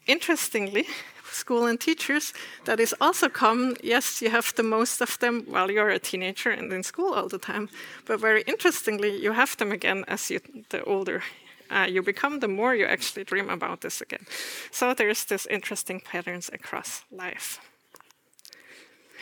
Interestingly, 0.07 0.87
school 1.33 1.66
and 1.66 1.81
teachers, 1.81 2.33
that 2.64 2.81
is 2.81 2.95
also 3.01 3.29
common. 3.29 3.76
Yes, 3.83 4.22
you 4.22 4.31
have 4.31 4.55
the 4.55 4.62
most 4.62 5.01
of 5.01 5.18
them 5.18 5.45
while 5.47 5.70
you're 5.70 5.91
a 5.91 5.99
teenager 5.99 6.51
and 6.51 6.72
in 6.72 6.83
school 6.83 7.14
all 7.14 7.29
the 7.29 7.39
time, 7.39 7.68
but 8.07 8.20
very 8.20 8.43
interestingly, 8.47 9.16
you 9.16 9.33
have 9.33 9.57
them 9.57 9.72
again 9.72 10.05
as 10.09 10.31
you 10.31 10.41
the 10.70 10.83
older 10.85 11.22
uh, 11.70 11.87
you 11.89 12.03
become, 12.03 12.41
the 12.41 12.49
more 12.49 12.74
you 12.74 12.87
actually 12.87 13.24
dream 13.24 13.51
about 13.51 13.81
this 13.81 14.01
again. 14.01 14.26
So 14.70 14.95
there's 14.95 15.24
this 15.24 15.47
interesting 15.47 16.01
patterns 16.01 16.51
across 16.53 17.05
life. 17.11 17.61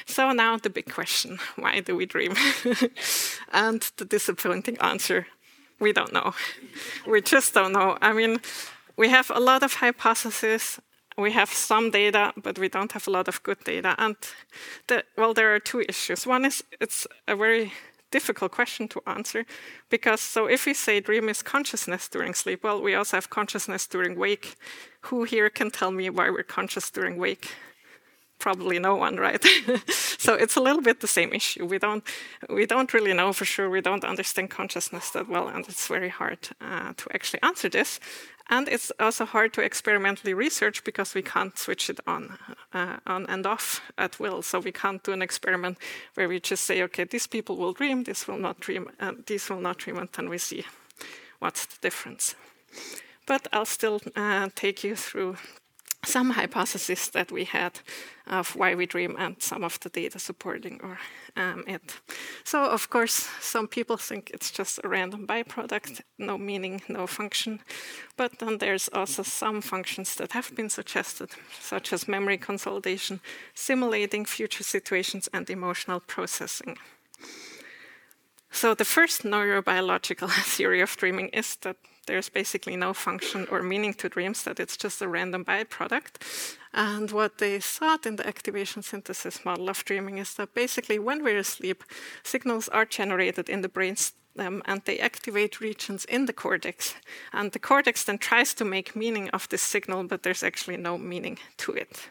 So 0.06 0.32
now 0.32 0.56
the 0.56 0.70
big 0.70 0.92
question: 0.92 1.38
Why 1.56 1.80
do 1.80 1.96
we 1.96 2.06
dream? 2.06 2.34
and 3.52 3.90
the 3.96 4.04
disappointing 4.04 4.78
answer: 4.78 5.26
We 5.80 5.92
don't 5.92 6.12
know. 6.12 6.34
We 7.06 7.20
just 7.20 7.54
don't 7.54 7.72
know. 7.72 7.98
I 8.00 8.12
mean 8.12 8.40
we 8.96 9.10
have 9.10 9.30
a 9.30 9.40
lot 9.40 9.62
of 9.62 9.74
hypotheses 9.74 10.80
we 11.16 11.32
have 11.32 11.50
some 11.50 11.90
data, 11.90 12.32
but 12.36 12.58
we 12.58 12.68
don't 12.68 12.92
have 12.92 13.08
a 13.08 13.10
lot 13.10 13.28
of 13.28 13.42
good 13.42 13.64
data. 13.64 13.94
And 13.98 14.16
the, 14.86 15.04
well, 15.16 15.34
there 15.34 15.54
are 15.54 15.60
two 15.60 15.82
issues. 15.88 16.26
One 16.26 16.44
is 16.44 16.62
it's 16.80 17.06
a 17.26 17.36
very 17.36 17.72
difficult 18.10 18.52
question 18.52 18.88
to 18.88 19.02
answer 19.06 19.44
because 19.90 20.20
so 20.20 20.46
if 20.46 20.66
we 20.66 20.74
say 20.74 21.00
dream 21.00 21.28
is 21.28 21.42
consciousness 21.42 22.08
during 22.08 22.34
sleep, 22.34 22.62
well, 22.62 22.80
we 22.82 22.94
also 22.94 23.16
have 23.16 23.30
consciousness 23.30 23.86
during 23.86 24.18
wake. 24.18 24.56
Who 25.02 25.24
here 25.24 25.50
can 25.50 25.70
tell 25.70 25.90
me 25.90 26.10
why 26.10 26.30
we're 26.30 26.42
conscious 26.42 26.90
during 26.90 27.16
wake? 27.18 27.48
Probably 28.38 28.78
no 28.78 28.96
one, 28.96 29.16
right? 29.16 29.42
so 30.18 30.34
it's 30.34 30.56
a 30.56 30.60
little 30.60 30.82
bit 30.82 31.00
the 31.00 31.08
same 31.08 31.32
issue. 31.32 31.64
We 31.64 31.78
don't 31.78 32.04
we 32.50 32.66
don't 32.66 32.92
really 32.92 33.14
know 33.14 33.32
for 33.32 33.46
sure. 33.46 33.70
We 33.70 33.80
don't 33.80 34.04
understand 34.04 34.50
consciousness 34.50 35.10
that 35.10 35.28
well, 35.28 35.48
and 35.48 35.66
it's 35.68 35.88
very 35.88 36.10
hard 36.10 36.38
uh, 36.60 36.92
to 36.96 37.04
actually 37.14 37.42
answer 37.42 37.70
this. 37.70 38.00
And 38.48 38.68
it's 38.68 38.92
also 39.00 39.24
hard 39.24 39.52
to 39.54 39.62
experimentally 39.62 40.32
research 40.32 40.84
because 40.84 41.14
we 41.14 41.22
can't 41.22 41.58
switch 41.58 41.90
it 41.90 41.98
on, 42.06 42.38
uh, 42.72 42.98
on 43.06 43.26
and 43.26 43.44
off 43.44 43.80
at 43.98 44.20
will. 44.20 44.42
So 44.42 44.60
we 44.60 44.72
can't 44.72 45.02
do 45.02 45.12
an 45.12 45.22
experiment 45.22 45.78
where 46.14 46.28
we 46.28 46.38
just 46.38 46.64
say, 46.64 46.82
okay, 46.82 47.04
these 47.04 47.26
people 47.26 47.56
will 47.56 47.72
dream, 47.72 48.04
this 48.04 48.28
will 48.28 48.38
not 48.38 48.60
dream, 48.60 48.90
and 49.00 49.24
these 49.26 49.50
will 49.50 49.60
not 49.60 49.78
dream, 49.78 49.98
and 49.98 50.08
then 50.12 50.28
we 50.28 50.38
see 50.38 50.64
what's 51.40 51.66
the 51.66 51.76
difference. 51.80 52.36
But 53.26 53.48
I'll 53.52 53.64
still 53.66 54.00
uh, 54.14 54.48
take 54.54 54.84
you 54.84 54.94
through 54.94 55.36
some 56.06 56.30
hypotheses 56.30 57.10
that 57.10 57.32
we 57.32 57.44
had 57.44 57.80
of 58.26 58.56
why 58.56 58.74
we 58.74 58.86
dream 58.86 59.16
and 59.18 59.42
some 59.42 59.64
of 59.64 59.78
the 59.80 59.88
data 59.88 60.18
supporting 60.18 60.80
or 60.82 60.98
um, 61.36 61.64
it. 61.66 62.00
So, 62.44 62.64
of 62.64 62.88
course, 62.90 63.28
some 63.40 63.68
people 63.68 63.96
think 63.96 64.30
it's 64.30 64.50
just 64.50 64.80
a 64.84 64.88
random 64.88 65.26
byproduct, 65.26 66.00
no 66.18 66.38
meaning, 66.38 66.82
no 66.88 67.06
function. 67.06 67.60
But 68.16 68.38
then 68.38 68.58
there's 68.58 68.88
also 68.92 69.22
some 69.22 69.60
functions 69.60 70.14
that 70.16 70.32
have 70.32 70.54
been 70.54 70.70
suggested, 70.70 71.30
such 71.60 71.92
as 71.92 72.08
memory 72.08 72.38
consolidation, 72.38 73.20
simulating 73.54 74.24
future 74.24 74.64
situations, 74.64 75.28
and 75.32 75.50
emotional 75.50 76.00
processing. 76.00 76.78
So, 78.50 78.74
the 78.74 78.84
first 78.84 79.22
neurobiological 79.22 80.30
theory 80.56 80.80
of 80.80 80.96
dreaming 80.96 81.28
is 81.28 81.56
that 81.56 81.76
there's 82.06 82.28
basically 82.28 82.76
no 82.76 82.92
function 82.92 83.46
or 83.50 83.62
meaning 83.62 83.94
to 83.94 84.08
dreams, 84.08 84.42
that 84.44 84.60
it's 84.60 84.76
just 84.76 85.02
a 85.02 85.08
random 85.08 85.44
byproduct. 85.44 86.56
And 86.72 87.10
what 87.10 87.38
they 87.38 87.58
thought 87.60 88.06
in 88.06 88.16
the 88.16 88.26
activation 88.26 88.82
synthesis 88.82 89.44
model 89.44 89.68
of 89.68 89.84
dreaming 89.84 90.18
is 90.18 90.34
that 90.34 90.54
basically 90.54 90.98
when 90.98 91.22
we're 91.22 91.38
asleep, 91.38 91.84
signals 92.22 92.68
are 92.68 92.84
generated 92.84 93.48
in 93.48 93.62
the 93.62 93.68
brain 93.68 93.96
um, 94.38 94.62
and 94.66 94.82
they 94.84 94.98
activate 94.98 95.60
regions 95.60 96.04
in 96.04 96.26
the 96.26 96.32
cortex. 96.32 96.94
And 97.32 97.52
the 97.52 97.58
cortex 97.58 98.04
then 98.04 98.18
tries 98.18 98.54
to 98.54 98.64
make 98.64 98.96
meaning 98.96 99.30
of 99.30 99.48
this 99.48 99.62
signal, 99.62 100.04
but 100.04 100.22
there's 100.22 100.42
actually 100.42 100.76
no 100.76 100.98
meaning 100.98 101.38
to 101.58 101.72
it. 101.72 102.10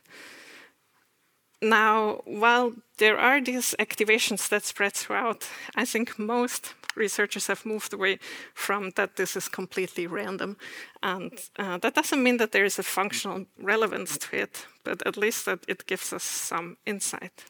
Now, 1.61 2.21
while 2.25 2.73
there 2.97 3.17
are 3.17 3.41
these 3.41 3.75
activations 3.79 4.49
that 4.49 4.65
spread 4.65 4.93
throughout, 4.93 5.49
I 5.75 5.85
think 5.85 6.19
most 6.19 6.73
researchers 6.95 7.47
have 7.47 7.65
moved 7.65 7.93
away 7.93 8.19
from 8.53 8.91
that 8.95 9.15
this 9.15 9.35
is 9.35 9.49
completely 9.49 10.07
random. 10.07 10.57
And 11.03 11.31
uh, 11.57 11.77
that 11.79 11.95
doesn't 11.95 12.23
mean 12.23 12.37
that 12.37 12.51
there 12.51 12.65
is 12.65 12.79
a 12.79 12.83
functional 12.83 13.45
relevance 13.61 14.17
to 14.17 14.37
it, 14.37 14.65
but 14.83 15.05
at 15.05 15.17
least 15.17 15.45
that 15.45 15.59
it 15.67 15.85
gives 15.87 16.13
us 16.13 16.23
some 16.23 16.77
insight. 16.85 17.45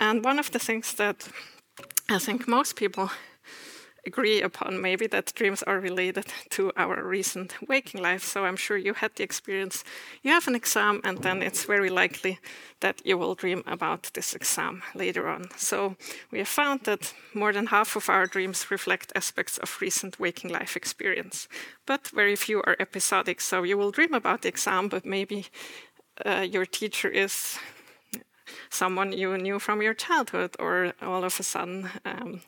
And 0.00 0.24
one 0.24 0.38
of 0.38 0.50
the 0.50 0.58
things 0.58 0.94
that 0.94 1.28
I 2.08 2.18
think 2.18 2.48
most 2.48 2.76
people 2.76 3.10
agree 4.08 4.42
upon 4.42 4.80
maybe 4.80 5.06
that 5.08 5.34
dreams 5.34 5.62
are 5.62 5.80
related 5.80 6.26
to 6.50 6.72
our 6.76 7.04
recent 7.04 7.54
waking 7.68 8.02
life. 8.02 8.24
So 8.24 8.44
I'm 8.44 8.56
sure 8.56 8.76
you 8.76 8.94
had 8.94 9.14
the 9.14 9.24
experience. 9.24 9.84
You 10.22 10.32
have 10.32 10.48
an 10.48 10.54
exam, 10.54 11.00
and 11.04 11.18
then 11.18 11.42
it's 11.42 11.64
very 11.64 11.90
likely 11.90 12.38
that 12.80 13.02
you 13.04 13.18
will 13.18 13.34
dream 13.34 13.62
about 13.66 14.10
this 14.14 14.34
exam 14.34 14.82
later 14.94 15.28
on. 15.28 15.48
So 15.56 15.96
we 16.32 16.38
have 16.38 16.48
found 16.48 16.80
that 16.84 17.14
more 17.34 17.52
than 17.52 17.66
half 17.66 17.96
of 17.96 18.08
our 18.08 18.26
dreams 18.26 18.70
reflect 18.70 19.12
aspects 19.14 19.58
of 19.58 19.80
recent 19.80 20.18
waking 20.18 20.50
life 20.50 20.76
experience, 20.76 21.48
but 21.86 22.08
very 22.14 22.36
few 22.36 22.62
are 22.62 22.76
episodic. 22.80 23.40
So 23.40 23.64
you 23.64 23.78
will 23.78 23.92
dream 23.92 24.14
about 24.14 24.42
the 24.42 24.48
exam, 24.48 24.88
but 24.88 25.04
maybe 25.04 25.46
uh, 26.24 26.46
your 26.50 26.66
teacher 26.66 27.08
is 27.08 27.58
someone 28.70 29.12
you 29.12 29.36
knew 29.38 29.58
from 29.58 29.82
your 29.82 29.94
childhood, 29.94 30.56
or 30.58 30.92
all 31.02 31.24
of 31.24 31.40
a 31.40 31.42
sudden 31.42 31.88
um, 32.04 32.40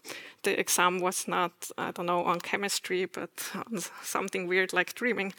the 0.42 0.58
exam 0.58 1.00
was 1.00 1.28
not, 1.28 1.52
I 1.76 1.90
don't 1.90 2.06
know, 2.06 2.24
on 2.24 2.40
chemistry, 2.40 3.06
but 3.06 3.30
on 3.54 3.80
something 4.02 4.46
weird 4.46 4.72
like 4.72 4.94
dreaming. 4.94 5.32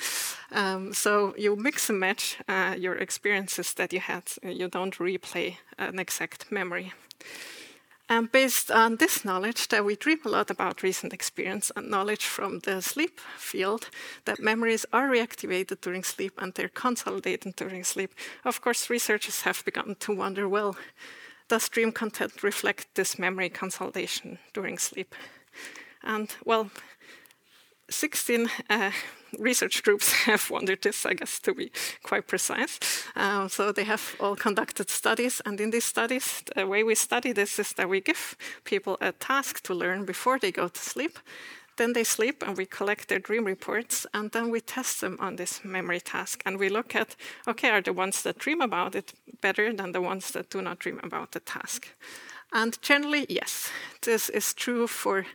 Um, 0.52 0.94
so 0.94 1.34
you 1.38 1.56
mix 1.56 1.90
and 1.90 2.00
match 2.00 2.38
uh, 2.48 2.76
your 2.78 2.96
experiences 2.96 3.74
that 3.74 3.94
you 3.94 4.00
had. 4.00 4.24
You 4.44 4.68
don't 4.68 4.98
replay 4.98 5.58
an 5.78 6.00
exact 6.00 6.52
memory. 6.52 6.94
And 8.12 8.30
based 8.30 8.70
on 8.70 8.98
this 8.98 9.24
knowledge, 9.24 9.70
that 9.70 9.86
we 9.86 9.96
dream 9.96 10.20
a 10.26 10.30
lot 10.30 10.52
about 10.52 10.84
recent 10.84 11.14
experience 11.14 11.72
and 11.78 11.90
knowledge 11.90 12.26
from 12.26 12.60
the 12.60 12.82
sleep 12.82 13.22
field, 13.38 13.90
that 14.26 14.38
memories 14.38 14.86
are 14.92 15.08
reactivated 15.08 15.80
during 15.80 16.04
sleep 16.04 16.34
and 16.38 16.54
they're 16.54 16.68
consolidated 16.68 17.56
during 17.56 17.86
sleep. 17.86 18.14
Of 18.44 18.60
course, 18.60 18.90
researchers 18.90 19.44
have 19.44 19.64
begun 19.64 19.96
to 20.02 20.14
wonder 20.14 20.50
well, 20.50 20.76
does 21.48 21.70
dream 21.70 21.94
content 21.94 22.44
reflect 22.44 22.96
this 22.96 23.18
memory 23.18 23.48
consolidation 23.48 24.40
during 24.52 24.78
sleep? 24.78 25.16
And 26.04 26.36
well, 26.44 26.70
16 27.92 28.50
uh, 28.70 28.92
research 29.40 29.84
groups 29.84 30.12
have 30.26 30.50
wondered 30.50 30.82
this, 30.82 31.06
I 31.06 31.14
guess, 31.14 31.40
to 31.40 31.54
be 31.54 31.72
quite 32.04 32.28
precise. 32.28 32.80
Um, 33.16 33.50
so 33.50 33.72
they 33.72 33.84
have 33.84 34.16
all 34.20 34.36
conducted 34.36 34.90
studies, 34.90 35.42
and 35.46 35.60
in 35.60 35.72
these 35.72 35.86
studies, 35.86 36.44
the 36.56 36.66
way 36.66 36.84
we 36.84 36.96
study 36.96 37.34
this 37.34 37.60
is 37.60 37.74
that 37.74 37.90
we 37.90 38.02
give 38.02 38.36
people 38.64 38.98
a 39.02 39.12
task 39.12 39.62
to 39.64 39.74
learn 39.74 40.06
before 40.06 40.40
they 40.40 40.52
go 40.52 40.68
to 40.68 40.80
sleep. 40.80 41.20
Then 41.78 41.94
they 41.94 42.04
sleep, 42.04 42.44
and 42.46 42.58
we 42.58 42.66
collect 42.66 43.08
their 43.08 43.20
dream 43.20 43.46
reports, 43.46 44.06
and 44.14 44.32
then 44.32 44.52
we 44.52 44.62
test 44.62 45.02
them 45.02 45.18
on 45.20 45.38
this 45.38 45.64
memory 45.64 46.02
task. 46.02 46.44
And 46.46 46.60
we 46.60 46.70
look 46.70 46.96
at 46.96 47.16
okay, 47.48 47.70
are 47.70 47.82
the 47.82 47.94
ones 47.94 48.22
that 48.24 48.38
dream 48.38 48.62
about 48.62 48.96
it 48.96 49.14
better 49.42 49.74
than 49.74 49.92
the 49.92 50.02
ones 50.02 50.32
that 50.32 50.50
do 50.50 50.62
not 50.62 50.80
dream 50.80 51.00
about 51.04 51.32
the 51.32 51.40
task? 51.40 51.88
And 52.54 52.78
generally, 52.82 53.26
yes, 53.30 53.72
this 54.02 54.30
is 54.30 54.54
true 54.54 54.86
for 54.88 55.26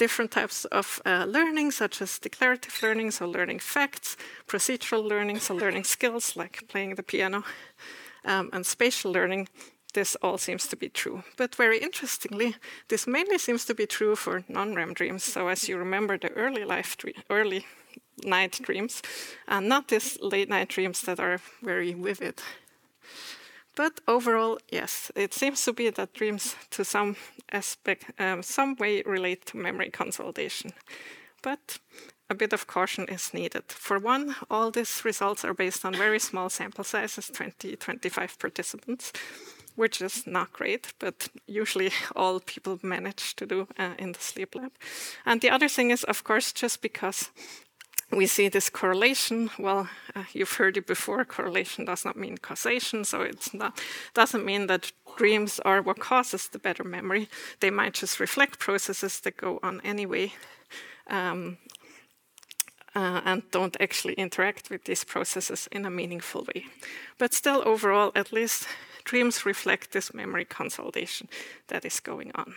different 0.00 0.30
types 0.30 0.64
of 0.64 1.02
uh, 1.04 1.26
learning, 1.28 1.72
such 1.72 2.02
as 2.02 2.18
declarative 2.18 2.82
learning, 2.82 3.10
so 3.12 3.26
learning 3.26 3.60
facts, 3.60 4.16
procedural 4.46 5.04
learning, 5.04 5.38
so 5.40 5.54
learning 5.54 5.84
skills 5.84 6.36
like 6.36 6.62
playing 6.68 6.96
the 6.96 7.02
piano, 7.02 7.44
um, 8.24 8.48
and 8.52 8.64
spatial 8.64 9.12
learning. 9.12 9.48
This 9.92 10.16
all 10.22 10.38
seems 10.38 10.66
to 10.68 10.76
be 10.76 10.88
true. 10.88 11.22
But 11.36 11.56
very 11.56 11.78
interestingly, 11.78 12.54
this 12.88 13.06
mainly 13.06 13.38
seems 13.38 13.64
to 13.66 13.74
be 13.74 13.86
true 13.86 14.16
for 14.16 14.42
non-REM 14.48 14.94
dreams. 14.94 15.24
So 15.24 15.48
as 15.48 15.68
you 15.68 15.78
remember 15.78 16.18
the 16.18 16.32
early 16.34 16.64
life, 16.64 16.96
early 17.28 17.66
night 18.24 18.60
dreams, 18.62 19.02
and 19.46 19.68
not 19.68 19.88
these 19.88 20.18
late 20.22 20.48
night 20.48 20.68
dreams 20.68 21.00
that 21.02 21.20
are 21.20 21.40
very 21.62 21.92
vivid. 21.92 22.40
But 23.80 24.00
overall, 24.06 24.58
yes, 24.70 25.10
it 25.16 25.32
seems 25.32 25.64
to 25.64 25.72
be 25.72 25.88
that 25.88 26.12
dreams, 26.12 26.54
to 26.72 26.84
some 26.84 27.16
aspect, 27.50 28.04
um, 28.18 28.42
some 28.42 28.76
way, 28.76 29.02
relate 29.06 29.46
to 29.46 29.56
memory 29.56 29.88
consolidation. 29.88 30.72
But 31.40 31.78
a 32.28 32.34
bit 32.34 32.52
of 32.52 32.66
caution 32.66 33.06
is 33.08 33.32
needed. 33.32 33.62
For 33.68 33.98
one, 33.98 34.36
all 34.50 34.70
these 34.70 35.02
results 35.02 35.46
are 35.46 35.54
based 35.54 35.86
on 35.86 35.94
very 35.94 36.18
small 36.18 36.50
sample 36.50 36.84
sizes 36.84 37.28
20, 37.28 37.76
25 37.76 38.38
participants, 38.38 39.14
which 39.76 40.02
is 40.02 40.26
not 40.26 40.52
great, 40.52 40.92
but 40.98 41.30
usually 41.46 41.90
all 42.14 42.38
people 42.38 42.78
manage 42.82 43.34
to 43.36 43.46
do 43.46 43.66
uh, 43.78 43.94
in 43.98 44.12
the 44.12 44.20
sleep 44.20 44.56
lab. 44.56 44.72
And 45.24 45.40
the 45.40 45.48
other 45.48 45.68
thing 45.68 45.90
is, 45.90 46.04
of 46.04 46.22
course, 46.22 46.52
just 46.52 46.82
because 46.82 47.30
we 48.12 48.26
see 48.26 48.48
this 48.48 48.70
correlation. 48.70 49.50
Well, 49.58 49.88
uh, 50.14 50.24
you've 50.32 50.52
heard 50.52 50.76
it 50.76 50.86
before. 50.86 51.24
Correlation 51.24 51.84
does 51.84 52.04
not 52.04 52.16
mean 52.16 52.38
causation, 52.38 53.04
so 53.04 53.22
it 53.22 53.48
doesn't 54.14 54.44
mean 54.44 54.66
that 54.66 54.92
dreams 55.16 55.60
are 55.60 55.82
what 55.82 56.00
causes 56.00 56.48
the 56.48 56.58
better 56.58 56.84
memory. 56.84 57.28
They 57.60 57.70
might 57.70 57.94
just 57.94 58.18
reflect 58.18 58.58
processes 58.58 59.20
that 59.20 59.36
go 59.36 59.60
on 59.62 59.80
anyway, 59.84 60.32
um, 61.08 61.58
uh, 62.94 63.20
and 63.24 63.42
don't 63.52 63.76
actually 63.80 64.14
interact 64.14 64.70
with 64.70 64.84
these 64.84 65.04
processes 65.04 65.68
in 65.70 65.86
a 65.86 65.90
meaningful 65.90 66.46
way. 66.52 66.64
But 67.18 67.32
still, 67.32 67.62
overall, 67.64 68.10
at 68.16 68.32
least 68.32 68.66
dreams 69.04 69.46
reflect 69.46 69.92
this 69.92 70.12
memory 70.12 70.44
consolidation 70.44 71.28
that 71.68 71.84
is 71.84 72.00
going 72.00 72.32
on. 72.34 72.54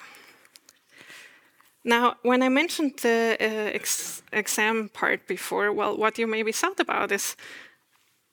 Now, 1.84 2.16
when 2.22 2.42
I 2.42 2.50
mentioned 2.50 3.00
the 3.02 3.38
uh, 3.40 3.76
ex 3.76 4.24
exam 4.32 4.90
part 4.90 5.28
before, 5.28 5.72
well, 5.74 5.98
what 5.98 6.18
you 6.18 6.28
maybe 6.28 6.52
thought 6.52 6.80
about 6.80 7.12
is 7.12 7.36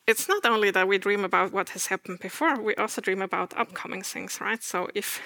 it's 0.07 0.29
not 0.29 0.45
only 0.45 0.71
that 0.73 0.89
we 0.89 0.99
dream 0.99 1.25
about 1.25 1.53
what 1.53 1.69
has 1.71 1.87
happened 1.87 2.19
before, 2.21 2.61
we 2.61 2.75
also 2.75 3.01
dream 3.01 3.23
about 3.23 3.57
upcoming 3.57 4.03
things, 4.03 4.41
right? 4.41 4.63
So 4.63 4.89
if 4.95 5.21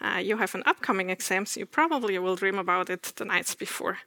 uh, 0.00 0.18
you 0.18 0.36
have 0.38 0.54
an 0.54 0.62
upcoming 0.66 1.10
exam, 1.10 1.44
you 1.56 1.66
probably 1.66 2.18
will 2.18 2.36
dream 2.36 2.58
about 2.58 2.90
it 2.90 3.12
the 3.16 3.24
nights 3.24 3.54
before. 3.54 3.98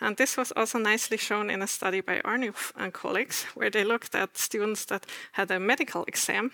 And 0.00 0.16
this 0.16 0.36
was 0.36 0.52
also 0.52 0.78
nicely 0.78 1.16
shown 1.16 1.50
in 1.50 1.62
a 1.62 1.66
study 1.66 2.00
by 2.00 2.20
Arnulf 2.24 2.72
and 2.76 2.92
colleagues, 2.92 3.46
where 3.54 3.70
they 3.70 3.84
looked 3.84 4.14
at 4.14 4.36
students 4.36 4.84
that 4.86 5.06
had 5.32 5.50
a 5.50 5.58
medical 5.58 6.04
exam 6.04 6.52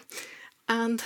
and 0.68 1.02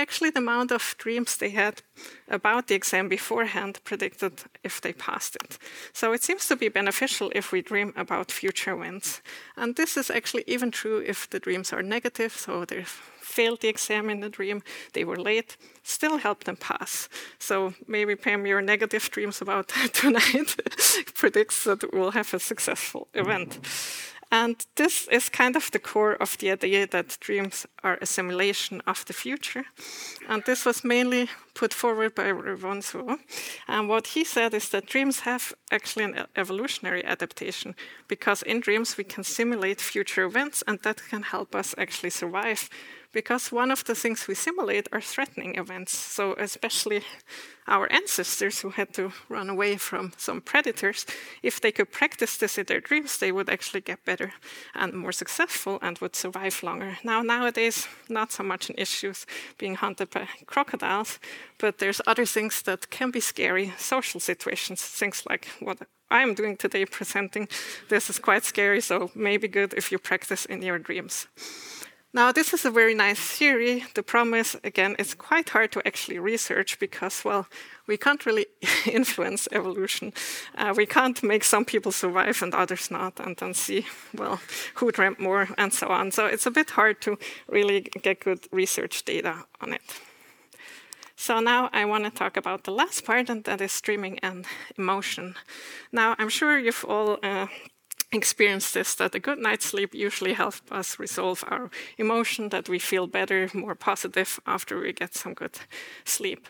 Actually, 0.00 0.30
the 0.30 0.38
amount 0.38 0.72
of 0.72 0.94
dreams 0.96 1.36
they 1.36 1.50
had 1.50 1.82
about 2.26 2.66
the 2.66 2.74
exam 2.74 3.06
beforehand 3.06 3.80
predicted 3.84 4.32
if 4.64 4.80
they 4.80 4.94
passed 4.94 5.36
it. 5.36 5.58
So 5.92 6.14
it 6.14 6.22
seems 6.22 6.48
to 6.48 6.56
be 6.56 6.70
beneficial 6.70 7.30
if 7.34 7.52
we 7.52 7.60
dream 7.60 7.92
about 7.96 8.32
future 8.32 8.74
wins. 8.74 9.20
And 9.58 9.76
this 9.76 9.98
is 9.98 10.10
actually 10.10 10.44
even 10.46 10.70
true 10.70 11.04
if 11.06 11.28
the 11.28 11.38
dreams 11.38 11.70
are 11.74 11.82
negative, 11.82 12.32
so 12.32 12.64
they 12.64 12.84
failed 13.20 13.60
the 13.60 13.68
exam 13.68 14.08
in 14.08 14.20
the 14.20 14.30
dream, 14.30 14.62
they 14.94 15.04
were 15.04 15.20
late, 15.20 15.58
still 15.82 16.16
help 16.16 16.44
them 16.44 16.56
pass. 16.56 17.10
So 17.38 17.74
maybe 17.86 18.16
Pam, 18.16 18.46
your 18.46 18.62
negative 18.62 19.10
dreams 19.10 19.42
about 19.42 19.68
tonight 19.92 20.56
predicts 21.14 21.64
that 21.64 21.92
we'll 21.92 22.12
have 22.12 22.32
a 22.32 22.38
successful 22.38 23.08
event. 23.12 23.58
And 24.32 24.64
this 24.76 25.08
is 25.08 25.28
kind 25.28 25.56
of 25.56 25.70
the 25.70 25.80
core 25.80 26.14
of 26.14 26.38
the 26.38 26.52
idea 26.52 26.86
that 26.86 27.18
dreams 27.20 27.66
are 27.82 27.98
a 28.00 28.06
simulation 28.06 28.80
of 28.86 29.04
the 29.06 29.12
future. 29.12 29.64
And 30.28 30.44
this 30.44 30.64
was 30.64 30.84
mainly 30.84 31.28
put 31.54 31.74
forward 31.74 32.14
by 32.14 32.30
Revonsuo. 32.30 33.18
And 33.66 33.88
what 33.88 34.08
he 34.08 34.24
said 34.24 34.54
is 34.54 34.68
that 34.68 34.86
dreams 34.86 35.20
have 35.20 35.52
actually 35.72 36.04
an 36.04 36.26
evolutionary 36.36 37.04
adaptation 37.04 37.74
because 38.06 38.42
in 38.42 38.60
dreams 38.60 38.96
we 38.96 39.04
can 39.04 39.24
simulate 39.24 39.80
future 39.80 40.24
events 40.24 40.62
and 40.66 40.78
that 40.82 41.02
can 41.10 41.22
help 41.22 41.54
us 41.54 41.74
actually 41.76 42.10
survive 42.10 42.70
because 43.12 43.52
one 43.52 43.70
of 43.70 43.84
the 43.84 43.94
things 43.94 44.28
we 44.28 44.34
simulate 44.34 44.88
are 44.92 45.00
threatening 45.00 45.56
events. 45.56 45.96
So, 45.96 46.34
especially 46.38 47.02
our 47.66 47.90
ancestors 47.92 48.60
who 48.60 48.70
had 48.70 48.92
to 48.94 49.12
run 49.28 49.50
away 49.50 49.76
from 49.76 50.12
some 50.16 50.40
predators, 50.40 51.06
if 51.42 51.60
they 51.60 51.72
could 51.72 51.92
practice 51.92 52.36
this 52.36 52.58
in 52.58 52.66
their 52.66 52.80
dreams, 52.80 53.18
they 53.18 53.32
would 53.32 53.48
actually 53.48 53.80
get 53.80 54.04
better 54.04 54.32
and 54.74 54.92
more 54.92 55.12
successful 55.12 55.78
and 55.82 55.98
would 55.98 56.16
survive 56.16 56.62
longer. 56.62 56.98
Now, 57.04 57.22
nowadays, 57.22 57.88
not 58.08 58.32
so 58.32 58.42
much 58.42 58.70
an 58.70 58.76
issue 58.78 59.14
being 59.58 59.76
hunted 59.76 60.10
by 60.10 60.28
crocodiles, 60.46 61.18
but 61.58 61.78
there's 61.78 62.00
other 62.06 62.26
things 62.26 62.62
that 62.62 62.90
can 62.90 63.10
be 63.10 63.20
scary 63.20 63.72
social 63.78 64.20
situations, 64.20 64.82
things 64.82 65.24
like 65.28 65.46
what 65.60 65.78
I'm 66.10 66.34
doing 66.34 66.56
today 66.56 66.84
presenting. 66.86 67.48
This 67.88 68.10
is 68.10 68.18
quite 68.18 68.44
scary, 68.44 68.80
so 68.80 69.10
maybe 69.14 69.48
good 69.48 69.74
if 69.74 69.92
you 69.92 69.98
practice 69.98 70.44
in 70.44 70.62
your 70.62 70.78
dreams. 70.78 71.28
Now, 72.12 72.32
this 72.32 72.52
is 72.52 72.64
a 72.64 72.72
very 72.72 72.94
nice 72.94 73.20
theory. 73.20 73.84
The 73.94 74.02
problem 74.02 74.34
is, 74.34 74.56
again, 74.64 74.96
it's 74.98 75.14
quite 75.14 75.50
hard 75.50 75.70
to 75.72 75.86
actually 75.86 76.18
research 76.18 76.80
because, 76.80 77.24
well, 77.24 77.46
we 77.86 77.96
can't 77.96 78.26
really 78.26 78.46
influence 78.86 79.46
evolution. 79.52 80.12
Uh, 80.56 80.74
we 80.76 80.86
can't 80.86 81.22
make 81.22 81.44
some 81.44 81.64
people 81.64 81.92
survive 81.92 82.42
and 82.42 82.52
others 82.52 82.90
not, 82.90 83.20
and 83.20 83.36
then 83.36 83.54
see, 83.54 83.86
well, 84.12 84.40
who 84.74 84.90
dreamt 84.90 85.20
more 85.20 85.48
and 85.56 85.72
so 85.72 85.86
on. 85.86 86.10
So 86.10 86.26
it's 86.26 86.46
a 86.46 86.50
bit 86.50 86.70
hard 86.70 87.00
to 87.02 87.16
really 87.48 87.82
get 88.02 88.18
good 88.18 88.40
research 88.50 89.04
data 89.04 89.44
on 89.60 89.72
it. 89.72 89.82
So 91.14 91.38
now 91.38 91.68
I 91.72 91.84
want 91.84 92.04
to 92.04 92.10
talk 92.10 92.36
about 92.36 92.64
the 92.64 92.72
last 92.72 93.04
part, 93.04 93.30
and 93.30 93.44
that 93.44 93.60
is 93.60 93.72
streaming 93.72 94.18
and 94.20 94.46
emotion. 94.76 95.36
Now, 95.92 96.16
I'm 96.18 96.30
sure 96.30 96.58
you've 96.58 96.84
all 96.88 97.18
uh, 97.22 97.46
experienced 98.12 98.74
this 98.74 98.94
that 98.96 99.14
a 99.14 99.20
good 99.20 99.38
night's 99.38 99.66
sleep 99.66 99.94
usually 99.94 100.32
helps 100.32 100.62
us 100.70 100.98
resolve 100.98 101.44
our 101.48 101.70
emotion, 101.98 102.48
that 102.48 102.68
we 102.68 102.78
feel 102.78 103.06
better, 103.06 103.48
more 103.54 103.74
positive 103.74 104.40
after 104.46 104.78
we 104.80 104.92
get 104.92 105.14
some 105.14 105.34
good 105.34 105.58
sleep. 106.04 106.48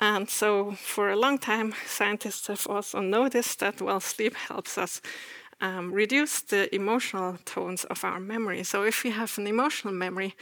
And 0.00 0.28
so, 0.28 0.72
for 0.72 1.10
a 1.10 1.16
long 1.16 1.38
time, 1.38 1.74
scientists 1.86 2.48
have 2.48 2.66
also 2.66 3.00
noticed 3.00 3.60
that 3.60 3.80
while 3.80 4.00
sleep 4.00 4.34
helps 4.34 4.76
us 4.76 5.00
um, 5.60 5.92
reduce 5.92 6.40
the 6.40 6.74
emotional 6.74 7.38
tones 7.44 7.84
of 7.84 8.04
our 8.04 8.18
memory. 8.18 8.64
So, 8.64 8.82
if 8.82 9.04
we 9.04 9.10
have 9.10 9.38
an 9.38 9.46
emotional 9.46 9.94
memory, 9.94 10.34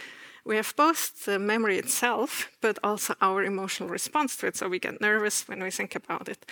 we 0.46 0.56
have 0.56 0.74
both 0.76 1.26
the 1.26 1.38
memory 1.38 1.76
itself, 1.76 2.50
but 2.62 2.78
also 2.82 3.14
our 3.20 3.42
emotional 3.44 3.90
response 3.90 4.36
to 4.36 4.46
it. 4.46 4.56
So, 4.56 4.68
we 4.68 4.78
get 4.78 5.00
nervous 5.00 5.46
when 5.46 5.62
we 5.62 5.70
think 5.70 5.94
about 5.94 6.28
it. 6.28 6.46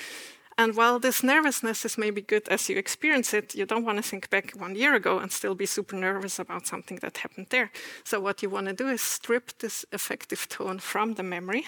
And 0.58 0.76
while 0.76 0.98
this 0.98 1.22
nervousness 1.22 1.84
is 1.84 1.96
maybe 1.96 2.20
good 2.20 2.48
as 2.48 2.68
you 2.68 2.76
experience 2.76 3.32
it, 3.32 3.54
you 3.54 3.64
don't 3.64 3.84
want 3.84 3.98
to 3.98 4.02
think 4.02 4.28
back 4.28 4.50
one 4.50 4.74
year 4.74 4.94
ago 4.94 5.18
and 5.20 5.30
still 5.32 5.54
be 5.54 5.66
super 5.66 5.96
nervous 5.96 6.38
about 6.38 6.66
something 6.66 6.98
that 7.00 7.18
happened 7.18 7.46
there. 7.50 7.70
So, 8.04 8.20
what 8.20 8.42
you 8.42 8.50
want 8.50 8.66
to 8.66 8.72
do 8.72 8.88
is 8.88 9.00
strip 9.00 9.56
this 9.58 9.86
affective 9.92 10.48
tone 10.48 10.80
from 10.80 11.14
the 11.14 11.22
memory 11.22 11.64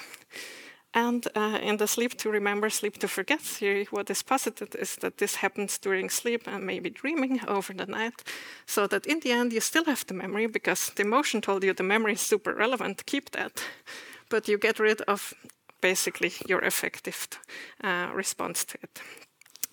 and 0.92 1.26
uh, 1.36 1.58
in 1.62 1.76
the 1.76 1.86
sleep 1.86 2.16
to 2.18 2.30
remember, 2.30 2.68
sleep 2.68 2.98
to 2.98 3.08
forget 3.08 3.40
theory, 3.40 3.86
what 3.90 4.10
is 4.10 4.22
posited 4.22 4.74
is 4.74 4.96
that 4.96 5.18
this 5.18 5.36
happens 5.36 5.78
during 5.78 6.10
sleep 6.10 6.48
and 6.48 6.66
maybe 6.66 6.90
dreaming 6.90 7.40
over 7.46 7.72
the 7.72 7.86
night, 7.86 8.24
so 8.66 8.88
that 8.88 9.06
in 9.06 9.20
the 9.20 9.30
end 9.30 9.52
you 9.52 9.60
still 9.60 9.84
have 9.84 10.04
the 10.06 10.14
memory 10.14 10.46
because 10.46 10.90
the 10.96 11.02
emotion 11.02 11.40
told 11.40 11.62
you 11.62 11.72
the 11.72 11.84
memory 11.84 12.14
is 12.14 12.20
super 12.20 12.54
relevant, 12.54 13.06
keep 13.06 13.30
that. 13.30 13.62
But 14.30 14.48
you 14.48 14.58
get 14.58 14.80
rid 14.80 15.00
of 15.02 15.32
basically 15.80 16.32
your 16.48 16.60
affective 16.60 17.28
uh, 17.82 18.10
response 18.14 18.64
to 18.64 18.78
it. 18.82 19.00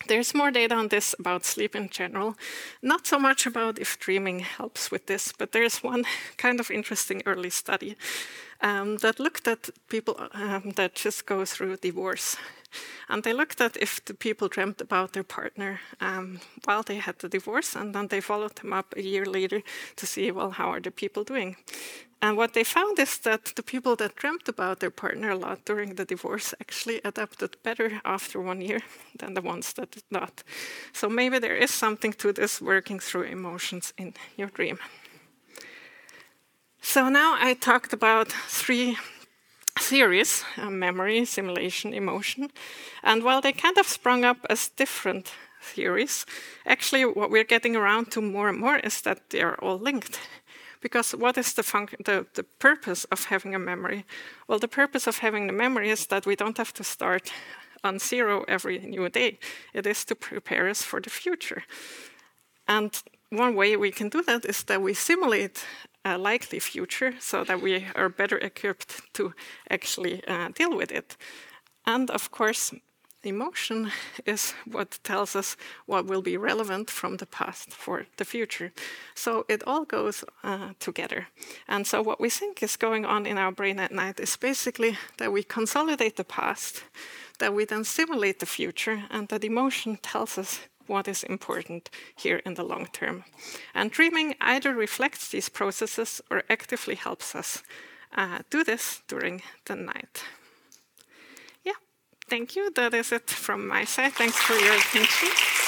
There's 0.07 0.33
more 0.33 0.51
data 0.51 0.75
on 0.75 0.87
this 0.87 1.15
about 1.19 1.45
sleep 1.45 1.75
in 1.75 1.89
general. 1.89 2.35
Not 2.81 3.07
so 3.07 3.19
much 3.19 3.45
about 3.45 3.79
if 3.79 3.99
dreaming 3.99 4.39
helps 4.39 4.91
with 4.91 5.07
this, 5.07 5.33
but 5.37 5.51
there's 5.51 5.83
one 5.83 6.05
kind 6.37 6.59
of 6.59 6.71
interesting 6.71 7.21
early 7.25 7.49
study 7.49 7.97
um, 8.61 8.97
that 8.97 9.19
looked 9.19 9.47
at 9.47 9.69
people 9.89 10.15
um, 10.33 10.71
that 10.75 10.95
just 10.95 11.25
go 11.25 11.45
through 11.45 11.77
divorce. 11.77 12.37
And 13.09 13.23
they 13.23 13.33
looked 13.33 13.61
at 13.61 13.77
if 13.77 14.03
the 14.05 14.13
people 14.13 14.47
dreamt 14.47 14.81
about 14.81 15.13
their 15.13 15.23
partner 15.23 15.79
um, 16.01 16.39
while 16.65 16.83
they 16.83 16.97
had 16.97 17.19
the 17.19 17.29
divorce, 17.29 17.75
and 17.75 17.93
then 17.93 18.07
they 18.07 18.21
followed 18.21 18.55
them 18.55 18.73
up 18.73 18.93
a 18.95 19.01
year 19.01 19.25
later 19.25 19.61
to 19.95 20.05
see, 20.05 20.31
well, 20.31 20.51
how 20.51 20.71
are 20.71 20.81
the 20.81 20.91
people 20.91 21.23
doing? 21.23 21.55
And 22.21 22.35
what 22.35 22.53
they 22.53 22.63
found 22.63 22.97
is 22.99 23.19
that 23.19 23.53
the 23.55 23.63
people 23.63 23.95
that 23.97 24.15
dreamt 24.15 24.49
about 24.49 24.79
their 24.79 24.89
partner 24.89 25.29
a 25.29 25.35
lot 25.35 25.65
during 25.65 25.95
the 25.95 26.05
divorce 26.05 26.53
actually 26.59 26.99
adapted 27.03 27.57
better 27.63 28.01
after 28.03 28.41
one 28.41 28.59
year 28.59 28.79
than 29.19 29.35
the 29.35 29.41
ones 29.41 29.73
that 29.73 29.91
did 29.91 30.03
not. 30.09 30.43
So 30.93 31.09
maybe 31.09 31.39
there 31.39 31.55
is 31.55 31.69
something 31.69 32.13
to 32.13 32.33
this 32.33 32.59
working 32.59 32.99
through 32.99 33.23
emotions 33.23 33.93
in 33.97 34.13
your 34.35 34.49
dream. 34.49 34.79
So 36.81 37.09
now 37.09 37.37
I 37.39 37.53
talked 37.53 37.93
about 37.93 38.31
three 38.31 38.97
theories 39.77 40.43
uh, 40.57 40.69
memory, 40.69 41.25
simulation, 41.25 41.93
emotion. 41.93 42.49
And 43.03 43.23
while 43.23 43.41
they 43.41 43.53
kind 43.53 43.77
of 43.77 43.87
sprung 43.87 44.25
up 44.25 44.37
as 44.49 44.69
different 44.69 45.31
theories, 45.61 46.25
actually, 46.65 47.05
what 47.05 47.31
we're 47.31 47.43
getting 47.43 47.75
around 47.75 48.11
to 48.11 48.21
more 48.21 48.49
and 48.49 48.59
more 48.59 48.77
is 48.77 49.01
that 49.01 49.29
they 49.29 49.41
are 49.41 49.55
all 49.55 49.77
linked. 49.77 50.19
Because 50.81 51.11
what 51.15 51.37
is 51.37 51.53
the, 51.53 51.63
the, 52.05 52.25
the 52.33 52.43
purpose 52.43 53.05
of 53.05 53.25
having 53.25 53.55
a 53.55 53.59
memory? 53.59 54.05
Well, 54.47 54.59
the 54.59 54.67
purpose 54.67 55.07
of 55.07 55.17
having 55.17 55.47
the 55.47 55.53
memory 55.53 55.89
is 55.89 56.07
that 56.07 56.25
we 56.25 56.35
don't 56.35 56.57
have 56.57 56.73
to 56.73 56.83
start 56.83 57.31
on 57.83 57.99
zero 57.99 58.45
every 58.47 58.79
new 58.79 59.09
day. 59.09 59.39
It 59.73 59.87
is 59.87 60.05
to 60.05 60.15
prepare 60.15 60.69
us 60.69 60.83
for 60.83 61.01
the 61.01 61.09
future. 61.09 61.63
And 62.67 62.91
one 63.29 63.55
way 63.55 63.75
we 63.75 63.91
can 63.91 64.09
do 64.09 64.21
that 64.23 64.45
is 64.45 64.63
that 64.63 64.81
we 64.81 64.93
simulate 64.93 65.65
a 66.13 66.17
likely 66.17 66.59
future 66.59 67.13
so 67.19 67.43
that 67.43 67.61
we 67.61 67.85
are 67.95 68.09
better 68.09 68.37
equipped 68.37 69.01
to 69.13 69.33
actually 69.69 70.25
uh, 70.27 70.49
deal 70.49 70.75
with 70.75 70.91
it. 70.91 71.17
And 71.85 72.09
of 72.11 72.31
course, 72.31 72.73
emotion 73.23 73.91
is 74.25 74.53
what 74.65 74.99
tells 75.03 75.35
us 75.35 75.57
what 75.85 76.05
will 76.05 76.21
be 76.21 76.37
relevant 76.37 76.89
from 76.89 77.17
the 77.17 77.25
past 77.25 77.73
for 77.73 78.05
the 78.17 78.25
future. 78.25 78.71
So 79.15 79.45
it 79.47 79.63
all 79.67 79.85
goes 79.85 80.23
uh, 80.43 80.69
together. 80.79 81.27
And 81.67 81.85
so, 81.85 82.01
what 82.01 82.19
we 82.19 82.29
think 82.29 82.63
is 82.63 82.77
going 82.77 83.05
on 83.05 83.25
in 83.25 83.37
our 83.37 83.51
brain 83.51 83.79
at 83.79 83.91
night 83.91 84.19
is 84.19 84.37
basically 84.37 84.97
that 85.17 85.31
we 85.31 85.43
consolidate 85.43 86.15
the 86.15 86.23
past, 86.23 86.83
that 87.39 87.53
we 87.53 87.65
then 87.65 87.83
simulate 87.83 88.39
the 88.39 88.45
future, 88.45 89.03
and 89.09 89.27
that 89.27 89.43
emotion 89.43 89.97
tells 90.01 90.37
us 90.37 90.61
what 90.87 91.07
is 91.07 91.23
important 91.23 91.89
here 92.15 92.41
in 92.45 92.55
the 92.55 92.63
long 92.63 92.87
term. 92.87 93.23
And 93.73 93.91
dreaming 93.91 94.35
either 94.41 94.73
reflects 94.73 95.29
these 95.29 95.49
processes 95.49 96.21
or 96.29 96.43
actively 96.49 96.95
helps 96.95 97.35
us 97.35 97.63
uh, 98.15 98.39
do 98.49 98.63
this 98.63 99.01
during 99.07 99.41
the 99.65 99.75
night. 99.75 100.23
Yeah, 101.63 101.79
thank 102.29 102.55
you. 102.55 102.71
That 102.71 102.93
is 102.93 103.11
it 103.11 103.29
from 103.29 103.67
my 103.67 103.85
side. 103.85 104.13
Thanks 104.13 104.37
for 104.37 104.53
your 104.53 104.75
attention. 104.75 105.66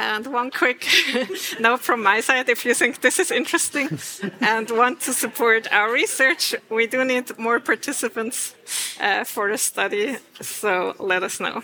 And 0.00 0.26
one 0.28 0.50
quick 0.50 0.86
note 1.60 1.80
from 1.80 2.02
my 2.02 2.22
side 2.22 2.48
if 2.48 2.64
you 2.64 2.72
think 2.72 3.02
this 3.02 3.18
is 3.18 3.30
interesting 3.30 3.98
and 4.40 4.70
want 4.70 5.02
to 5.02 5.12
support 5.12 5.70
our 5.70 5.92
research, 5.92 6.54
we 6.70 6.86
do 6.86 7.04
need 7.04 7.38
more 7.38 7.60
participants 7.60 8.54
uh, 8.98 9.24
for 9.24 9.50
the 9.50 9.58
study, 9.58 10.16
so 10.40 10.94
let 10.98 11.22
us 11.22 11.38
know. 11.38 11.62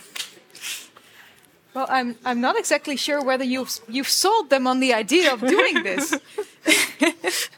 Well, 1.73 1.87
I'm, 1.89 2.15
I'm 2.23 2.39
not 2.39 2.59
exactly 2.59 2.95
sure 2.95 3.23
whether 3.23 3.43
you've, 3.43 3.71
you've 3.89 4.09
sold 4.09 4.51
them 4.51 4.67
on 4.67 4.81
the 4.81 4.93
idea 4.93 5.33
of 5.33 5.39
doing 5.41 5.81
this. 5.81 6.13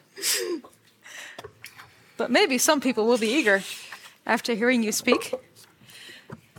but 2.15 2.31
maybe 2.31 2.57
some 2.57 2.79
people 2.79 3.05
will 3.05 3.17
be 3.17 3.27
eager 3.27 3.63
after 4.25 4.53
hearing 4.53 4.81
you 4.83 4.93
speak. 4.93 5.33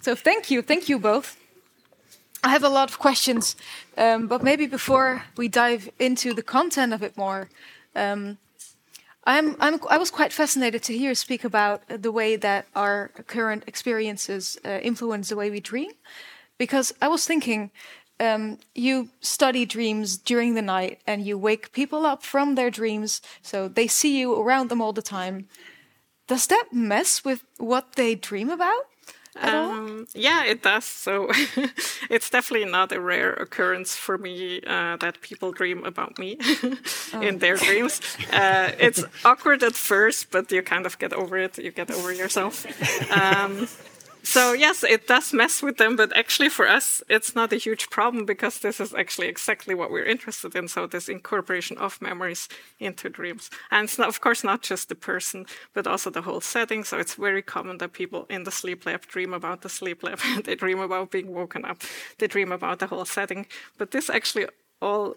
So 0.02 0.14
thank 0.14 0.50
you, 0.50 0.60
thank 0.60 0.90
you 0.90 0.98
both. 0.98 1.39
I 2.42 2.48
have 2.48 2.64
a 2.64 2.70
lot 2.70 2.88
of 2.90 2.98
questions, 2.98 3.54
um, 3.98 4.26
but 4.26 4.42
maybe 4.42 4.66
before 4.66 5.24
we 5.36 5.46
dive 5.48 5.90
into 5.98 6.32
the 6.32 6.42
content 6.42 6.94
of 6.94 7.02
it 7.02 7.16
more, 7.16 7.50
um, 7.94 8.38
I'm, 9.24 9.56
I'm, 9.60 9.78
i 9.90 9.98
was 9.98 10.10
quite 10.10 10.32
fascinated 10.32 10.82
to 10.84 10.96
hear 10.96 11.10
you 11.10 11.14
speak 11.14 11.44
about 11.44 11.82
the 11.88 12.10
way 12.10 12.36
that 12.36 12.66
our 12.74 13.08
current 13.26 13.64
experiences 13.66 14.58
uh, 14.64 14.78
influence 14.82 15.28
the 15.28 15.36
way 15.36 15.50
we 15.50 15.60
dream, 15.60 15.90
because 16.58 16.94
I 17.00 17.08
was 17.08 17.26
thinking. 17.26 17.70
Um, 18.22 18.58
you 18.74 19.08
study 19.22 19.64
dreams 19.64 20.18
during 20.18 20.54
the 20.54 20.60
night 20.60 21.00
and 21.06 21.24
you 21.24 21.38
wake 21.38 21.72
people 21.72 22.04
up 22.04 22.22
from 22.22 22.54
their 22.54 22.70
dreams, 22.70 23.22
so 23.40 23.66
they 23.66 23.86
see 23.86 24.20
you 24.20 24.38
around 24.38 24.68
them 24.68 24.82
all 24.82 24.92
the 24.92 25.00
time. 25.00 25.48
Does 26.28 26.46
that 26.48 26.66
mess 26.70 27.24
with 27.24 27.46
what 27.56 27.94
they 27.94 28.14
dream 28.14 28.50
about? 28.50 28.89
Um, 29.36 30.06
yeah, 30.14 30.44
it 30.44 30.62
does. 30.62 30.84
So 30.84 31.30
it's 32.10 32.30
definitely 32.30 32.70
not 32.70 32.92
a 32.92 33.00
rare 33.00 33.32
occurrence 33.32 33.94
for 33.94 34.18
me 34.18 34.60
uh, 34.66 34.96
that 34.96 35.20
people 35.20 35.52
dream 35.52 35.84
about 35.84 36.18
me 36.18 36.36
oh. 36.40 37.20
in 37.22 37.38
their 37.38 37.56
dreams. 37.56 38.00
Uh, 38.32 38.72
it's 38.78 39.04
awkward 39.24 39.62
at 39.62 39.74
first, 39.74 40.30
but 40.30 40.50
you 40.50 40.62
kind 40.62 40.86
of 40.86 40.98
get 40.98 41.12
over 41.12 41.38
it. 41.38 41.58
You 41.58 41.70
get 41.70 41.90
over 41.90 42.12
yourself. 42.12 42.66
Um, 43.12 43.68
so 44.22 44.52
yes, 44.52 44.82
it 44.84 45.06
does 45.06 45.32
mess 45.32 45.62
with 45.62 45.76
them, 45.76 45.96
but 45.96 46.16
actually 46.16 46.48
for 46.48 46.68
us, 46.68 47.02
it's 47.08 47.34
not 47.34 47.52
a 47.52 47.56
huge 47.56 47.90
problem 47.90 48.24
because 48.24 48.58
this 48.58 48.80
is 48.80 48.94
actually 48.94 49.28
exactly 49.28 49.74
what 49.74 49.90
we're 49.90 50.04
interested 50.04 50.54
in. 50.54 50.68
So 50.68 50.86
this 50.86 51.08
incorporation 51.08 51.78
of 51.78 52.00
memories 52.00 52.48
into 52.78 53.08
dreams, 53.08 53.50
and 53.70 53.84
it's 53.84 53.98
not, 53.98 54.08
of 54.08 54.20
course 54.20 54.44
not 54.44 54.62
just 54.62 54.88
the 54.88 54.94
person, 54.94 55.46
but 55.74 55.86
also 55.86 56.10
the 56.10 56.22
whole 56.22 56.40
setting. 56.40 56.84
So 56.84 56.98
it's 56.98 57.14
very 57.14 57.42
common 57.42 57.78
that 57.78 57.92
people 57.92 58.26
in 58.28 58.44
the 58.44 58.50
sleep 58.50 58.86
lab 58.86 59.06
dream 59.06 59.34
about 59.34 59.62
the 59.62 59.68
sleep 59.68 60.02
lab. 60.02 60.20
they 60.44 60.54
dream 60.54 60.80
about 60.80 61.10
being 61.10 61.32
woken 61.32 61.64
up. 61.64 61.82
They 62.18 62.26
dream 62.26 62.52
about 62.52 62.78
the 62.78 62.86
whole 62.86 63.04
setting. 63.04 63.46
But 63.78 63.90
this 63.90 64.10
actually 64.10 64.46
all 64.80 65.16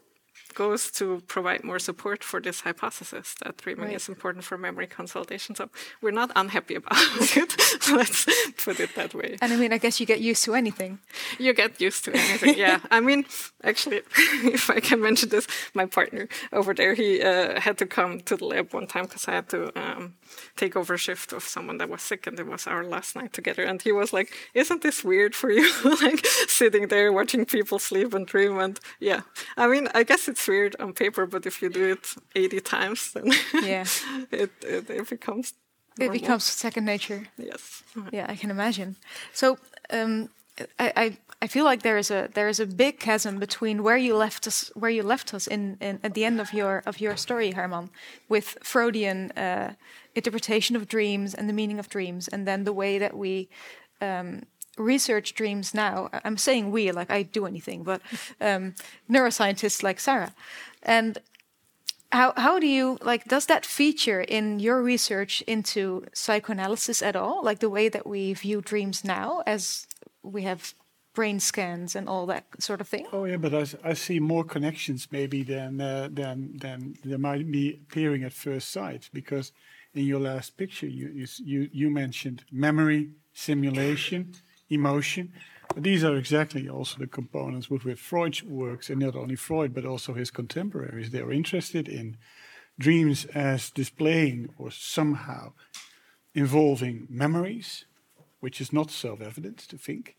goes 0.53 0.91
to 0.91 1.21
provide 1.27 1.63
more 1.63 1.79
support 1.79 2.23
for 2.23 2.39
this 2.41 2.61
hypothesis 2.61 3.35
that 3.43 3.57
dreaming 3.57 3.87
right. 3.87 3.95
is 3.95 4.09
important 4.09 4.43
for 4.43 4.57
memory 4.57 4.87
consolidation. 4.87 5.55
So 5.55 5.69
we're 6.01 6.11
not 6.11 6.31
unhappy 6.35 6.75
about 6.75 6.93
it. 7.37 7.55
Let's 7.91 8.25
put 8.63 8.79
it 8.79 8.95
that 8.95 9.13
way. 9.13 9.37
And 9.41 9.53
I 9.53 9.55
mean, 9.55 9.73
I 9.73 9.77
guess 9.77 9.99
you 9.99 10.05
get 10.05 10.21
used 10.21 10.43
to 10.45 10.53
anything. 10.55 10.99
You 11.39 11.53
get 11.53 11.81
used 11.81 12.05
to 12.05 12.11
anything. 12.13 12.57
yeah. 12.57 12.79
I 12.91 12.99
mean, 12.99 13.25
actually, 13.63 14.01
if 14.17 14.69
I 14.69 14.79
can 14.79 15.01
mention 15.01 15.29
this, 15.29 15.47
my 15.73 15.85
partner 15.85 16.27
over 16.51 16.73
there, 16.73 16.93
he 16.93 17.21
uh, 17.21 17.59
had 17.59 17.77
to 17.79 17.85
come 17.85 18.21
to 18.21 18.35
the 18.37 18.45
lab 18.45 18.73
one 18.73 18.87
time 18.87 19.05
because 19.05 19.27
I 19.27 19.31
had 19.31 19.49
to 19.49 19.71
um, 19.79 20.13
take 20.55 20.75
over 20.75 20.97
shift 20.97 21.33
of 21.33 21.43
someone 21.43 21.77
that 21.77 21.89
was 21.89 22.01
sick, 22.01 22.27
and 22.27 22.39
it 22.39 22.47
was 22.47 22.67
our 22.67 22.83
last 22.83 23.15
night 23.15 23.33
together. 23.33 23.63
And 23.63 23.81
he 23.81 23.91
was 23.91 24.13
like, 24.13 24.33
"Isn't 24.53 24.81
this 24.81 25.03
weird 25.03 25.35
for 25.35 25.51
you? 25.51 25.69
like 26.01 26.25
sitting 26.47 26.87
there 26.87 27.11
watching 27.11 27.45
people 27.45 27.79
sleep 27.79 28.13
and 28.13 28.25
dream?" 28.27 28.59
And 28.59 28.79
yeah, 28.99 29.21
I 29.57 29.67
mean, 29.67 29.87
I 29.93 30.03
guess 30.03 30.27
it's 30.27 30.42
weird 30.47 30.75
on 30.79 30.93
paper, 30.93 31.25
but 31.25 31.45
if 31.45 31.61
you 31.61 31.69
do 31.69 31.91
it 31.91 32.15
80 32.35 32.59
times, 32.61 33.11
then 33.13 33.31
yeah, 33.53 33.85
it, 34.31 34.51
it, 34.61 34.89
it 34.89 35.09
becomes 35.09 35.53
normal. 35.97 36.15
it 36.15 36.21
becomes 36.21 36.43
second 36.43 36.85
nature. 36.85 37.27
Yes. 37.37 37.83
Yeah, 38.11 38.25
I 38.29 38.35
can 38.35 38.51
imagine. 38.51 38.95
So. 39.33 39.57
Um, 39.89 40.29
I, 40.79 40.93
I, 40.95 41.17
I 41.41 41.47
feel 41.47 41.65
like 41.65 41.81
there 41.81 41.97
is 41.97 42.11
a 42.11 42.29
there 42.33 42.47
is 42.47 42.59
a 42.59 42.65
big 42.65 42.99
chasm 42.99 43.39
between 43.39 43.81
where 43.81 43.97
you 43.97 44.15
left 44.15 44.45
us 44.45 44.71
where 44.75 44.91
you 44.91 45.01
left 45.03 45.33
us 45.33 45.47
in, 45.47 45.77
in 45.81 45.99
at 46.03 46.13
the 46.13 46.25
end 46.25 46.39
of 46.39 46.53
your 46.53 46.83
of 46.85 47.01
your 47.01 47.17
story, 47.17 47.51
Herman, 47.51 47.89
with 48.29 48.57
Freudian 48.61 49.31
uh, 49.31 49.73
interpretation 50.13 50.75
of 50.75 50.87
dreams 50.87 51.33
and 51.33 51.49
the 51.49 51.53
meaning 51.53 51.79
of 51.79 51.89
dreams, 51.89 52.27
and 52.27 52.47
then 52.47 52.65
the 52.65 52.73
way 52.73 52.99
that 52.99 53.17
we 53.17 53.49
um, 53.99 54.43
research 54.77 55.33
dreams 55.33 55.73
now. 55.73 56.09
I'm 56.23 56.37
saying 56.37 56.71
we 56.71 56.91
like 56.91 57.11
I 57.11 57.23
do 57.23 57.45
anything, 57.45 57.83
but 57.83 58.01
um, 58.41 58.75
neuroscientists 59.09 59.83
like 59.83 59.99
Sarah, 59.99 60.33
and 60.81 61.17
how 62.11 62.33
how 62.37 62.59
do 62.59 62.67
you 62.67 62.97
like 63.01 63.25
does 63.25 63.47
that 63.47 63.65
feature 63.65 64.21
in 64.21 64.59
your 64.59 64.81
research 64.81 65.41
into 65.47 66.05
psychoanalysis 66.13 67.01
at 67.01 67.15
all? 67.15 67.43
Like 67.43 67.59
the 67.59 67.69
way 67.69 67.89
that 67.89 68.05
we 68.05 68.33
view 68.33 68.61
dreams 68.61 69.03
now, 69.03 69.41
as 69.45 69.87
we 70.21 70.43
have 70.43 70.73
brain 71.13 71.39
scans 71.39 71.95
and 71.95 72.09
all 72.09 72.25
that 72.25 72.45
sort 72.59 72.81
of 72.81 72.87
thing. 72.87 73.05
Oh 73.13 73.25
yeah, 73.25 73.37
but 73.37 73.53
I, 73.53 73.65
I 73.83 73.93
see 73.93 74.19
more 74.19 74.43
connections 74.43 75.07
maybe 75.11 75.43
than 75.43 75.79
uh, 75.79 76.09
than 76.11 76.57
than 76.57 76.95
there 77.03 77.17
might 77.17 77.51
be 77.51 77.79
appearing 77.89 78.23
at 78.23 78.33
first 78.33 78.71
sight 78.71 79.09
because 79.13 79.51
in 79.93 80.05
your 80.05 80.19
last 80.19 80.57
picture 80.57 80.87
you 80.87 81.25
you 81.39 81.69
you 81.71 81.89
mentioned 81.89 82.43
memory, 82.51 83.09
simulation, 83.33 84.33
emotion. 84.69 85.33
But 85.73 85.83
these 85.83 86.03
are 86.03 86.15
exactly 86.15 86.69
also 86.69 86.99
the 86.99 87.07
components 87.07 87.69
with 87.69 87.83
which 87.85 87.99
Freud 87.99 88.41
works, 88.43 88.89
and 88.89 88.99
not 88.99 89.15
only 89.15 89.35
Freud 89.35 89.73
but 89.73 89.85
also 89.85 90.13
his 90.13 90.31
contemporaries. 90.31 91.09
They 91.09 91.21
are 91.21 91.31
interested 91.31 91.87
in 91.87 92.17
dreams 92.79 93.25
as 93.25 93.69
displaying 93.69 94.49
or 94.57 94.71
somehow 94.71 95.53
involving 96.33 97.07
memories, 97.09 97.85
which 98.39 98.59
is 98.59 98.73
not 98.73 98.91
self-evident 98.91 99.57
to 99.57 99.77
think 99.77 100.15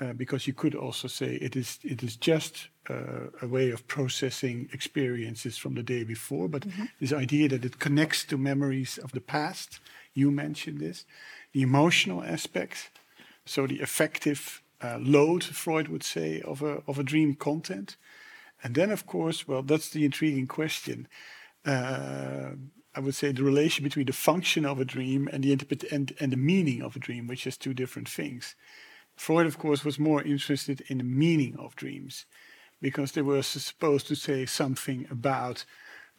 uh, 0.00 0.12
because 0.12 0.46
you 0.46 0.52
could 0.52 0.74
also 0.74 1.08
say 1.08 1.36
it 1.36 1.56
is 1.56 1.78
it 1.82 2.02
is 2.02 2.16
just 2.16 2.68
uh, 2.90 3.28
a 3.40 3.48
way 3.48 3.70
of 3.70 3.86
processing 3.86 4.68
experiences 4.72 5.56
from 5.56 5.74
the 5.74 5.82
day 5.82 6.04
before. 6.04 6.48
But 6.48 6.62
mm-hmm. 6.62 6.84
this 7.00 7.12
idea 7.12 7.48
that 7.48 7.64
it 7.64 7.78
connects 7.78 8.24
to 8.26 8.36
memories 8.36 8.98
of 8.98 9.12
the 9.12 9.20
past, 9.20 9.80
you 10.14 10.30
mentioned 10.30 10.80
this, 10.80 11.04
the 11.52 11.62
emotional 11.62 12.22
aspect, 12.22 12.90
so 13.46 13.66
the 13.66 13.80
affective 13.80 14.62
uh, 14.82 14.98
load, 15.00 15.42
Freud 15.42 15.88
would 15.88 16.02
say, 16.02 16.42
of 16.42 16.62
a 16.62 16.82
of 16.86 16.98
a 16.98 17.02
dream 17.02 17.34
content, 17.34 17.96
and 18.62 18.74
then 18.74 18.90
of 18.90 19.06
course, 19.06 19.48
well, 19.48 19.62
that's 19.62 19.88
the 19.88 20.04
intriguing 20.04 20.46
question. 20.46 21.08
Uh, 21.64 22.50
I 22.94 23.00
would 23.00 23.14
say 23.14 23.30
the 23.30 23.42
relation 23.42 23.84
between 23.84 24.06
the 24.06 24.12
function 24.12 24.64
of 24.64 24.80
a 24.80 24.84
dream 24.84 25.28
and 25.30 25.44
the 25.44 25.52
interpret 25.52 25.84
and, 25.92 26.14
and 26.18 26.32
the 26.32 26.38
meaning 26.38 26.80
of 26.80 26.96
a 26.96 26.98
dream, 26.98 27.26
which 27.26 27.46
is 27.46 27.58
two 27.58 27.74
different 27.74 28.08
things. 28.08 28.54
Freud, 29.16 29.46
of 29.46 29.58
course, 29.58 29.84
was 29.84 29.98
more 29.98 30.22
interested 30.22 30.82
in 30.88 30.98
the 30.98 31.04
meaning 31.04 31.56
of 31.58 31.76
dreams 31.76 32.24
because 32.80 33.12
they 33.12 33.22
were 33.22 33.42
supposed 33.42 34.06
to 34.08 34.14
say 34.14 34.46
something 34.46 35.06
about 35.10 35.64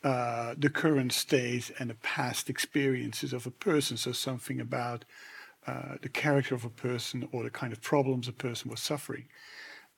uh, 0.03 0.53
the 0.57 0.69
current 0.69 1.11
state 1.11 1.71
and 1.79 1.89
the 1.89 1.95
past 1.95 2.49
experiences 2.49 3.33
of 3.33 3.47
a 3.47 3.51
person. 3.51 3.97
So, 3.97 4.11
something 4.11 4.59
about 4.59 5.03
uh, 5.67 5.97
the 6.01 6.09
character 6.09 6.55
of 6.55 6.65
a 6.65 6.69
person 6.69 7.27
or 7.31 7.43
the 7.43 7.49
kind 7.49 7.73
of 7.73 7.81
problems 7.81 8.27
a 8.27 8.33
person 8.33 8.71
was 8.71 8.79
suffering. 8.79 9.25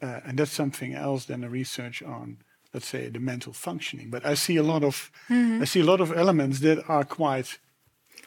Uh, 0.02 0.20
and 0.26 0.40
that's 0.40 0.52
something 0.52 0.94
else 0.96 1.26
than 1.26 1.42
the 1.42 1.50
research 1.50 2.02
on, 2.02 2.38
let's 2.74 2.88
say, 2.88 3.10
the 3.10 3.20
mental 3.20 3.54
functioning. 3.54 4.10
But 4.10 4.26
I 4.26 4.34
see 4.34 4.58
a 4.58 4.64
lot 4.64 4.84
of, 4.84 5.12
mm-hmm. 5.30 5.62
I 5.62 5.66
see 5.66 5.82
a 5.82 5.86
lot 5.86 6.02
of 6.02 6.16
elements 6.16 6.60
that 6.62 6.84
are 6.90 7.04
quite 7.04 7.60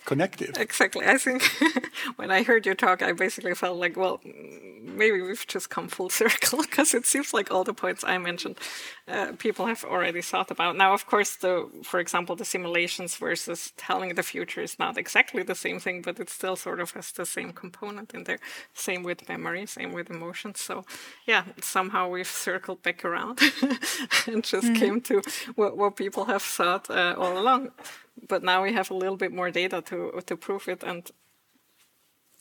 connective. 0.05 0.57
Exactly. 0.57 1.07
I 1.07 1.19
think 1.19 1.43
when 2.17 2.31
I 2.31 2.43
heard 2.43 2.67
you 2.67 2.75
talk, 2.75 3.03
I 3.03 3.13
basically 3.13 3.55
felt 3.55 3.79
like, 3.79 3.97
well, 3.97 4.21
maybe 4.83 5.23
we've 5.23 5.47
just 5.47 5.71
come 5.71 5.89
full 5.89 6.11
circle 6.21 6.63
because 6.63 6.95
it 6.95 7.07
seems 7.07 7.33
like 7.33 7.51
all 7.51 7.65
the 7.65 7.75
points 7.75 8.05
I 8.05 8.19
mentioned, 8.19 8.59
uh, 9.09 9.33
people 9.39 9.67
have 9.67 9.85
already 9.85 10.23
thought 10.23 10.51
about. 10.51 10.77
Now, 10.77 10.93
of 10.93 11.07
course, 11.07 11.37
the 11.37 11.69
for 11.83 12.01
example, 12.01 12.37
the 12.37 12.45
simulations 12.45 13.17
versus 13.17 13.73
telling 13.77 14.15
the 14.15 14.23
future 14.23 14.63
is 14.63 14.79
not 14.79 14.99
exactly 14.99 15.43
the 15.43 15.55
same 15.55 15.81
thing, 15.81 16.03
but 16.03 16.21
it 16.21 16.31
still 16.31 16.57
sort 16.57 16.81
of 16.81 16.93
has 16.93 17.13
the 17.13 17.27
same 17.27 17.53
component 17.53 18.15
in 18.15 18.25
there. 18.25 18.39
Same 18.75 19.03
with 19.03 19.29
memory, 19.29 19.67
same 19.67 19.93
with 19.93 20.11
emotions. 20.11 20.61
So, 20.61 20.85
yeah, 21.27 21.45
somehow 21.61 22.09
we've 22.09 22.27
circled 22.27 22.83
back 22.83 23.05
around 23.05 23.41
and 24.27 24.45
just 24.45 24.67
mm-hmm. 24.67 24.75
came 24.75 25.01
to 25.03 25.23
what, 25.55 25.77
what 25.77 25.97
people 25.97 26.25
have 26.27 26.43
thought 26.43 26.91
uh, 26.91 27.15
all 27.17 27.39
along 27.39 27.71
but 28.29 28.43
now 28.43 28.63
we 28.63 28.73
have 28.73 28.91
a 28.91 28.95
little 28.95 29.17
bit 29.17 29.33
more 29.33 29.51
data 29.51 29.83
to 29.83 30.21
to 30.27 30.37
prove 30.37 30.69
it 30.69 30.83
and 30.83 31.11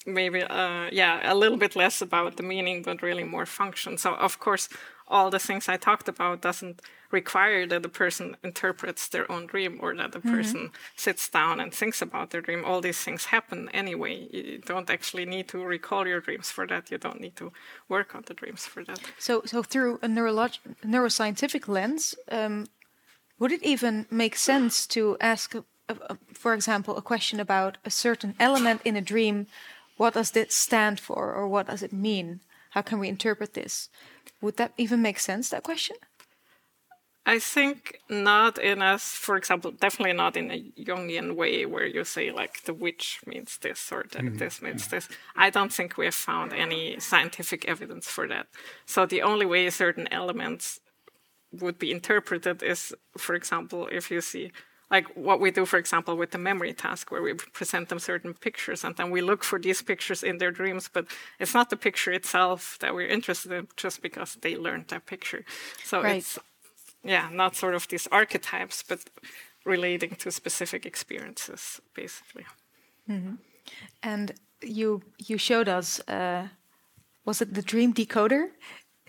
maybe 0.05 0.41
uh, 0.43 0.87
yeah 0.91 1.31
a 1.31 1.35
little 1.35 1.57
bit 1.57 1.75
less 1.75 2.01
about 2.01 2.37
the 2.37 2.43
meaning 2.43 2.81
but 2.83 3.01
really 3.01 3.23
more 3.23 3.45
function. 3.45 3.97
So 3.97 4.13
of 4.15 4.39
course 4.39 4.69
all 5.07 5.29
the 5.29 5.39
things 5.39 5.67
i 5.67 5.75
talked 5.75 6.07
about 6.07 6.41
doesn't 6.41 6.81
require 7.11 7.67
that 7.67 7.83
the 7.83 7.89
person 7.89 8.37
interprets 8.43 9.09
their 9.09 9.29
own 9.31 9.45
dream 9.45 9.79
or 9.81 9.93
that 9.95 10.11
the 10.13 10.19
mm-hmm. 10.19 10.35
person 10.35 10.71
sits 10.95 11.29
down 11.29 11.59
and 11.59 11.73
thinks 11.73 12.01
about 12.01 12.29
their 12.29 12.41
dream. 12.41 12.63
All 12.63 12.81
these 12.81 12.99
things 13.03 13.25
happen 13.25 13.69
anyway. 13.73 14.27
You 14.31 14.59
don't 14.65 14.89
actually 14.89 15.25
need 15.25 15.47
to 15.49 15.63
recall 15.63 16.07
your 16.07 16.21
dreams 16.21 16.49
for 16.49 16.65
that. 16.67 16.89
You 16.89 16.97
don't 16.97 17.19
need 17.19 17.35
to 17.35 17.51
work 17.89 18.15
on 18.15 18.23
the 18.25 18.33
dreams 18.33 18.65
for 18.65 18.83
that. 18.85 19.01
So 19.19 19.41
so 19.45 19.61
through 19.63 19.99
a 20.01 20.07
neurolog- 20.07 20.59
neuroscientific 20.83 21.67
lens 21.67 22.15
um, 22.31 22.67
would 23.41 23.51
it 23.51 23.63
even 23.63 24.05
make 24.11 24.35
sense 24.35 24.85
to 24.85 25.17
ask, 25.19 25.55
a, 25.55 25.63
a, 25.89 26.17
for 26.31 26.53
example, 26.53 26.95
a 26.95 27.01
question 27.01 27.39
about 27.39 27.79
a 27.83 27.89
certain 27.89 28.35
element 28.39 28.81
in 28.85 28.95
a 28.95 29.01
dream? 29.01 29.47
What 29.97 30.13
does 30.13 30.29
this 30.29 30.53
stand 30.53 30.99
for, 30.99 31.33
or 31.33 31.47
what 31.47 31.65
does 31.65 31.81
it 31.81 31.91
mean? 31.91 32.41
How 32.69 32.83
can 32.83 32.99
we 32.99 33.09
interpret 33.09 33.55
this? 33.55 33.89
Would 34.41 34.57
that 34.57 34.73
even 34.77 35.01
make 35.01 35.17
sense, 35.17 35.49
that 35.49 35.63
question? 35.63 35.95
I 37.25 37.39
think 37.39 37.99
not 38.09 38.59
in 38.59 38.83
a, 38.83 38.99
for 38.99 39.37
example, 39.37 39.71
definitely 39.71 40.13
not 40.13 40.37
in 40.37 40.51
a 40.51 40.71
Jungian 40.79 41.35
way 41.35 41.65
where 41.65 41.87
you 41.87 42.03
say 42.03 42.31
like 42.31 42.63
the 42.65 42.75
witch 42.75 43.21
means 43.25 43.57
this 43.57 43.91
or 43.91 44.05
that 44.11 44.21
mm 44.21 44.33
-hmm. 44.33 44.37
this 44.37 44.61
means 44.61 44.87
this. 44.87 45.07
I 45.35 45.49
don't 45.49 45.73
think 45.75 45.97
we 45.97 46.05
have 46.05 46.23
found 46.29 46.53
any 46.53 46.99
scientific 46.99 47.65
evidence 47.65 48.11
for 48.11 48.27
that. 48.27 48.45
So 48.85 49.05
the 49.05 49.23
only 49.23 49.45
way 49.45 49.71
certain 49.71 50.07
elements 50.11 50.79
would 51.51 51.77
be 51.77 51.91
interpreted 51.91 52.63
is, 52.63 52.93
for 53.17 53.35
example, 53.35 53.87
if 53.91 54.11
you 54.11 54.21
see 54.21 54.51
like 54.91 55.07
what 55.15 55.39
we 55.39 55.51
do, 55.51 55.65
for 55.65 55.79
example, 55.79 56.17
with 56.17 56.31
the 56.31 56.37
memory 56.37 56.73
task, 56.73 57.11
where 57.11 57.21
we 57.21 57.33
present 57.33 57.87
them 57.87 57.99
certain 57.99 58.33
pictures 58.33 58.83
and 58.83 58.97
then 58.97 59.09
we 59.09 59.21
look 59.21 59.43
for 59.43 59.57
these 59.57 59.81
pictures 59.81 60.21
in 60.21 60.37
their 60.37 60.51
dreams, 60.51 60.89
but 60.91 61.05
it's 61.39 61.53
not 61.53 61.69
the 61.69 61.77
picture 61.77 62.11
itself 62.11 62.77
that 62.79 62.93
we're 62.93 63.07
interested 63.07 63.53
in 63.53 63.67
just 63.77 64.01
because 64.01 64.35
they 64.41 64.57
learned 64.57 64.89
that 64.89 65.05
picture. 65.05 65.45
So 65.83 66.03
right. 66.03 66.17
it's, 66.17 66.37
yeah, 67.03 67.29
not 67.31 67.55
sort 67.55 67.73
of 67.73 67.87
these 67.87 68.07
archetypes, 68.11 68.83
but 68.83 68.99
relating 69.65 70.15
to 70.15 70.29
specific 70.29 70.85
experiences, 70.85 71.81
basically. 71.95 72.45
Mm-hmm. 73.09 73.35
And 74.03 74.33
you 74.61 75.01
you 75.17 75.37
showed 75.37 75.69
us, 75.69 76.01
uh, 76.07 76.49
was 77.25 77.41
it 77.41 77.53
the 77.53 77.61
dream 77.61 77.93
decoder? 77.93 78.49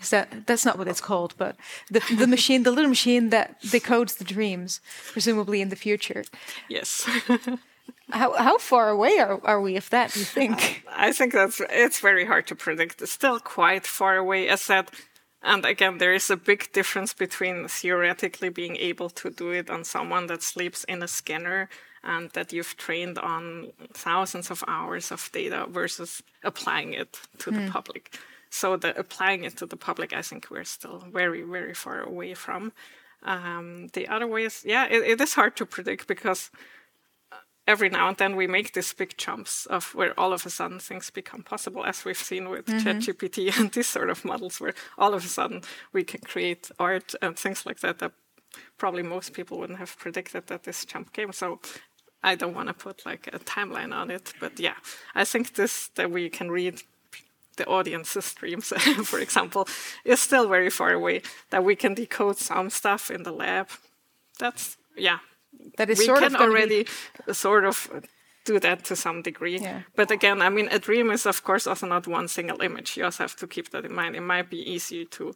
Is 0.03 0.11
that 0.11 0.47
that's 0.47 0.65
not 0.65 0.79
what 0.79 0.89
it's 0.89 1.01
called, 1.01 1.35
but 1.39 1.57
the 1.91 2.03
the 2.19 2.27
machine, 2.27 2.65
the 2.65 2.73
little 2.73 2.89
machine 2.89 3.31
that 3.31 3.61
decodes 3.63 4.19
the 4.19 4.25
dreams, 4.25 4.81
presumably 5.13 5.61
in 5.61 5.69
the 5.69 5.77
future. 5.77 6.25
Yes. 6.69 7.09
how 8.11 8.37
how 8.37 8.59
far 8.59 8.91
away 8.91 9.19
are, 9.19 9.41
are 9.45 9.61
we 9.61 9.77
of 9.77 9.89
that? 9.91 10.13
Do 10.13 10.21
you 10.21 10.27
think? 10.27 10.85
I 10.89 11.13
think 11.13 11.33
that's 11.33 11.61
it's 11.71 12.01
very 12.01 12.27
hard 12.27 12.47
to 12.49 12.55
predict. 12.55 13.03
It's 13.03 13.13
still 13.13 13.39
quite 13.41 13.87
far 13.87 14.17
away, 14.17 14.49
as 14.49 14.61
said. 14.61 14.91
And 15.45 15.65
again, 15.65 15.99
there 15.99 16.15
is 16.15 16.31
a 16.31 16.37
big 16.37 16.73
difference 16.73 17.13
between 17.15 17.67
theoretically 17.67 18.49
being 18.49 18.77
able 18.77 19.11
to 19.11 19.31
do 19.31 19.51
it 19.51 19.71
on 19.71 19.85
someone 19.85 20.29
that 20.29 20.43
sleeps 20.43 20.85
in 20.85 21.03
a 21.03 21.09
scanner 21.09 21.69
and 22.05 22.31
that 22.31 22.53
you've 22.53 22.77
trained 22.77 23.19
on 23.19 23.73
thousands 23.93 24.51
of 24.51 24.63
hours 24.69 25.11
of 25.11 25.31
data 25.33 25.67
versus 25.69 26.23
applying 26.45 26.93
it 26.93 27.21
to 27.39 27.51
the 27.51 27.61
hmm. 27.61 27.69
public. 27.69 28.19
So 28.53 28.77
the 28.77 28.97
applying 28.99 29.45
it 29.45 29.57
to 29.57 29.67
the 29.67 29.79
public, 29.79 30.13
I 30.13 30.21
think 30.21 30.51
we're 30.51 30.65
still 30.65 31.03
very, 31.11 31.41
very 31.41 31.73
far 31.73 32.01
away 32.03 32.35
from. 32.35 32.73
Um, 33.23 33.89
the 33.95 34.07
other 34.09 34.27
way 34.27 34.45
is, 34.45 34.63
yeah, 34.63 34.85
it, 34.91 35.03
it 35.13 35.21
is 35.23 35.33
hard 35.33 35.57
to 35.57 35.65
predict 35.65 36.07
because 36.07 36.51
uh, 37.33 37.37
every 37.67 37.89
now 37.89 38.09
and 38.09 38.17
then 38.19 38.37
we 38.37 38.47
make 38.47 38.75
these 38.75 38.93
big 38.93 39.17
jumps 39.17 39.65
of 39.67 39.95
where 39.95 40.13
all 40.21 40.35
of 40.35 40.45
a 40.45 40.51
sudden 40.51 40.79
things 40.79 41.09
become 41.09 41.43
possible, 41.43 41.83
as 41.83 42.05
we've 42.05 42.15
seen 42.19 42.51
with 42.51 42.67
mm-hmm. 42.67 42.87
ChatGPT 42.87 43.57
and 43.59 43.73
these 43.73 43.89
sort 43.89 44.11
of 44.11 44.23
models, 44.23 44.61
where 44.61 44.75
all 44.99 45.15
of 45.15 45.25
a 45.25 45.29
sudden 45.29 45.63
we 45.95 46.05
can 46.05 46.21
create 46.21 46.71
art 46.79 47.15
and 47.23 47.39
things 47.39 47.65
like 47.65 47.81
that 47.81 48.01
that 48.01 48.13
probably 48.77 49.03
most 49.03 49.33
people 49.33 49.59
wouldn't 49.61 49.79
have 49.79 49.97
predicted 49.97 50.49
that 50.49 50.65
this 50.65 50.85
jump 50.85 51.15
came. 51.15 51.33
So 51.33 51.59
I 52.23 52.35
don't 52.35 52.55
want 52.55 52.69
to 52.69 52.75
put 52.75 53.07
like 53.07 53.29
a 53.33 53.39
timeline 53.39 53.95
on 53.95 54.11
it, 54.11 54.35
but 54.41 54.61
yeah, 54.61 54.77
I 55.15 55.25
think 55.25 55.55
this 55.55 55.89
that 55.95 56.11
we 56.11 56.29
can 56.29 56.51
read 56.51 56.83
the 57.57 57.67
audience's 57.67 58.35
dreams, 58.35 58.69
for 59.05 59.19
example, 59.19 59.69
is 60.05 60.21
still 60.21 60.49
very 60.49 60.71
far 60.71 60.93
away. 60.93 61.23
That 61.51 61.65
we 61.65 61.77
can 61.77 61.95
decode 61.95 62.39
some 62.39 62.71
stuff 62.71 63.11
in 63.11 63.23
the 63.23 63.33
lab. 63.33 63.69
That's 64.39 64.77
yeah. 64.97 65.19
That 65.77 65.91
is 65.91 65.99
we 65.99 66.07
sort 66.07 66.21
can 66.21 66.35
of 66.35 66.41
already 66.41 66.87
be... 67.27 67.33
sort 67.35 67.65
of 67.65 67.91
do 68.45 68.59
that 68.59 68.85
to 68.85 68.97
some 68.97 69.23
degree. 69.23 69.59
Yeah. 69.59 69.83
But 69.95 70.11
again, 70.11 70.43
I 70.43 70.49
mean, 70.49 70.69
a 70.71 70.79
dream 70.79 71.11
is 71.11 71.27
of 71.27 71.45
course 71.45 71.67
also 71.67 71.87
not 71.87 72.07
one 72.07 72.29
single 72.29 72.61
image. 72.63 72.97
You 72.97 73.05
also 73.05 73.25
have 73.25 73.37
to 73.37 73.47
keep 73.47 73.71
that 73.71 73.85
in 73.85 73.95
mind. 73.95 74.17
It 74.17 74.23
might 74.23 74.51
be 74.51 74.59
easy 74.59 75.05
to 75.05 75.35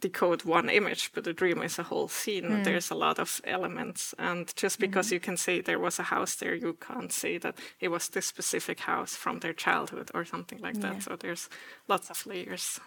decode 0.00 0.44
one 0.44 0.68
image, 0.68 1.10
but 1.14 1.26
a 1.26 1.32
dream 1.32 1.62
is 1.62 1.78
a 1.78 1.82
whole 1.82 2.08
scene. 2.08 2.62
There's 2.62 2.90
a 2.90 2.94
lot 2.94 3.18
of 3.18 3.40
elements, 3.44 4.14
and 4.18 4.54
just 4.56 4.78
because 4.78 5.12
you 5.12 5.20
can 5.20 5.36
say 5.36 5.60
there 5.60 5.78
was 5.78 5.98
a 5.98 6.04
house 6.04 6.34
there, 6.36 6.54
you 6.54 6.74
can't 6.74 7.12
say 7.12 7.38
that 7.38 7.58
it 7.80 7.88
was 7.88 8.08
this 8.08 8.26
specific 8.26 8.80
house 8.80 9.16
from 9.16 9.40
their 9.40 9.52
childhood 9.54 10.10
or 10.14 10.24
something 10.24 10.60
like 10.60 10.80
that. 10.80 11.02
So 11.02 11.16
there's 11.16 11.48
lots 11.88 12.10
of 12.10 12.26
layers. 12.26 12.80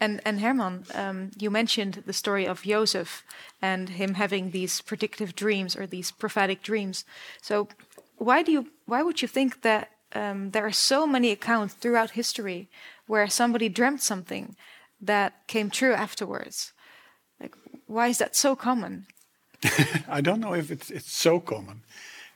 And 0.00 0.20
and 0.24 0.40
Herman, 0.40 0.84
um, 0.94 1.30
you 1.38 1.50
mentioned 1.50 2.02
the 2.06 2.12
story 2.12 2.46
of 2.46 2.62
Joseph 2.62 3.24
and 3.62 3.88
him 3.88 4.14
having 4.14 4.50
these 4.50 4.82
predictive 4.82 5.34
dreams 5.34 5.76
or 5.76 5.86
these 5.86 6.12
prophetic 6.12 6.62
dreams. 6.62 7.04
So 7.42 7.68
why 8.18 8.42
do 8.42 8.52
you 8.52 8.66
why 8.86 9.02
would 9.02 9.22
you 9.22 9.28
think 9.28 9.62
that 9.62 9.88
um, 10.14 10.50
there 10.50 10.66
are 10.66 10.72
so 10.72 11.06
many 11.06 11.30
accounts 11.30 11.74
throughout 11.74 12.10
history 12.10 12.68
where 13.06 13.28
somebody 13.28 13.68
dreamt 13.68 14.02
something 14.02 14.54
that 15.00 15.46
came 15.46 15.70
true 15.70 15.92
afterwards? 15.92 16.72
Like 17.40 17.54
why 17.86 18.08
is 18.08 18.18
that 18.18 18.36
so 18.36 18.56
common? 18.56 19.06
I 20.08 20.20
don't 20.20 20.40
know 20.40 20.54
if 20.54 20.70
it's 20.70 20.90
it's 20.90 21.12
so 21.12 21.40
common. 21.40 21.82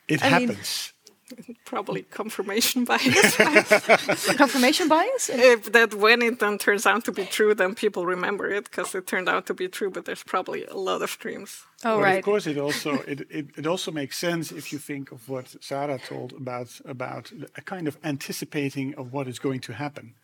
It 0.07 0.23
I 0.25 0.39
mean- 0.39 0.49
happens. 0.49 0.93
Probably 1.65 2.03
confirmation 2.03 2.85
bias. 2.85 3.37
Confirmation 4.37 4.89
bias? 4.89 5.29
if 5.29 5.73
that 5.73 5.95
when 5.95 6.23
it 6.23 6.39
then 6.41 6.59
turns 6.59 6.87
out 6.87 7.05
to 7.05 7.13
be 7.13 7.27
true, 7.27 7.55
then 7.55 7.75
people 7.75 8.07
remember 8.07 8.51
it 8.51 8.65
because 8.65 8.95
it 8.95 9.07
turned 9.07 9.29
out 9.29 9.47
to 9.47 9.55
be 9.55 9.69
true. 9.69 9.91
But 9.91 10.05
there's 10.05 10.23
probably 10.23 10.65
a 10.65 10.77
lot 10.77 11.03
of 11.03 11.19
dreams. 11.19 11.65
Oh 11.85 11.97
but 11.97 12.03
right. 12.03 12.19
of 12.19 12.25
course, 12.25 12.47
it 12.47 12.57
also 12.57 12.95
it, 13.03 13.27
it, 13.31 13.47
it 13.57 13.67
also 13.67 13.93
makes 13.93 14.17
sense 14.17 14.51
if 14.53 14.73
you 14.73 14.79
think 14.79 15.13
of 15.13 15.29
what 15.29 15.55
Sarah 15.61 15.99
told 15.99 16.33
about 16.33 16.81
about 16.85 17.33
a 17.57 17.61
kind 17.63 17.87
of 17.89 17.99
anticipating 18.03 18.95
of 18.95 19.13
what 19.13 19.29
is 19.29 19.39
going 19.39 19.61
to 19.61 19.73
happen. 19.75 20.15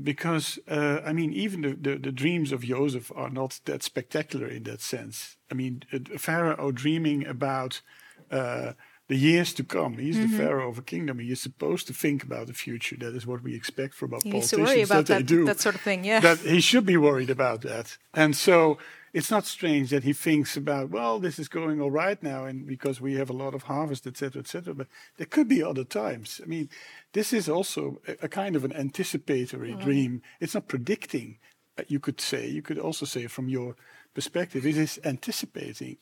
Because 0.00 0.58
uh, 0.68 1.00
I 1.04 1.12
mean, 1.12 1.32
even 1.32 1.60
the, 1.62 1.74
the, 1.74 1.98
the 1.98 2.12
dreams 2.12 2.50
of 2.52 2.62
Joseph 2.62 3.12
are 3.14 3.30
not 3.30 3.60
that 3.66 3.82
spectacular 3.82 4.46
in 4.46 4.62
that 4.62 4.80
sense. 4.80 5.36
I 5.50 5.54
mean, 5.54 5.82
a 5.92 6.18
pharaoh 6.18 6.72
dreaming 6.72 7.26
about 7.26 7.82
uh, 8.30 8.72
the 9.08 9.16
years 9.16 9.52
to 9.54 9.64
come. 9.64 9.98
He's 9.98 10.18
the 10.18 10.36
pharaoh 10.38 10.70
of 10.70 10.78
a 10.78 10.82
kingdom. 10.82 11.18
He 11.18 11.30
is 11.30 11.42
supposed 11.42 11.86
to 11.88 11.92
think 11.92 12.22
about 12.22 12.46
the 12.46 12.54
future. 12.54 12.96
That 12.96 13.14
is 13.14 13.26
what 13.26 13.42
we 13.42 13.54
expect 13.54 13.94
from 13.94 14.14
our 14.14 14.20
He 14.22 14.30
needs 14.30 14.48
to 14.48 14.56
politicians 14.56 14.76
worry 14.76 14.82
about 14.82 15.06
that, 15.06 15.18
that, 15.18 15.26
they 15.28 15.36
do 15.36 15.44
that 15.44 15.60
sort 15.60 15.74
of 15.74 15.82
thing, 15.82 16.04
yeah. 16.04 16.20
that 16.20 16.38
he 16.38 16.60
should 16.60 16.86
be 16.86 16.96
worried 16.96 17.28
about 17.28 17.60
that. 17.60 17.98
And 18.14 18.34
so 18.34 18.78
it's 19.12 19.30
not 19.30 19.44
strange 19.46 19.90
that 19.90 20.04
he 20.04 20.12
thinks 20.14 20.56
about, 20.56 20.90
well, 20.90 21.18
this 21.18 21.38
is 21.38 21.48
going 21.48 21.80
all 21.80 21.90
right 21.90 22.22
now, 22.22 22.44
and 22.46 22.66
because 22.66 23.00
we 23.00 23.14
have 23.16 23.28
a 23.30 23.34
lot 23.44 23.54
of 23.54 23.64
harvest, 23.64 24.06
etc., 24.06 24.40
etc. 24.40 24.74
But 24.74 24.86
there 25.18 25.26
could 25.26 25.48
be 25.48 25.62
other 25.62 25.84
times. 25.84 26.40
I 26.42 26.46
mean, 26.46 26.68
this 27.12 27.32
is 27.32 27.48
also 27.48 28.00
a, 28.08 28.16
a 28.22 28.28
kind 28.28 28.56
of 28.56 28.64
an 28.64 28.72
anticipatory 28.72 29.74
dream. 29.74 30.22
It's 30.40 30.54
not 30.54 30.66
predicting. 30.68 31.38
uh, 31.78 31.82
You 31.88 32.00
could 32.00 32.20
say. 32.20 32.48
You 32.48 32.62
could 32.62 32.78
also 32.78 33.04
say 33.06 33.26
from 33.26 33.48
your 33.48 33.76
perspective, 34.14 34.66
it 34.66 34.76
is 34.76 34.98
anticipating 35.04 35.96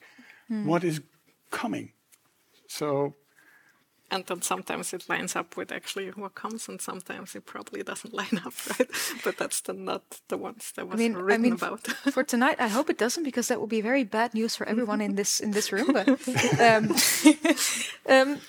what 0.66 0.82
is 0.84 1.00
coming. 1.50 1.92
So 2.66 3.14
And 4.12 4.26
then 4.26 4.42
sometimes 4.42 4.92
it 4.92 5.08
lines 5.08 5.36
up 5.36 5.56
with 5.56 5.70
actually 5.70 6.08
what 6.10 6.34
comes, 6.34 6.68
and 6.68 6.80
sometimes 6.80 7.36
it 7.36 7.46
probably 7.46 7.82
doesn't 7.82 8.12
line 8.20 8.40
up, 8.44 8.54
right? 8.68 8.90
But 9.24 9.38
that's 9.38 9.60
the 9.60 9.72
not 9.72 10.20
the 10.28 10.36
ones 10.36 10.72
that 10.74 10.82
I 10.82 10.84
was 10.84 10.98
mean, 10.98 11.14
I 11.14 11.20
written 11.20 11.42
mean, 11.42 11.52
about. 11.52 11.86
for 12.12 12.24
tonight, 12.24 12.56
I 12.60 12.68
hope 12.68 12.90
it 12.90 12.98
doesn't 12.98 13.24
because 13.24 13.48
that 13.48 13.60
would 13.60 13.70
be 13.70 13.80
very 13.80 14.04
bad 14.04 14.34
news 14.34 14.56
for 14.56 14.68
everyone 14.68 15.00
in 15.00 15.14
this 15.20 15.40
in 15.40 15.52
this 15.52 15.72
room. 15.72 15.92
But, 15.92 16.08
um, 16.60 16.94
um, 18.08 18.40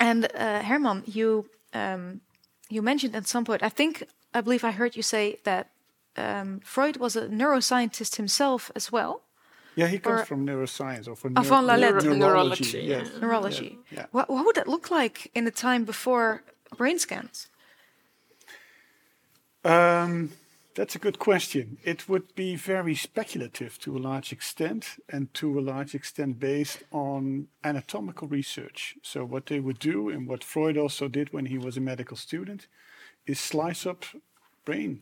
and 0.00 0.28
uh, 0.34 0.62
Herman, 0.62 1.04
you 1.06 1.46
um, 1.72 2.20
you 2.70 2.82
mentioned 2.82 3.14
at 3.16 3.26
some 3.26 3.44
point, 3.44 3.62
I 3.62 3.68
think, 3.68 4.04
I 4.32 4.40
believe 4.40 4.64
I 4.64 4.70
heard 4.70 4.96
you 4.96 5.02
say 5.02 5.38
that 5.44 5.70
um, 6.16 6.60
Freud 6.64 6.96
was 6.96 7.16
a 7.16 7.28
neuroscientist 7.28 8.16
himself 8.16 8.70
as 8.74 8.90
well, 8.92 9.22
yeah, 9.80 9.88
he 9.94 9.98
comes 9.98 10.20
Or- 10.20 10.26
from 10.30 10.40
neuroscience 10.50 11.06
or 11.10 11.16
from 11.22 11.32
Ah, 11.36 11.42
van 11.42 11.64
la 11.66 11.74
lettre. 11.76 12.00
neurology. 12.02 12.18
Neurology, 12.18 12.80
yes. 12.94 13.06
yeah. 13.12 13.20
neurology. 13.24 13.70
Yeah. 13.96 14.06
What, 14.14 14.26
what 14.34 14.42
would 14.46 14.56
that 14.60 14.68
look 14.74 14.86
like 15.00 15.16
in 15.38 15.44
the 15.48 15.56
time 15.66 15.82
before 15.92 16.28
brain 16.80 16.98
scans? 16.98 17.48
Um, 19.64 20.30
that's 20.74 20.94
a 20.94 20.98
good 20.98 21.18
question. 21.18 21.78
It 21.92 22.08
would 22.08 22.34
be 22.34 22.56
very 22.56 22.94
speculative 22.94 23.78
to 23.80 23.96
a 23.96 24.00
large 24.10 24.32
extent, 24.32 24.84
and 25.08 25.32
to 25.34 25.58
a 25.58 25.62
large 25.72 25.94
extent 25.94 26.38
based 26.38 26.82
on 26.92 27.48
anatomical 27.62 28.28
research. 28.28 28.96
So, 29.02 29.24
what 29.24 29.46
they 29.46 29.60
would 29.60 29.78
do, 29.78 30.08
and 30.08 30.26
what 30.28 30.44
Freud 30.44 30.76
also 30.78 31.08
did 31.08 31.32
when 31.32 31.46
he 31.46 31.58
was 31.58 31.76
a 31.76 31.80
medical 31.80 32.16
student, 32.16 32.66
is 33.26 33.38
slice 33.40 33.84
up 33.86 34.04
brain 34.64 35.00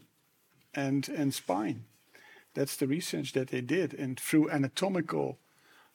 and, 0.74 1.08
and 1.08 1.32
spine. 1.34 1.84
That's 2.58 2.74
the 2.74 2.88
research 2.88 3.34
that 3.34 3.48
they 3.50 3.60
did, 3.60 3.94
and 3.94 4.18
through 4.18 4.50
anatomical, 4.50 5.38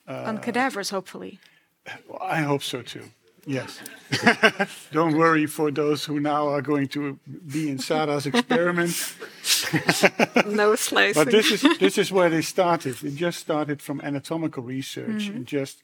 uh, 0.08 0.24
On 0.30 0.38
cadavers, 0.38 0.92
hopefully. 0.92 1.40
I 2.22 2.38
hope 2.44 2.64
so 2.64 2.82
too. 2.82 3.04
Yes. 3.46 3.82
Don't 4.94 5.18
worry 5.18 5.46
for 5.46 5.72
those 5.72 6.06
who 6.06 6.22
now 6.22 6.48
are 6.48 6.62
going 6.62 6.88
to 6.90 7.20
be 7.52 7.70
in 7.70 7.80
Sarah's 7.80 8.26
experiment. 8.26 8.96
no 10.48 10.76
slicing. 10.76 11.22
But 11.22 11.32
this 11.34 11.52
is 11.52 11.78
this 11.80 11.98
is 11.98 12.14
where 12.14 12.30
they 12.30 12.42
started. 12.42 12.96
They 12.96 13.12
just 13.12 13.40
started 13.40 13.82
from 13.82 14.00
anatomical 14.00 14.64
research 14.64 15.24
mm-hmm. 15.24 15.36
and 15.36 15.46
just, 15.46 15.84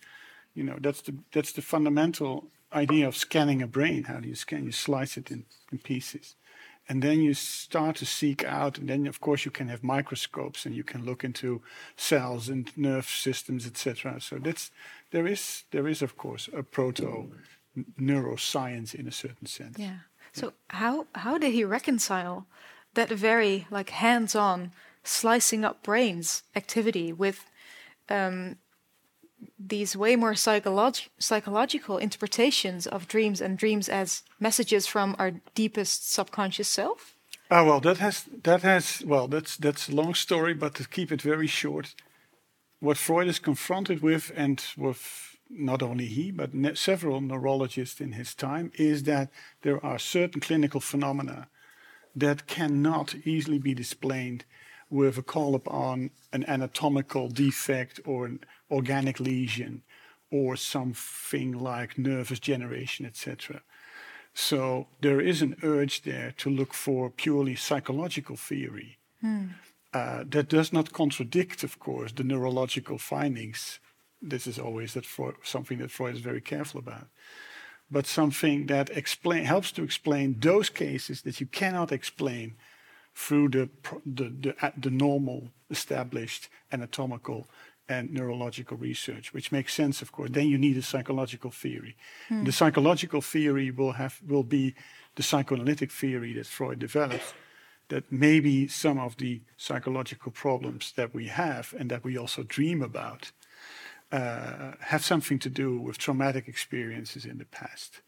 you 0.55 0.63
know, 0.63 0.77
that's 0.79 1.01
the 1.01 1.13
that's 1.33 1.51
the 1.51 1.61
fundamental 1.61 2.45
idea 2.71 3.05
of 3.05 3.17
scanning 3.17 3.61
a 3.61 3.67
brain. 3.67 4.05
How 4.05 4.21
do 4.21 4.29
you 4.29 4.35
scan? 4.35 4.63
You 4.63 4.71
slice 4.71 5.17
it 5.17 5.29
in, 5.29 5.43
in 5.73 5.79
pieces, 5.79 6.35
and 6.89 7.03
then 7.03 7.21
you 7.21 7.35
start 7.35 7.95
to 7.97 8.05
seek 8.05 8.43
out. 8.43 8.79
And 8.79 8.89
then, 8.89 9.05
of 9.05 9.21
course, 9.21 9.45
you 9.45 9.51
can 9.51 9.67
have 9.67 9.83
microscopes 9.83 10.65
and 10.65 10.75
you 10.75 10.83
can 10.83 11.05
look 11.05 11.23
into 11.23 11.61
cells 11.95 12.49
and 12.49 12.75
nerve 12.75 13.05
systems, 13.05 13.67
etc. 13.67 14.19
So 14.19 14.39
that's 14.39 14.71
there 15.11 15.27
is 15.27 15.65
there 15.71 15.87
is 15.87 16.01
of 16.01 16.17
course 16.17 16.49
a 16.51 16.63
proto 16.63 17.31
neuroscience 17.99 18.95
in 18.95 19.07
a 19.07 19.11
certain 19.11 19.45
sense. 19.45 19.77
Yeah. 19.77 19.99
So 20.33 20.53
how 20.69 21.05
how 21.13 21.37
did 21.37 21.53
he 21.53 21.63
reconcile 21.63 22.47
that 22.95 23.09
very 23.09 23.67
like 23.69 23.91
hands-on 23.91 24.71
slicing 25.03 25.63
up 25.63 25.83
brains 25.83 26.43
activity 26.55 27.13
with 27.13 27.45
um, 28.09 28.57
these 29.57 29.95
way 29.95 30.15
more 30.15 30.33
psycholog- 30.33 31.07
psychological 31.17 31.97
interpretations 31.97 32.87
of 32.87 33.07
dreams 33.07 33.41
and 33.41 33.57
dreams 33.57 33.89
as 33.89 34.23
messages 34.39 34.87
from 34.87 35.15
our 35.19 35.31
deepest 35.55 36.11
subconscious 36.11 36.67
self? 36.67 37.15
Ah, 37.51 37.63
well, 37.63 37.79
that 37.79 37.97
has 37.97 38.25
that 38.43 38.61
has 38.61 39.03
well, 39.05 39.27
that's 39.27 39.57
that's 39.57 39.89
a 39.89 39.95
long 39.95 40.13
story, 40.13 40.53
but 40.53 40.75
to 40.75 40.87
keep 40.87 41.11
it 41.11 41.21
very 41.21 41.47
short, 41.47 41.95
what 42.79 42.97
Freud 42.97 43.27
is 43.27 43.39
confronted 43.39 44.01
with, 44.01 44.31
and 44.35 44.63
with 44.77 45.35
not 45.49 45.81
only 45.81 46.05
he, 46.05 46.31
but 46.31 46.53
ne- 46.53 46.75
several 46.75 47.21
neurologists 47.21 47.99
in 47.99 48.11
his 48.11 48.35
time, 48.35 48.71
is 48.75 49.03
that 49.03 49.29
there 49.63 49.83
are 49.83 49.97
certain 49.99 50.41
clinical 50.41 50.79
phenomena 50.79 51.47
that 52.15 52.47
cannot 52.47 53.15
easily 53.25 53.57
be 53.57 53.73
displayed 53.73 54.45
with 54.89 55.17
a 55.17 55.21
call 55.21 55.55
upon 55.55 56.11
an 56.33 56.43
anatomical 56.47 57.27
defect 57.27 57.99
or 58.05 58.25
an 58.25 58.39
organic 58.71 59.19
lesion 59.19 59.83
or 60.31 60.55
something 60.55 61.51
like 61.51 61.97
nervous 61.97 62.39
generation, 62.39 63.05
etc. 63.05 63.61
So 64.33 64.87
there 65.01 65.19
is 65.19 65.41
an 65.41 65.55
urge 65.63 66.03
there 66.03 66.33
to 66.37 66.49
look 66.49 66.73
for 66.73 67.09
purely 67.09 67.55
psychological 67.55 68.35
theory. 68.35 68.97
Uh, 69.91 70.23
that 70.29 70.49
does 70.49 70.71
not 70.71 70.93
contradict, 70.93 71.63
of 71.63 71.79
course, 71.79 72.11
the 72.11 72.23
neurological 72.23 72.99
findings. 72.99 73.79
This 74.21 74.45
is 74.45 74.59
always 74.59 74.93
that 74.93 75.05
Freud, 75.05 75.35
something 75.43 75.79
that 75.79 75.91
Freud 75.91 76.15
is 76.15 76.21
very 76.21 76.41
careful 76.41 76.79
about. 76.79 77.07
But 77.89 78.05
something 78.05 78.67
that 78.67 78.91
explain, 78.91 79.45
helps 79.45 79.71
to 79.73 79.83
explain 79.83 80.39
those 80.39 80.69
cases 80.69 81.23
that 81.23 81.39
you 81.41 81.47
cannot 81.47 81.91
explain 81.91 82.53
through 83.25 83.49
the, 83.49 83.69
the, 84.05 84.27
the, 84.43 84.51
uh, 84.65 84.71
the 84.85 84.89
normal 84.89 85.39
established 85.69 86.47
anatomical 86.71 87.47
and 87.89 88.13
neurological 88.13 88.77
research, 88.77 89.33
which 89.33 89.51
makes 89.51 89.73
sense, 89.73 90.01
of 90.01 90.11
course. 90.11 90.29
Then 90.31 90.47
you 90.47 90.57
need 90.57 90.77
a 90.77 90.81
psychological 90.81 91.51
theory. 91.51 91.95
The 92.29 92.51
psychological 92.51 93.21
theory 93.21 93.71
will 93.71 93.93
have 93.93 94.21
will 94.27 94.43
be 94.59 94.73
the 95.15 95.23
psychoanalytic 95.23 95.91
theory 95.91 96.33
that 96.33 96.45
Freud 96.47 96.79
developed. 96.79 97.33
That 97.89 98.03
maybe 98.11 98.67
some 98.67 98.99
of 98.99 99.15
the 99.17 99.41
psychological 99.57 100.31
problems 100.31 100.93
that 100.95 101.09
we 101.13 101.25
have 101.27 101.73
and 101.79 101.89
that 101.91 102.03
we 102.03 102.17
also 102.19 102.43
dream 102.43 102.81
about 102.83 103.31
uh, 104.11 104.71
have 104.93 105.03
something 105.03 105.39
to 105.39 105.49
do 105.49 105.69
with 105.87 105.97
traumatic 105.97 106.47
experiences 106.47 107.25
in 107.25 107.37
the 107.39 107.45
past. 107.45 108.01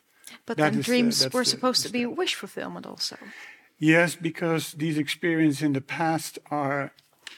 But 0.45 0.57
That 0.57 0.63
then 0.71 0.77
the- 0.77 0.83
dreams 0.83 1.23
were 1.33 1.41
the- 1.43 1.49
supposed 1.49 1.81
to 1.85 1.89
be 1.91 2.05
wish 2.05 2.35
fulfillment 2.35 2.85
also. 2.85 3.17
Yes, 3.83 4.15
because 4.15 4.73
these 4.73 4.99
experiences 4.99 5.63
in 5.63 5.73
the 5.73 5.81
past 5.81 6.37
are, 6.51 6.91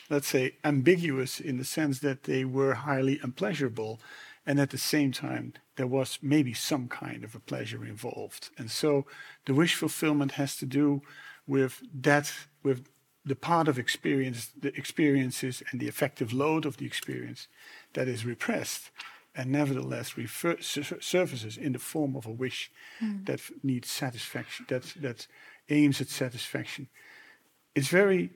let's 0.10 0.28
say, 0.28 0.58
ambiguous 0.66 1.40
in 1.40 1.58
the 1.58 1.64
sense 1.64 2.00
that 2.00 2.24
they 2.24 2.44
were 2.44 2.74
highly 2.74 3.18
unpleasurable, 3.24 4.02
and 4.46 4.60
at 4.60 4.72
the 4.72 4.78
same 4.78 5.14
time 5.14 5.54
there 5.78 5.88
was 5.88 6.20
maybe 6.22 6.54
some 6.54 6.90
kind 6.90 7.24
of 7.24 7.34
a 7.34 7.40
pleasure 7.40 7.86
involved. 7.86 8.50
And 8.58 8.70
so 8.70 9.06
the 9.46 9.54
wish 9.54 9.76
fulfillment 9.76 10.34
has 10.34 10.58
to 10.58 10.66
do 10.66 11.02
with 11.48 11.82
that, 12.02 12.34
with 12.62 12.90
the 13.26 13.38
part 13.38 13.70
of 13.70 13.80
experience, 13.80 14.50
the 14.60 14.76
experiences 14.76 15.64
and 15.72 15.80
the 15.80 15.88
affective 15.88 16.34
load 16.34 16.66
of 16.66 16.76
the 16.76 16.86
experience 16.86 17.48
that 17.94 18.10
is 18.10 18.26
repressed 18.26 18.92
and 19.36 19.50
nevertheless 19.50 20.18
refer, 20.18 20.58
surfaces 20.60 21.58
in 21.58 21.72
the 21.74 21.80
form 21.80 22.16
of 22.16 22.26
a 22.26 22.32
wish 22.32 22.70
mm. 23.02 23.26
that 23.26 23.40
needs 23.64 23.90
satisfaction, 23.90 24.66
that, 24.70 24.94
that 25.00 25.28
aims 25.70 26.02
at 26.02 26.10
satisfaction. 26.10 26.88
It's 27.76 27.88
very, 27.88 28.32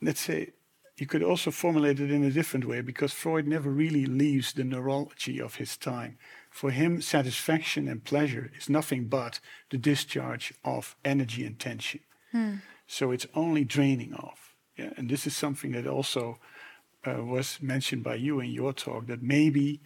let's 0.00 0.20
say, 0.20 0.52
you 0.96 1.06
could 1.06 1.22
also 1.22 1.50
formulate 1.50 2.00
it 2.00 2.10
in 2.10 2.24
a 2.24 2.30
different 2.30 2.66
way 2.66 2.80
because 2.80 3.12
Freud 3.12 3.46
never 3.46 3.70
really 3.70 4.04
leaves 4.04 4.52
the 4.52 4.64
neurology 4.64 5.40
of 5.40 5.56
his 5.56 5.76
time. 5.76 6.18
For 6.50 6.70
him, 6.70 7.00
satisfaction 7.00 7.86
and 7.86 8.02
pleasure 8.02 8.50
is 8.58 8.68
nothing 8.68 9.04
but 9.04 9.38
the 9.70 9.78
discharge 9.78 10.52
of 10.64 10.96
energy 11.04 11.44
and 11.44 11.58
tension. 11.58 12.00
Hmm. 12.32 12.54
So 12.86 13.12
it's 13.12 13.26
only 13.34 13.64
draining 13.64 14.14
off. 14.14 14.56
Yeah? 14.76 14.90
And 14.96 15.08
this 15.08 15.26
is 15.26 15.36
something 15.36 15.72
that 15.72 15.86
also 15.86 16.38
uh, 17.06 17.22
was 17.22 17.58
mentioned 17.62 18.02
by 18.02 18.16
you 18.16 18.40
in 18.40 18.50
your 18.50 18.72
talk 18.72 19.06
that 19.06 19.22
maybe, 19.22 19.80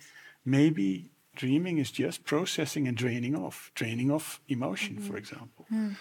maybe 0.47 1.11
dreaming 1.37 1.79
is 1.79 1.91
just 1.91 2.25
processing 2.25 2.89
and 2.89 2.97
draining 2.97 3.37
off, 3.37 3.71
draining 3.75 4.11
off 4.11 4.41
emotion, 4.49 4.97
mm-hmm. 4.97 5.09
for 5.09 5.17
example. 5.17 5.67
Mm. 5.73 5.97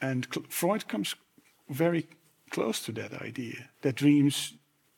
And 0.00 0.26
Freud 0.48 0.88
comes 0.88 1.14
very 1.68 2.08
close 2.50 2.80
to 2.84 2.92
that 2.92 3.22
idea 3.22 3.70
that 3.82 3.96
dreams 3.96 4.54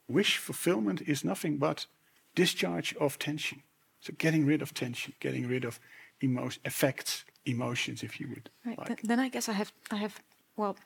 wish 0.08 0.38
fulfillment 0.38 1.02
is 1.02 1.24
nothing 1.24 1.58
but 1.58 1.86
discharge 2.34 2.94
of 2.96 3.18
tension. 3.18 3.62
So 4.00 4.12
getting 4.18 4.46
rid 4.46 4.62
of 4.62 4.74
tension, 4.74 5.14
getting 5.20 5.48
rid 5.48 5.64
of 5.64 5.80
emotion, 6.20 6.62
affects, 6.64 7.24
emotions, 7.44 8.02
if 8.02 8.20
you 8.20 8.28
would. 8.28 8.50
Right. 8.64 8.78
Like. 8.78 9.02
Then 9.02 9.20
I 9.20 9.28
guess 9.28 9.48
I 9.48 9.52
have 9.52 9.72
I 9.90 9.96
have 9.96 10.20
well 10.56 10.76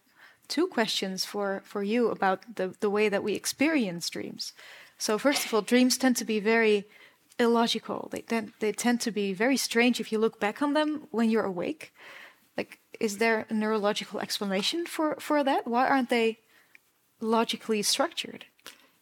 two 0.49 0.67
questions 0.67 1.25
for 1.25 1.63
for 1.65 1.83
you 1.83 2.09
about 2.09 2.57
the 2.57 2.75
the 2.81 2.91
way 2.91 3.09
that 3.09 3.23
we 3.23 3.35
experience 3.35 4.11
dreams. 4.11 4.53
So 4.99 5.19
first 5.19 5.45
of 5.45 5.55
all, 5.55 5.63
dreams 5.63 5.99
tend 5.99 6.17
to 6.17 6.25
be 6.25 6.41
very 6.41 6.85
illogical. 7.39 8.09
They 8.11 8.23
tend 8.23 8.53
they 8.61 8.73
tend 8.73 9.01
to 9.01 9.11
be 9.11 9.35
very 9.35 9.57
strange 9.57 10.01
if 10.01 10.13
you 10.13 10.19
look 10.19 10.39
back 10.41 10.63
on 10.63 10.75
them 10.75 11.07
when 11.11 11.31
you're 11.31 11.45
awake. 11.45 11.93
Like, 12.57 12.79
is 13.03 13.19
there 13.19 13.47
a 13.51 13.55
neurological 13.55 14.21
explanation 14.21 14.87
for 14.87 15.17
for 15.19 15.45
that? 15.45 15.67
Why 15.67 15.89
aren't 15.89 16.09
they 16.09 16.39
logically 17.21 17.83
structured? 17.83 18.45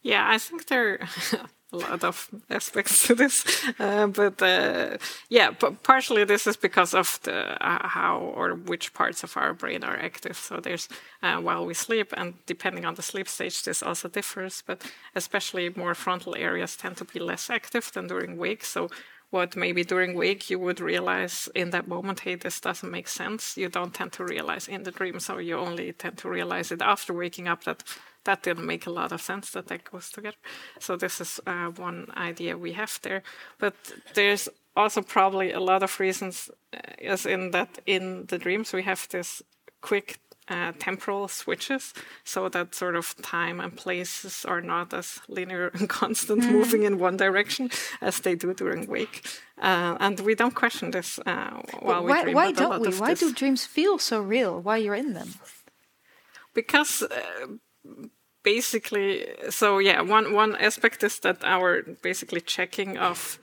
Yeah, 0.03 0.25
I 0.35 0.39
think 0.39 0.67
there 0.67 0.87
are 0.93 1.09
a 1.73 1.77
lot 1.77 2.05
of 2.05 2.29
aspects 2.49 3.07
to 3.07 3.15
this, 3.15 3.45
uh, 3.79 4.07
but 4.07 4.43
uh, 4.43 4.97
yeah, 5.29 5.51
but 5.61 5.83
partially 5.83 6.25
this 6.25 6.47
is 6.47 6.57
because 6.57 6.95
of 6.95 7.21
the 7.23 7.39
uh, 7.61 7.89
how 7.89 8.19
or 8.37 8.55
which 8.55 8.93
parts 8.95 9.23
of 9.25 9.37
our 9.37 9.53
brain 9.55 9.85
are 9.85 9.99
active. 10.05 10.37
So 10.37 10.61
there's 10.61 10.89
uh, 11.23 11.37
while 11.37 11.67
we 11.67 11.75
sleep, 11.75 12.15
and 12.17 12.35
depending 12.47 12.87
on 12.87 12.95
the 12.95 13.03
sleep 13.03 13.29
stage, 13.29 13.63
this 13.63 13.83
also 13.83 14.09
differs. 14.09 14.63
But 14.67 14.83
especially 15.15 15.71
more 15.77 15.95
frontal 15.95 16.35
areas 16.37 16.77
tend 16.77 16.97
to 16.97 17.05
be 17.05 17.21
less 17.21 17.51
active 17.51 17.93
than 17.93 18.07
during 18.09 18.39
wake. 18.39 18.65
So 18.65 18.89
what 19.31 19.57
maybe 19.57 19.85
during 19.85 20.15
wake 20.15 20.51
you 20.51 20.59
would 20.59 20.81
realize 20.81 21.49
in 21.55 21.71
that 21.71 21.87
moment, 21.87 22.21
hey, 22.21 22.35
this 22.35 22.61
doesn't 22.61 22.91
make 22.91 23.09
sense. 23.09 23.57
You 23.57 23.69
don't 23.69 23.95
tend 23.95 24.13
to 24.13 24.25
realize 24.25 24.69
in 24.69 24.83
the 24.83 24.91
dream, 24.91 25.21
so 25.21 25.39
you 25.39 25.57
only 25.57 25.93
tend 25.93 26.19
to 26.19 26.29
realize 26.29 26.73
it 26.73 26.83
after 26.83 27.13
waking 27.13 27.49
up 27.49 27.65
that 27.65 27.85
that 28.25 28.43
didn't 28.43 28.67
make 28.67 28.87
a 28.87 28.91
lot 28.91 29.13
of 29.13 29.23
sense 29.23 29.51
that 29.51 29.69
that 29.69 29.91
goes 29.91 30.11
together. 30.11 30.37
So 30.79 30.97
this 30.97 31.21
is 31.21 31.41
uh, 31.47 31.69
one 31.69 32.07
idea 32.17 32.59
we 32.59 32.73
have 32.73 32.99
there. 33.03 33.23
But 33.59 33.75
there's 34.15 34.49
also 34.77 35.01
probably 35.03 35.53
a 35.53 35.61
lot 35.61 35.83
of 35.83 35.99
reasons, 36.01 36.51
uh, 36.75 36.79
as 37.03 37.25
in 37.25 37.53
that 37.53 37.79
in 37.87 38.27
the 38.27 38.39
dreams 38.39 38.73
we 38.73 38.83
have 38.83 39.09
this 39.09 39.43
quick 39.81 40.19
uh, 40.51 40.73
temporal 40.79 41.29
switches 41.29 41.95
so 42.25 42.49
that 42.49 42.75
sort 42.75 42.97
of 42.97 43.15
time 43.23 43.61
and 43.61 43.77
places 43.77 44.45
are 44.45 44.61
not 44.61 44.93
as 44.93 45.21
linear 45.29 45.69
and 45.69 45.89
constant 46.01 46.43
mm. 46.43 46.51
moving 46.51 46.83
in 46.83 46.99
one 46.99 47.17
direction 47.17 47.71
as 48.01 48.21
they 48.21 48.35
do 48.35 48.53
during 48.53 48.87
wake 48.87 49.25
uh, 49.61 49.97
and 50.01 50.21
we 50.21 50.35
don't 50.35 50.55
question 50.55 50.91
this 50.91 51.19
uh, 51.27 51.61
while 51.81 52.03
we 52.03 52.11
why, 52.11 52.23
dream 52.23 52.35
why 52.35 52.53
don't 52.53 52.81
we? 52.81 52.89
why 52.89 53.15
do 53.15 53.33
dreams 53.33 53.67
feel 53.67 53.99
so 53.99 54.21
real 54.21 54.59
while 54.61 54.79
you're 54.79 54.95
in 54.95 55.13
them? 55.13 55.35
Because 56.55 57.03
uh, 57.03 57.47
basically, 58.43 59.27
so 59.51 59.79
yeah, 59.79 60.01
one 60.01 60.33
one 60.33 60.57
aspect 60.57 61.05
is 61.05 61.19
that 61.21 61.45
our 61.45 61.83
basically 62.03 62.41
checking 62.41 62.97
of 62.97 63.39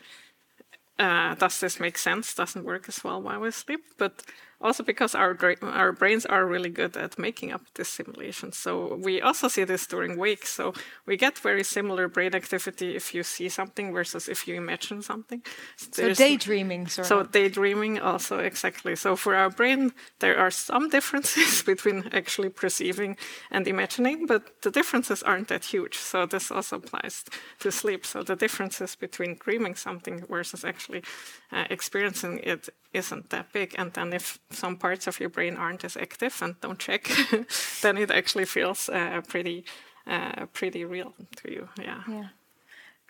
uh, 0.97 1.35
does 1.35 1.59
this 1.59 1.79
make 1.79 1.99
sense? 1.99 2.33
Doesn't 2.33 2.65
work 2.65 2.89
as 2.89 3.03
well 3.03 3.21
while 3.21 3.39
we 3.39 3.51
sleep, 3.51 3.81
but 3.99 4.23
also 4.59 4.83
because 4.83 5.13
our 5.13 5.37
our 5.61 5.91
brains 5.91 6.25
are 6.25 6.45
really 6.45 6.69
good 6.69 6.97
at 6.97 7.19
making 7.19 7.51
up 7.51 7.61
this 7.75 7.89
simulation. 7.89 8.51
So 8.51 8.95
we 8.95 9.21
also 9.21 9.47
see 9.47 9.63
this 9.63 9.85
during 9.85 10.17
wake. 10.17 10.47
So 10.47 10.73
we 11.05 11.15
get 11.17 11.37
very 11.37 11.63
similar 11.63 12.07
brain 12.07 12.33
activity 12.33 12.95
if 12.95 13.13
you 13.13 13.23
see 13.23 13.49
something 13.49 13.93
versus 13.93 14.27
if 14.27 14.47
you 14.47 14.55
imagine 14.55 15.01
something. 15.01 15.43
So 15.75 16.13
daydreaming, 16.13 16.87
sort 16.87 17.07
so 17.07 17.23
daydreaming 17.23 17.99
also 17.99 18.39
exactly. 18.39 18.95
So 18.95 19.15
for 19.15 19.35
our 19.35 19.49
brain, 19.49 19.93
there 20.19 20.37
are 20.37 20.51
some 20.51 20.89
differences 20.97 21.61
between 21.63 22.09
actually 22.11 22.49
perceiving 22.49 23.17
and 23.51 23.67
imagining, 23.67 24.25
but 24.25 24.61
the 24.63 24.71
differences 24.71 25.21
aren't 25.21 25.49
that 25.49 25.65
huge. 25.65 25.97
So 25.97 26.25
this 26.25 26.51
also 26.51 26.77
applies 26.77 27.25
to 27.59 27.71
sleep. 27.71 28.05
So 28.05 28.23
the 28.23 28.35
differences 28.35 28.95
between 28.95 29.37
dreaming 29.39 29.75
something 29.75 30.25
versus 30.27 30.65
actually 30.65 31.03
uh, 31.51 31.65
experiencing 31.69 32.39
it 32.43 32.69
isn't 32.93 33.29
that 33.29 33.53
big. 33.53 33.75
And 33.77 33.93
then 33.93 34.13
if 34.13 34.39
some 34.49 34.77
parts 34.77 35.07
of 35.07 35.19
your 35.19 35.29
brain 35.29 35.57
aren't 35.57 35.83
as 35.83 35.97
active 35.97 36.41
and 36.41 36.59
don't 36.61 36.79
check, 36.79 37.09
then 37.81 37.97
it 37.97 38.11
actually 38.11 38.45
feels 38.45 38.89
uh, 38.89 39.21
pretty, 39.27 39.65
uh, 40.05 40.45
pretty 40.53 40.85
real 40.85 41.13
to 41.37 41.51
you. 41.51 41.69
Yeah. 41.77 42.03
Yeah. 42.07 42.27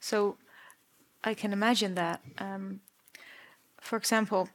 So 0.02 0.38
I 1.24 1.34
can 1.34 1.54
imagine 1.54 1.96
that. 1.96 2.22
Um, 2.38 2.82
for 3.82 3.98
example, 3.98 4.50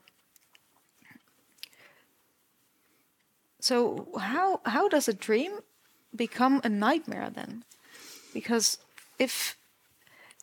so 3.60 4.08
how 4.18 4.60
how 4.64 4.88
does 4.88 5.08
a 5.08 5.14
dream 5.14 5.60
become 6.14 6.60
a 6.64 6.68
nightmare 6.68 7.30
then? 7.30 7.64
Because 8.34 8.78
if 9.18 9.56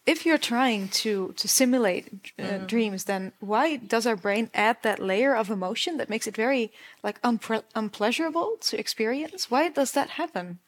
if 0.06 0.26
you're 0.26 0.38
trying 0.38 0.90
to 0.90 1.34
to 1.38 1.48
simulate 1.48 2.34
uh, 2.40 2.44
mm. 2.44 2.68
dreams, 2.68 3.04
then 3.06 3.32
why 3.40 3.78
does 3.78 4.06
our 4.06 4.16
brain 4.16 4.50
add 4.54 4.78
that 4.84 5.00
layer 5.00 5.36
of 5.36 5.50
emotion 5.50 5.98
that 5.98 6.10
makes 6.10 6.28
it 6.28 6.36
very 6.36 6.72
like 7.04 7.22
unpre- 7.22 7.64
unpleasurable 7.76 8.58
to 8.62 8.80
experience? 8.80 9.52
Why 9.52 9.70
does 9.70 9.92
that 9.92 10.12
happen? 10.12 10.60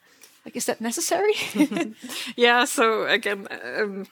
Like, 0.46 0.56
is 0.56 0.66
that 0.66 0.82
necessary? 0.82 1.34
yeah. 2.36 2.66
So 2.66 3.06
again, 3.06 3.48
um, 3.78 4.08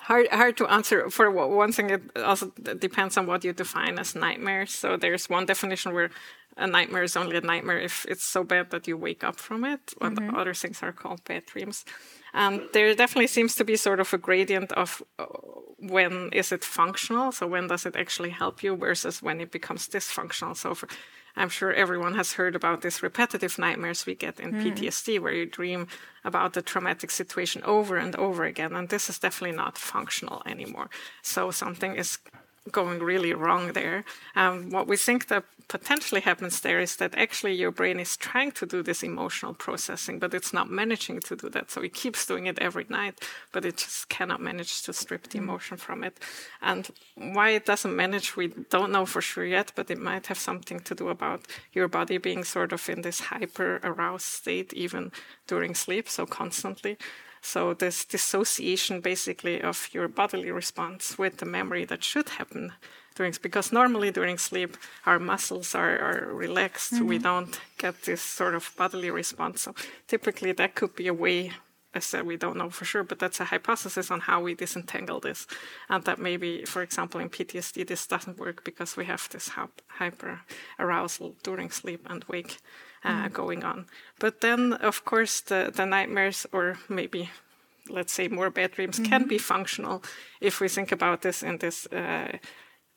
hard 0.00 0.28
hard 0.28 0.56
to 0.56 0.66
answer. 0.66 1.10
For 1.10 1.30
one 1.30 1.72
thing, 1.72 1.90
it 1.90 2.02
also 2.16 2.52
depends 2.78 3.16
on 3.18 3.26
what 3.26 3.44
you 3.44 3.52
define 3.52 3.98
as 3.98 4.14
nightmares. 4.14 4.70
So 4.72 4.96
there's 4.96 5.28
one 5.28 5.44
definition 5.44 5.92
where 5.92 6.10
a 6.56 6.66
nightmare 6.66 7.02
is 7.02 7.16
only 7.16 7.36
a 7.36 7.40
nightmare 7.40 7.78
if 7.78 8.06
it's 8.08 8.24
so 8.24 8.44
bad 8.44 8.70
that 8.70 8.88
you 8.88 8.96
wake 8.96 9.24
up 9.24 9.38
from 9.38 9.64
it. 9.64 9.86
Mm-hmm. 10.00 10.34
Other 10.34 10.54
things 10.54 10.82
are 10.82 10.92
called 10.92 11.22
bad 11.24 11.44
dreams. 11.46 11.84
And 12.34 12.62
there 12.72 12.92
definitely 12.94 13.28
seems 13.28 13.54
to 13.54 13.64
be 13.64 13.76
sort 13.76 14.00
of 14.00 14.12
a 14.12 14.18
gradient 14.18 14.72
of 14.72 15.02
uh, 15.20 15.26
when 15.78 16.30
is 16.32 16.50
it 16.50 16.64
functional, 16.64 17.30
so 17.30 17.46
when 17.46 17.68
does 17.68 17.86
it 17.86 17.94
actually 17.94 18.30
help 18.30 18.62
you, 18.62 18.76
versus 18.76 19.22
when 19.22 19.40
it 19.40 19.52
becomes 19.52 19.88
dysfunctional. 19.88 20.56
So 20.56 20.74
for, 20.74 20.88
I'm 21.36 21.48
sure 21.48 21.72
everyone 21.72 22.14
has 22.14 22.32
heard 22.32 22.56
about 22.56 22.80
these 22.80 23.02
repetitive 23.02 23.56
nightmares 23.58 24.04
we 24.04 24.16
get 24.16 24.40
in 24.40 24.52
mm. 24.52 24.62
PTSD, 24.62 25.20
where 25.20 25.32
you 25.32 25.46
dream 25.46 25.86
about 26.24 26.54
the 26.54 26.62
traumatic 26.62 27.10
situation 27.10 27.62
over 27.64 27.96
and 27.96 28.16
over 28.16 28.44
again. 28.44 28.74
And 28.74 28.88
this 28.88 29.08
is 29.08 29.20
definitely 29.20 29.56
not 29.56 29.78
functional 29.78 30.42
anymore. 30.44 30.90
So 31.22 31.52
something 31.52 31.94
is 31.94 32.18
going 32.72 33.00
really 33.00 33.32
wrong 33.32 33.72
there. 33.72 34.04
Um, 34.34 34.70
what 34.70 34.86
we 34.86 34.96
think 34.96 35.28
that 35.28 35.44
potentially 35.68 36.20
happens 36.20 36.60
there 36.60 36.80
is 36.80 36.96
that 36.96 37.14
actually 37.16 37.54
your 37.54 37.70
brain 37.70 37.98
is 37.98 38.16
trying 38.16 38.52
to 38.52 38.66
do 38.66 38.82
this 38.82 39.02
emotional 39.02 39.54
processing, 39.54 40.18
but 40.18 40.34
it's 40.34 40.52
not 40.52 40.70
managing 40.70 41.20
to 41.20 41.36
do 41.36 41.48
that. 41.50 41.70
So 41.70 41.82
it 41.82 41.94
keeps 41.94 42.26
doing 42.26 42.46
it 42.46 42.58
every 42.58 42.86
night, 42.88 43.20
but 43.52 43.64
it 43.64 43.78
just 43.78 44.08
cannot 44.08 44.40
manage 44.40 44.82
to 44.82 44.92
strip 44.92 45.28
the 45.28 45.38
emotion 45.38 45.76
from 45.76 46.04
it. 46.04 46.18
And 46.60 46.90
why 47.16 47.50
it 47.50 47.66
doesn't 47.66 47.96
manage, 47.96 48.36
we 48.36 48.48
don't 48.48 48.92
know 48.92 49.06
for 49.06 49.22
sure 49.22 49.46
yet, 49.46 49.72
but 49.74 49.90
it 49.90 49.98
might 49.98 50.26
have 50.26 50.38
something 50.38 50.80
to 50.80 50.94
do 50.94 51.08
about 51.08 51.46
your 51.72 51.88
body 51.88 52.18
being 52.18 52.44
sort 52.44 52.72
of 52.72 52.88
in 52.88 53.02
this 53.02 53.20
hyper 53.20 53.80
aroused 53.82 54.26
state 54.26 54.72
even 54.74 55.12
during 55.46 55.74
sleep, 55.74 56.08
so 56.08 56.26
constantly. 56.26 56.98
So 57.44 57.74
this 57.74 58.06
dissociation 58.06 59.02
basically 59.02 59.60
of 59.60 59.90
your 59.92 60.08
bodily 60.08 60.50
response 60.50 61.18
with 61.18 61.36
the 61.36 61.44
memory 61.44 61.84
that 61.84 62.02
should 62.02 62.30
happen 62.30 62.72
during 63.16 63.34
because 63.42 63.70
normally 63.70 64.10
during 64.10 64.38
sleep 64.38 64.78
our 65.04 65.18
muscles 65.18 65.74
are, 65.74 65.98
are 65.98 66.34
relaxed. 66.34 66.94
Mm-hmm. 66.94 67.06
We 67.06 67.18
don't 67.18 67.60
get 67.76 68.02
this 68.04 68.22
sort 68.22 68.54
of 68.54 68.72
bodily 68.78 69.10
response. 69.10 69.60
So 69.60 69.74
typically 70.08 70.52
that 70.52 70.74
could 70.74 70.96
be 70.96 71.06
a 71.06 71.12
way 71.12 71.52
I 71.96 72.00
said, 72.00 72.26
we 72.26 72.36
don't 72.36 72.56
know 72.56 72.70
for 72.70 72.84
sure, 72.84 73.04
but 73.04 73.20
that's 73.20 73.38
a 73.38 73.44
hypothesis 73.44 74.10
on 74.10 74.20
how 74.20 74.40
we 74.40 74.54
disentangle 74.54 75.20
this. 75.20 75.46
And 75.88 76.02
that 76.04 76.18
maybe, 76.18 76.64
for 76.64 76.82
example, 76.82 77.20
in 77.20 77.30
PTSD, 77.30 77.86
this 77.86 78.06
doesn't 78.06 78.38
work 78.38 78.64
because 78.64 78.96
we 78.96 79.04
have 79.04 79.28
this 79.30 79.50
hyper 79.86 80.40
arousal 80.80 81.36
during 81.44 81.70
sleep 81.70 82.04
and 82.10 82.24
wake 82.24 82.58
uh, 83.04 83.28
mm. 83.28 83.32
going 83.32 83.64
on. 83.64 83.86
But 84.18 84.40
then, 84.40 84.72
of 84.72 85.04
course, 85.04 85.40
the, 85.40 85.70
the 85.74 85.86
nightmares, 85.86 86.46
or 86.52 86.78
maybe 86.88 87.30
let's 87.88 88.12
say 88.12 88.28
more 88.28 88.50
bad 88.50 88.72
dreams, 88.72 88.98
mm 88.98 89.04
-hmm. 89.04 89.10
can 89.10 89.28
be 89.28 89.38
functional 89.38 90.02
if 90.40 90.60
we 90.60 90.68
think 90.68 90.92
about 90.92 91.20
this 91.20 91.42
in 91.42 91.58
this. 91.58 91.86
Uh, 91.92 92.38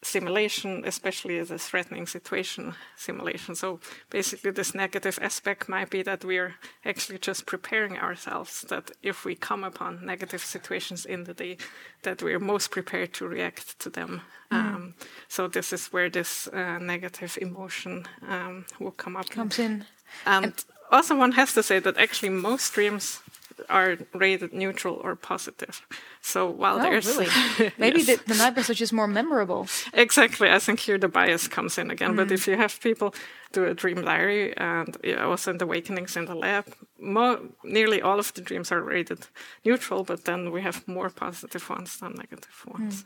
simulation, 0.04 0.84
especially 0.86 1.40
as 1.40 1.52
a 1.52 1.58
threatening 1.58 2.08
situation 2.08 2.76
simulation. 2.96 3.56
So 3.56 3.80
basically, 4.10 4.52
this 4.52 4.74
negative 4.74 5.20
aspect 5.22 5.68
might 5.68 5.90
be 5.90 6.04
that 6.04 6.24
we're 6.24 6.56
actually 6.86 7.20
just 7.20 7.46
preparing 7.46 7.98
ourselves 7.98 8.62
that 8.70 8.92
if 9.02 9.26
we 9.26 9.36
come 9.36 9.64
upon 9.64 10.06
negative 10.06 10.44
situations 10.44 11.06
in 11.06 11.24
the 11.24 11.34
day, 11.34 11.58
that 12.04 12.22
we're 12.22 12.40
most 12.40 12.72
prepared 12.72 13.14
to 13.14 13.28
react 13.28 13.80
to 13.80 13.90
them. 13.90 14.22
Mm. 14.52 14.58
Um, 14.58 14.94
so 15.28 15.48
this 15.48 15.74
is 15.74 15.88
where 15.88 16.10
this 16.10 16.48
uh, 16.48 16.78
negative 16.80 17.38
emotion 17.42 18.06
um, 18.28 18.66
will 18.80 18.92
come 18.92 19.16
up. 19.16 19.30
Comes 19.30 19.60
in. 19.60 19.86
And, 20.26 20.46
and 20.46 20.66
also, 20.92 21.16
one 21.16 21.34
has 21.34 21.54
to 21.54 21.64
say 21.64 21.80
that 21.80 21.98
actually 21.98 22.30
most 22.30 22.74
dreams 22.74 23.22
are 23.70 23.98
rated 24.14 24.54
neutral 24.54 24.96
or 25.04 25.16
positive. 25.16 25.86
So 26.22 26.50
while 26.50 26.78
oh, 26.78 26.82
there's 26.82 27.08
really? 27.08 27.28
maybe 27.78 28.02
yes. 28.02 28.20
the, 28.20 28.34
the 28.34 28.36
nightmares 28.36 28.70
are 28.70 28.74
just 28.74 28.94
more 28.94 29.08
memorable. 29.08 29.68
Exactly, 29.94 30.50
I 30.50 30.60
think 30.60 30.80
here 30.80 30.98
the 30.98 31.08
bias 31.08 31.48
comes 31.48 31.78
in 31.78 31.92
again. 31.92 32.14
Mm. 32.14 32.18
But 32.18 32.32
if 32.32 32.48
you 32.48 32.56
have 32.56 32.80
people 32.82 33.14
do 33.52 33.66
a 33.66 33.74
dream 33.74 34.04
diary 34.04 34.56
and 34.58 34.98
also 35.20 35.52
in 35.52 35.58
the 35.58 35.66
awakenings 35.66 36.16
in 36.16 36.26
the 36.26 36.36
lab, 36.36 36.66
more, 37.00 37.40
nearly 37.64 38.02
all 38.02 38.20
of 38.20 38.34
the 38.34 38.42
dreams 38.42 38.72
are 38.72 38.82
rated 38.82 39.28
neutral, 39.66 40.04
but 40.04 40.26
then 40.26 40.52
we 40.52 40.62
have 40.62 40.88
more 40.88 41.10
positive 41.10 41.70
ones 41.70 41.98
than 41.98 42.14
negative 42.14 42.64
ones. 42.68 43.04
Mm. 43.04 43.06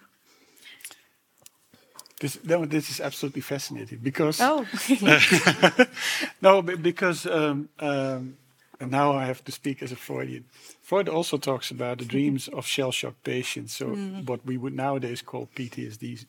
This, 2.21 2.37
no, 2.43 2.65
this 2.65 2.89
is 2.91 3.01
absolutely 3.01 3.41
fascinating 3.41 3.99
because 4.01 4.39
oh 4.39 4.65
no, 6.41 6.61
because 6.61 7.25
um, 7.25 7.67
um, 7.79 8.37
and 8.81 8.89
now 8.91 9.13
I 9.13 9.25
have 9.25 9.43
to 9.45 9.51
speak 9.51 9.83
as 9.83 9.91
a 9.91 9.95
Freudian. 9.95 10.45
Freud 10.81 11.07
also 11.07 11.37
talks 11.37 11.71
about 11.71 11.99
the 11.99 12.05
dreams 12.05 12.47
of 12.47 12.65
shell 12.65 12.91
shock 12.91 13.13
patients. 13.23 13.75
So, 13.75 13.87
mm. 13.87 14.27
what 14.27 14.45
we 14.45 14.57
would 14.57 14.73
nowadays 14.73 15.21
call 15.21 15.49
PTSD 15.55 16.25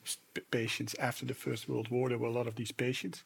patients 0.51 0.95
after 0.99 1.25
the 1.25 1.33
First 1.33 1.67
World 1.67 1.89
War, 1.89 2.09
there 2.09 2.19
were 2.19 2.27
a 2.27 2.31
lot 2.31 2.47
of 2.47 2.55
these 2.55 2.71
patients. 2.71 3.23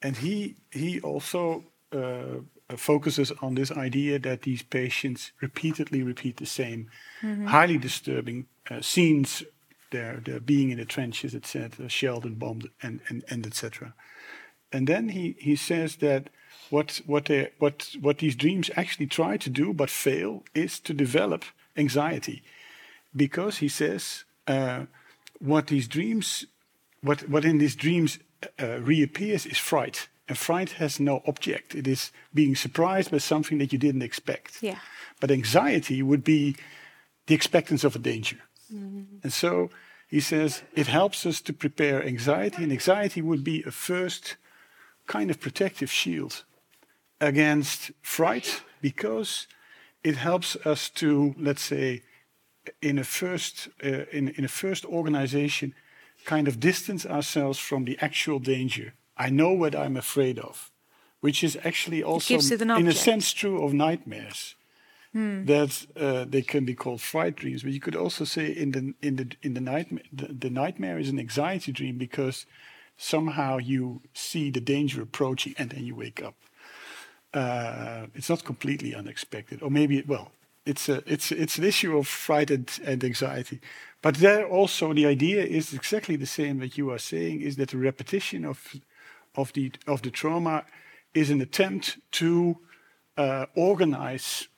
And 0.00 0.16
he, 0.16 0.54
he 0.70 1.00
also 1.00 1.64
uh, 1.92 2.40
focuses 2.76 3.32
on 3.42 3.56
this 3.56 3.72
idea 3.72 4.18
that 4.20 4.42
these 4.42 4.62
patients 4.62 5.32
repeatedly 5.40 6.02
repeat 6.04 6.36
the 6.36 6.46
same 6.46 6.88
mm-hmm. 7.20 7.46
highly 7.46 7.78
disturbing 7.78 8.46
uh, 8.70 8.80
scenes. 8.80 9.42
They're, 9.90 10.20
they're 10.24 10.40
being 10.40 10.70
in 10.70 10.78
the 10.78 10.84
trenches, 10.84 11.34
etc., 11.34 11.88
shelled 11.88 12.24
and 12.24 12.38
bombed, 12.38 12.68
and, 12.82 13.00
and, 13.08 13.24
and 13.28 13.46
etc. 13.46 13.94
And 14.72 14.86
then 14.86 15.10
he, 15.10 15.36
he 15.38 15.56
says 15.56 15.96
that 15.96 16.28
what 16.70 17.00
what 17.06 17.26
they, 17.26 17.50
what 17.58 17.96
what 18.00 18.18
these 18.18 18.36
dreams 18.36 18.70
actually 18.76 19.06
try 19.06 19.36
to 19.38 19.50
do 19.50 19.72
but 19.72 19.90
fail 19.90 20.44
is 20.54 20.78
to 20.80 20.92
develop 20.92 21.44
anxiety, 21.76 22.42
because 23.16 23.58
he 23.58 23.68
says 23.68 24.24
uh, 24.46 24.84
what 25.38 25.68
these 25.68 25.88
dreams, 25.88 26.46
what 27.00 27.28
what 27.28 27.44
in 27.44 27.58
these 27.58 27.76
dreams 27.76 28.18
uh, 28.60 28.80
reappears 28.80 29.46
is 29.46 29.58
fright, 29.58 30.08
and 30.28 30.36
fright 30.36 30.72
has 30.72 31.00
no 31.00 31.22
object. 31.26 31.74
It 31.74 31.86
is 31.86 32.12
being 32.34 32.54
surprised 32.54 33.10
by 33.10 33.18
something 33.18 33.58
that 33.58 33.72
you 33.72 33.78
didn't 33.78 34.02
expect. 34.02 34.62
Yeah. 34.62 34.78
But 35.20 35.30
anxiety 35.30 36.02
would 36.02 36.22
be 36.22 36.56
the 37.26 37.34
expectance 37.34 37.84
of 37.84 37.96
a 37.96 37.98
danger, 37.98 38.38
mm-hmm. 38.72 39.18
and 39.22 39.32
so 39.32 39.70
he 40.08 40.20
says 40.20 40.62
it 40.74 40.86
helps 40.86 41.26
us 41.26 41.40
to 41.42 41.52
prepare 41.52 42.04
anxiety, 42.04 42.62
and 42.62 42.72
anxiety 42.72 43.22
would 43.22 43.44
be 43.44 43.62
a 43.64 43.70
first 43.70 44.36
kind 45.06 45.30
of 45.30 45.40
protective 45.40 45.90
shield 45.90 46.44
against 47.20 47.90
fright 48.02 48.62
because 48.80 49.48
it 50.02 50.16
helps 50.16 50.56
us 50.64 50.88
to, 50.90 51.34
let's 51.38 51.62
say, 51.62 52.02
in 52.80 52.98
a 52.98 53.04
first 53.04 53.68
uh, 53.84 54.04
in, 54.12 54.28
in 54.28 54.44
a 54.44 54.48
first 54.48 54.84
organization, 54.84 55.74
kind 56.24 56.48
of 56.48 56.60
distance 56.60 57.04
ourselves 57.06 57.58
from 57.58 57.84
the 57.84 57.98
actual 58.00 58.38
danger. 58.38 58.94
I 59.16 59.30
know 59.30 59.52
what 59.52 59.74
I'm 59.74 59.96
afraid 59.96 60.38
of, 60.38 60.70
which 61.20 61.42
is 61.42 61.58
actually 61.64 62.02
also, 62.02 62.38
in 62.38 62.86
a 62.86 62.92
sense, 62.92 63.32
true 63.32 63.62
of 63.64 63.72
nightmares. 63.72 64.54
Hmm. 65.12 65.46
That 65.46 65.86
uh, 65.96 66.26
they 66.28 66.42
can 66.42 66.66
be 66.66 66.74
called 66.74 67.00
fright 67.00 67.36
dreams, 67.36 67.62
but 67.62 67.72
you 67.72 67.80
could 67.80 67.96
also 67.96 68.24
say 68.24 68.46
in 68.46 68.72
the 68.72 68.94
in 69.00 69.16
the 69.16 69.26
in 69.42 69.54
the 69.54 69.60
nightmare 69.60 70.04
the, 70.12 70.26
the 70.26 70.50
nightmare 70.50 70.98
is 70.98 71.08
an 71.08 71.18
anxiety 71.18 71.72
dream 71.72 71.96
because 71.96 72.44
somehow 72.98 73.56
you 73.56 74.02
see 74.12 74.50
the 74.50 74.60
danger 74.60 75.00
approaching 75.00 75.54
and 75.56 75.70
then 75.70 75.84
you 75.84 75.94
wake 75.94 76.22
up 76.22 76.34
uh, 77.34 78.06
it's 78.14 78.28
not 78.28 78.44
completely 78.44 78.94
unexpected, 78.94 79.62
or 79.62 79.70
maybe 79.70 80.02
well, 80.06 80.30
it's 80.64 80.88
a 80.88 81.02
it's 81.06 81.30
it's 81.32 81.58
an 81.58 81.64
issue 81.64 81.96
of 81.96 82.06
fright 82.06 82.50
and, 82.50 82.80
and 82.84 83.04
anxiety. 83.04 83.60
But 84.00 84.16
there 84.16 84.46
also 84.46 84.92
the 84.92 85.06
idea 85.06 85.44
is 85.44 85.74
exactly 85.74 86.16
the 86.16 86.26
same 86.26 86.58
that 86.60 86.78
you 86.78 86.90
are 86.90 86.98
saying 86.98 87.40
is 87.40 87.56
that 87.56 87.70
the 87.70 87.78
repetition 87.78 88.44
of 88.44 88.76
of 89.34 89.52
the 89.52 89.72
of 89.86 90.02
the 90.02 90.10
trauma 90.10 90.64
is 91.14 91.30
an 91.30 91.40
attempt 91.40 91.98
to 92.12 92.58
uh, 93.16 93.46
organize 93.54 94.48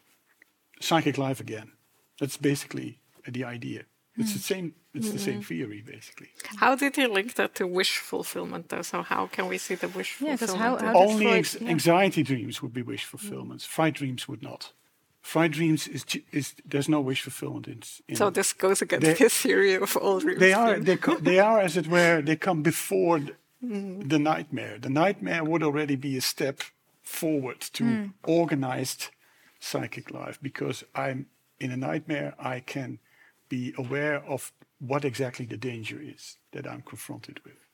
psychic 0.80 1.18
life 1.18 1.40
again. 1.40 1.72
That's 2.18 2.36
basically 2.36 3.00
the 3.26 3.44
idea. 3.44 3.84
It's 4.16 4.32
the 4.32 4.38
hmm. 4.38 4.54
same. 4.54 4.74
It's 4.92 5.06
mm-hmm. 5.06 5.16
the 5.16 5.22
same 5.22 5.42
theory, 5.42 5.82
basically. 5.86 6.28
How 6.56 6.74
did 6.74 6.96
you 6.96 7.06
link 7.08 7.34
that 7.34 7.54
to 7.54 7.66
wish 7.66 7.98
fulfillment, 7.98 8.68
though? 8.68 8.82
So 8.82 9.02
how 9.02 9.26
can 9.26 9.46
we 9.46 9.56
see 9.56 9.76
the 9.76 9.88
wish 9.88 10.20
yeah, 10.20 10.34
fulfillment? 10.34 10.82
How, 10.82 10.92
how 10.92 10.98
Only 10.98 11.26
Freud, 11.26 11.62
yeah. 11.62 11.68
anxiety 11.68 12.22
dreams 12.24 12.60
would 12.60 12.74
be 12.74 12.82
wish 12.82 13.04
fulfillments. 13.04 13.64
Mm. 13.64 13.68
Fright 13.68 13.94
dreams 13.94 14.26
would 14.28 14.42
not. 14.42 14.72
Fright 15.22 15.52
dreams 15.52 15.86
is 15.86 16.04
is 16.32 16.54
there's 16.64 16.88
no 16.88 17.00
wish 17.00 17.22
fulfillment 17.22 17.68
in. 17.68 17.82
in 18.08 18.16
so 18.16 18.30
this 18.30 18.52
goes 18.52 18.82
against 18.82 19.06
they, 19.06 19.14
his 19.14 19.34
theory 19.34 19.74
of 19.74 19.96
all 19.96 20.18
dreams. 20.18 20.40
They 20.40 20.54
are 20.54 20.80
they, 20.80 20.96
co- 20.96 21.18
they 21.18 21.38
are 21.38 21.60
as 21.60 21.76
it 21.76 21.86
were 21.86 22.22
they 22.22 22.36
come 22.36 22.62
before 22.62 23.20
the, 23.20 23.34
mm. 23.62 24.08
the, 24.08 24.18
nightmare. 24.18 24.78
The 24.78 24.88
nightmare 24.88 25.44
would 25.44 25.62
already 25.62 25.96
be 25.96 26.16
a 26.16 26.22
step 26.22 26.62
forward 27.02 27.60
to 27.60 27.84
mm. 27.84 28.12
organized 28.24 29.10
psychic 29.60 30.10
life 30.10 30.38
because 30.42 30.82
I'm 30.94 31.26
in 31.60 31.70
a 31.70 31.76
nightmare. 31.76 32.34
I 32.38 32.60
can 32.60 32.98
be 33.48 33.74
aware 33.76 34.24
of 34.24 34.52
what 34.78 35.04
exactly 35.04 35.44
the 35.44 35.56
danger 35.56 36.00
is 36.00 36.38
that 36.52 36.66
I'm 36.66 36.82
confronted 36.82 37.40
with. 37.44 37.66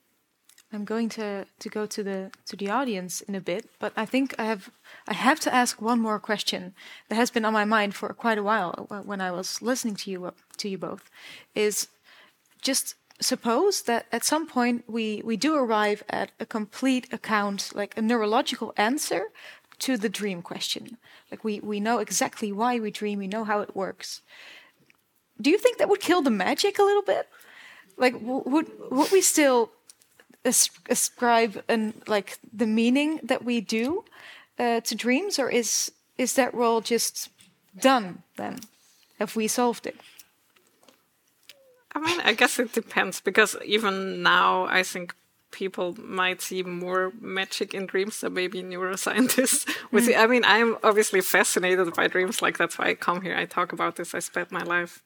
I'm 0.73 0.85
going 0.85 1.09
to, 1.11 1.47
to 1.61 1.69
go 1.69 1.87
to 1.87 2.03
the 2.03 2.31
to 2.47 2.57
the 2.57 2.71
audience 2.71 3.21
in 3.21 3.37
a 3.37 3.41
bit, 3.41 3.71
but 3.79 3.93
I 3.97 4.05
think 4.05 4.35
I 4.37 4.45
have 4.47 4.69
I 5.07 5.15
have 5.15 5.39
to 5.41 5.55
ask 5.55 5.81
one 5.81 6.01
more 6.01 6.19
question 6.19 6.75
that 7.09 7.15
has 7.15 7.31
been 7.31 7.45
on 7.45 7.53
my 7.53 7.65
mind 7.65 7.95
for 7.95 8.13
quite 8.13 8.37
a 8.37 8.43
while 8.43 8.87
uh, 8.91 9.01
when 9.01 9.21
I 9.21 9.31
was 9.31 9.63
listening 9.63 9.95
to 9.97 10.11
you 10.11 10.25
uh, 10.27 10.33
to 10.57 10.69
you 10.69 10.77
both. 10.77 11.09
Is 11.55 11.89
just 12.61 12.97
suppose 13.21 13.83
that 13.83 14.07
at 14.11 14.25
some 14.25 14.47
point 14.47 14.85
we 14.89 15.23
we 15.25 15.37
do 15.37 15.55
arrive 15.55 16.03
at 16.11 16.33
a 16.41 16.47
complete 16.47 17.13
account, 17.13 17.71
like 17.73 17.97
a 17.97 18.03
neurological 18.03 18.73
answer 18.77 19.31
to 19.81 19.97
the 19.97 20.09
dream 20.09 20.43
question. 20.43 20.97
Like 21.31 21.45
we 21.45 21.61
we 21.61 21.81
know 21.81 21.99
exactly 21.99 22.53
why 22.53 22.79
we 22.79 22.91
dream, 22.91 23.19
we 23.19 23.29
know 23.29 23.45
how 23.45 23.61
it 23.61 23.77
works 23.77 24.23
do 25.41 25.51
you 25.51 25.59
think 25.59 25.79
that 25.79 25.89
would 25.89 26.01
kill 26.01 26.23
the 26.23 26.31
magic 26.31 26.79
a 26.79 26.83
little 26.83 27.03
bit? 27.03 27.29
Like, 27.97 28.15
would 28.21 28.69
would 28.91 29.13
we 29.13 29.21
still 29.21 29.71
ascribe 30.45 31.63
and 31.69 31.95
like 32.07 32.39
the 32.53 32.67
meaning 32.67 33.21
that 33.23 33.45
we 33.45 33.61
do 33.61 34.05
uh, 34.59 34.81
to 34.81 34.95
dreams, 34.95 35.39
or 35.39 35.49
is 35.51 35.93
is 36.19 36.35
that 36.35 36.55
role 36.55 36.81
just 36.81 37.31
done 37.79 38.23
then? 38.37 38.61
Have 39.19 39.37
we 39.37 39.49
solved 39.49 39.87
it? 39.87 39.97
I 41.95 42.01
mean, 42.01 42.21
I 42.21 42.35
guess 42.35 42.59
it 42.59 42.75
depends 42.75 43.21
because 43.21 43.57
even 43.65 44.23
now, 44.23 44.67
I 44.67 44.83
think 44.83 45.15
people 45.57 45.97
might 45.99 46.43
see 46.43 46.63
more 46.63 47.13
magic 47.19 47.73
in 47.73 47.87
dreams 47.87 48.21
than 48.21 48.35
maybe 48.35 48.63
neuroscientists. 48.63 49.65
I 50.23 50.27
mean, 50.27 50.45
I'm 50.45 50.77
obviously 50.85 51.23
fascinated 51.23 51.95
by 51.95 52.09
dreams. 52.09 52.43
Like 52.43 52.59
that's 52.59 52.79
why 52.79 52.89
I 52.91 52.95
come 52.95 53.23
here. 53.23 53.35
I 53.35 53.47
talk 53.47 53.73
about 53.73 53.97
this. 53.97 54.15
I 54.15 54.19
spent 54.21 54.53
my 54.53 54.63
life 54.63 55.03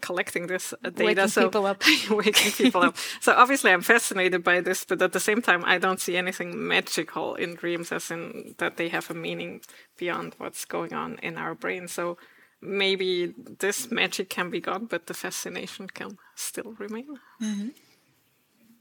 collecting 0.00 0.48
this 0.48 0.74
data. 0.82 1.04
Waking 1.04 1.28
so 1.28 1.42
people 1.44 1.66
up. 1.66 1.82
waking 2.10 2.52
people 2.52 2.82
up. 2.82 2.96
So 3.20 3.32
obviously, 3.32 3.70
I'm 3.70 3.82
fascinated 3.82 4.42
by 4.42 4.60
this, 4.60 4.84
but 4.84 5.00
at 5.00 5.12
the 5.12 5.20
same 5.20 5.40
time, 5.40 5.62
I 5.64 5.78
don't 5.78 6.00
see 6.00 6.16
anything 6.16 6.50
magical 6.74 7.36
in 7.36 7.54
dreams, 7.54 7.92
as 7.92 8.10
in 8.10 8.56
that 8.58 8.76
they 8.76 8.88
have 8.88 9.08
a 9.08 9.14
meaning 9.14 9.60
beyond 9.96 10.34
what's 10.38 10.64
going 10.64 10.92
on 10.92 11.18
in 11.22 11.38
our 11.38 11.54
brain. 11.54 11.86
So 11.86 12.18
maybe 12.60 13.34
this 13.60 13.90
magic 13.90 14.28
can 14.30 14.50
be 14.50 14.60
gone, 14.60 14.86
but 14.86 15.06
the 15.06 15.14
fascination 15.14 15.86
can 15.98 16.18
still 16.34 16.74
remain. 16.78 17.18
Mm-hmm. 17.40 17.68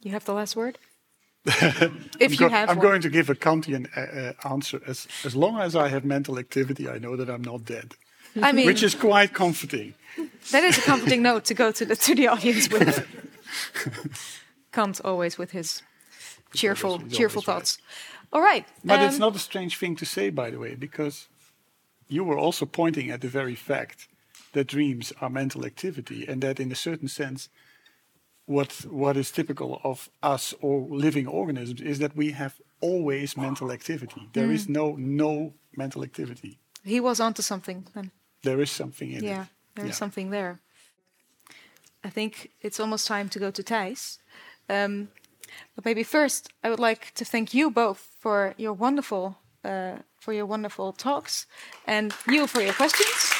You 0.05 0.11
have 0.11 0.25
the 0.25 0.33
last 0.33 0.55
word. 0.55 0.77
if 2.19 2.39
you 2.39 2.49
have, 2.49 2.69
I'm 2.69 2.77
one. 2.77 2.87
going 2.87 3.01
to 3.01 3.09
give 3.09 3.29
a 3.29 3.35
Kantian 3.35 3.87
uh, 3.95 4.01
uh, 4.01 4.53
answer. 4.53 4.81
As 4.87 5.07
as 5.23 5.35
long 5.35 5.59
as 5.59 5.75
I 5.75 5.89
have 5.89 6.03
mental 6.03 6.39
activity, 6.39 6.89
I 6.89 6.97
know 6.97 7.15
that 7.15 7.29
I'm 7.29 7.43
not 7.43 7.65
dead. 7.65 7.93
I 8.41 8.51
mean, 8.51 8.65
which 8.65 8.83
is 8.83 8.95
quite 8.95 9.33
comforting. 9.33 9.93
that 10.51 10.63
is 10.63 10.77
a 10.77 10.81
comforting 10.81 11.21
note 11.21 11.45
to 11.45 11.53
go 11.53 11.71
to 11.71 11.85
the 11.85 11.95
to 11.95 12.15
the 12.15 12.27
audience 12.27 12.69
with. 12.69 13.05
Kant 14.71 14.99
always 15.05 15.37
with 15.37 15.51
his 15.51 15.83
cheerful 16.53 16.99
cheerful 17.09 17.39
always 17.39 17.47
right. 17.47 17.53
thoughts. 17.53 17.77
All 18.33 18.41
right, 18.41 18.65
But 18.83 19.01
it's 19.01 19.15
um, 19.15 19.21
not 19.21 19.35
a 19.35 19.39
strange 19.39 19.77
thing 19.77 19.95
to 19.95 20.05
say, 20.05 20.29
by 20.29 20.49
the 20.49 20.59
way, 20.59 20.75
because 20.75 21.27
you 22.09 22.23
were 22.23 22.37
also 22.37 22.65
pointing 22.65 23.09
at 23.09 23.21
the 23.21 23.29
very 23.29 23.55
fact 23.55 24.07
that 24.51 24.67
dreams 24.67 25.13
are 25.21 25.29
mental 25.29 25.65
activity, 25.65 26.25
and 26.27 26.41
that 26.41 26.59
in 26.59 26.71
a 26.71 26.75
certain 26.75 27.07
sense, 27.07 27.49
what 28.45 28.85
what 28.89 29.17
is 29.17 29.31
typical 29.31 29.79
of 29.83 30.09
us 30.21 30.53
or 30.61 30.87
living 30.89 31.27
organisms 31.27 31.81
is 31.81 31.97
that 31.99 32.15
we 32.15 32.31
have 32.31 32.53
always 32.81 33.35
mental 33.35 33.71
activity. 33.71 34.29
There 34.33 34.51
is 34.53 34.67
no 34.67 34.95
no 34.97 35.53
mental 35.77 36.03
activity. 36.03 36.57
he 36.83 36.99
was 36.99 37.19
onto 37.19 37.41
something. 37.41 37.87
Then. 37.93 38.11
There 38.43 38.61
is 38.61 38.71
something 38.71 39.11
in 39.11 39.23
Yeah, 39.23 39.41
it. 39.41 39.47
there's 39.75 39.87
Yeah. 39.89 39.95
something 39.99 40.31
there. 40.31 40.59
I 42.07 42.11
think 42.11 42.51
it's 42.61 42.79
almost 42.79 43.07
time 43.07 43.29
to 43.29 43.39
go 43.39 43.51
to 43.51 43.63
Thijs. 43.63 44.19
Um, 44.69 45.07
but 45.75 45.85
maybe 45.85 46.03
first, 46.03 46.49
I 46.63 46.69
would 46.69 46.79
like 46.89 47.11
to 47.15 47.25
thank 47.25 47.53
you 47.53 47.71
both 47.71 47.99
for 48.19 48.53
your 48.57 48.73
wonderful, 48.77 49.37
uh, 49.63 49.97
for 50.19 50.33
your 50.33 50.45
wonderful 50.47 50.93
talks, 50.93 51.47
and 51.87 52.13
you 52.27 52.47
for 52.47 52.61
your 52.61 52.73
questions. 52.73 53.34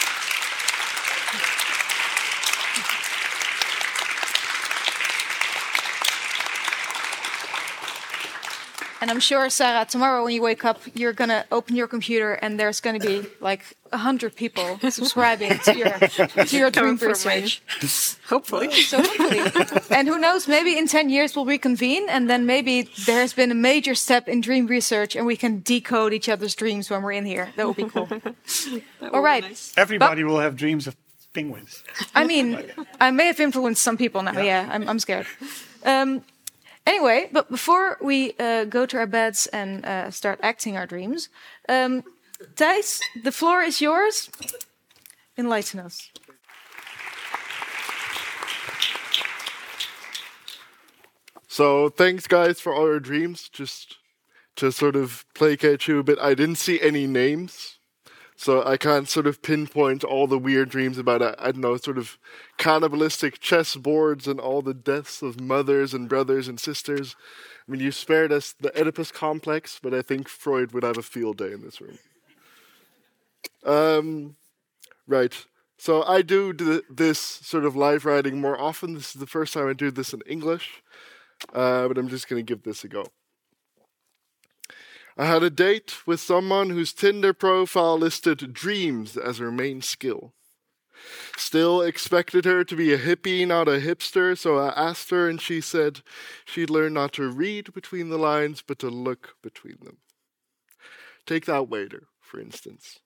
And 9.02 9.12
I'm 9.12 9.20
sure, 9.20 9.50
Sarah, 9.50 9.86
tomorrow 9.86 10.24
when 10.24 10.34
you 10.34 10.42
wake 10.42 10.64
up, 10.64 10.80
you're 10.94 11.14
gonna 11.14 11.46
open 11.52 11.76
your 11.76 11.88
computer 11.88 12.34
and 12.34 12.60
there's 12.60 12.80
gonna 12.80 13.00
be 13.00 13.26
like 13.42 13.62
a 13.92 13.98
hundred 13.98 14.36
people 14.36 14.80
subscribing 14.90 15.60
to 15.60 15.78
your 15.78 15.92
to 16.46 16.58
your 16.58 16.72
dream 16.72 16.98
Coming 16.98 16.98
from 16.98 17.10
research. 17.10 17.62
Hopefully. 18.28 18.72
So 18.72 19.04
hopefully, 19.04 19.86
and 19.92 20.08
who 20.08 20.18
knows, 20.18 20.48
maybe 20.48 20.78
in 20.78 20.88
ten 20.88 21.10
years 21.10 21.36
we'll 21.36 21.46
reconvene, 21.46 22.08
and 22.10 22.30
then 22.30 22.46
maybe 22.46 22.90
there 23.06 23.20
has 23.20 23.34
been 23.34 23.52
a 23.52 23.56
major 23.56 23.96
step 23.96 24.28
in 24.28 24.42
dream 24.42 24.66
research, 24.68 25.16
and 25.16 25.26
we 25.26 25.36
can 25.36 25.62
decode 25.62 26.14
each 26.14 26.30
other's 26.30 26.56
dreams 26.56 26.90
when 26.90 27.04
we're 27.04 27.12
in 27.14 27.26
here. 27.26 27.52
That 27.58 27.68
would 27.68 27.78
be 27.78 27.86
cool. 27.86 28.08
All 29.14 29.22
right. 29.22 29.44
Everybody 29.78 30.24
will 30.24 30.40
have 30.40 30.56
dreams 30.56 30.88
of 30.88 30.96
penguins. 31.34 31.84
I 32.16 32.24
mean, 32.24 32.64
I 33.00 33.12
may 33.12 33.28
have 33.28 33.40
influenced 33.40 33.84
some 33.84 33.98
people 33.98 34.24
now. 34.24 34.40
Yeah, 34.40 34.68
I'm, 34.72 34.88
I'm 34.88 35.00
scared. 35.00 35.28
Um, 35.84 36.24
anyway, 36.86 37.30
but 37.32 37.50
before 37.50 37.98
we 38.02 38.34
uh, 38.40 38.66
go 38.66 38.86
to 38.86 38.98
our 38.98 39.08
beds 39.08 39.48
and 39.48 39.86
uh, 39.86 40.12
start 40.12 40.40
acting 40.42 40.78
our 40.78 40.86
dreams, 40.86 41.30
um, 41.70 42.04
Thijs, 42.56 43.02
the 43.24 43.32
floor 43.32 43.62
is 43.62 43.82
yours. 43.82 44.30
Enlighten 45.38 45.80
us. 45.80 46.12
So 51.48 51.88
thanks, 51.90 52.28
guys, 52.28 52.60
for 52.60 52.74
all 52.74 52.86
your 52.88 53.00
dreams. 53.00 53.48
Just 53.48 53.98
to 54.58 54.72
sort 54.72 54.96
of 54.96 55.26
placate 55.34 55.88
you 55.88 56.00
a 56.00 56.04
bit, 56.04 56.20
I 56.20 56.34
didn't 56.34 56.58
see 56.58 56.82
any 56.82 57.08
names, 57.08 57.75
so 58.36 58.64
I 58.66 58.78
can't 58.78 59.08
sort 59.08 59.28
of 59.28 59.42
pinpoint 59.42 60.04
all 60.04 60.28
the 60.28 60.38
weird 60.38 60.70
dreams 60.70 60.98
about 60.98 61.22
uh, 61.22 61.36
I 61.40 61.52
don't 61.52 61.62
know, 61.62 61.78
sort 61.78 61.98
of 61.98 62.18
cannibalistic 62.58 63.40
chess 63.40 63.76
boards 63.76 64.28
and 64.28 64.40
all 64.40 64.62
the 64.62 64.74
deaths 64.74 65.22
of 65.22 65.40
mothers 65.40 65.94
and 65.94 66.10
brothers 66.10 66.48
and 66.48 66.60
sisters. 66.60 67.16
I 67.68 67.72
mean, 67.72 67.82
you 67.82 67.92
spared 67.92 68.32
us 68.32 68.54
the 68.60 68.78
Oedipus 68.80 69.12
complex, 69.12 69.80
but 69.82 69.94
I 69.94 70.02
think 70.02 70.28
Freud 70.28 70.72
would 70.72 70.84
have 70.84 70.98
a 70.98 71.04
field 71.04 71.38
day 71.38 71.52
in 71.52 71.62
this 71.62 71.82
room. 71.82 71.98
Um, 73.64 74.36
right. 75.08 75.46
So 75.78 76.04
I 76.04 76.22
do 76.22 76.54
th- 76.54 76.84
this 76.90 77.20
sort 77.20 77.66
of 77.66 77.76
live 77.76 78.06
writing 78.06 78.40
more 78.40 78.60
often. 78.60 78.94
This 78.94 79.16
is 79.16 79.20
the 79.20 79.28
first 79.28 79.54
time 79.54 79.68
I 79.68 79.74
do 79.74 79.92
this 79.92 80.14
in 80.14 80.22
English 80.28 80.84
uh, 81.54 81.88
but 81.88 81.98
I'm 81.98 82.10
just 82.10 82.28
going 82.28 82.44
to 82.44 82.54
give 82.54 82.64
this 82.64 82.84
a 82.84 82.88
go. 82.88 83.06
I 85.18 85.26
had 85.26 85.44
a 85.44 85.50
date 85.50 86.06
with 86.06 86.20
someone 86.20 86.70
whose 86.70 86.92
Tinder 86.92 87.34
profile 87.34 87.98
listed 87.98 88.54
dreams 88.54 89.16
as 89.16 89.38
her 89.38 89.52
main 89.52 89.82
skill. 89.82 90.34
Still 91.38 91.82
expected 91.82 92.46
her 92.46 92.64
to 92.64 92.76
be 92.76 92.92
a 92.94 92.98
hippie, 92.98 93.48
not 93.48 93.68
a 93.68 93.80
hipster, 93.80 94.38
so 94.38 94.58
I 94.58 94.70
asked 94.70 95.12
her, 95.12 95.30
and 95.30 95.40
she 95.40 95.62
said 95.62 96.02
she'd 96.44 96.70
learn 96.70 96.94
not 96.94 97.14
to 97.14 97.30
read 97.30 97.74
between 97.74 98.10
the 98.10 98.18
lines, 98.18 98.62
but 98.66 98.80
to 98.80 98.90
look 98.90 99.36
between 99.42 99.78
them. 99.84 99.98
Take 101.26 101.46
that 101.46 101.70
waiter, 101.70 102.08
for 102.20 102.40
instance. 102.40 103.00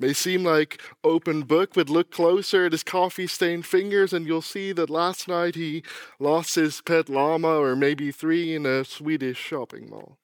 May 0.00 0.12
seem 0.12 0.44
like 0.44 0.80
open 1.02 1.42
book, 1.42 1.70
but 1.74 1.90
look 1.90 2.12
closer 2.12 2.66
at 2.66 2.72
his 2.72 2.84
coffee 2.84 3.26
stained 3.26 3.66
fingers 3.66 4.12
and 4.12 4.26
you'll 4.26 4.42
see 4.42 4.70
that 4.72 4.88
last 4.88 5.26
night 5.26 5.56
he 5.56 5.82
lost 6.20 6.54
his 6.54 6.80
pet 6.80 7.08
llama 7.08 7.56
or 7.58 7.74
maybe 7.74 8.12
three 8.12 8.54
in 8.54 8.64
a 8.64 8.84
Swedish 8.84 9.38
shopping 9.38 9.90
mall. 9.90 10.18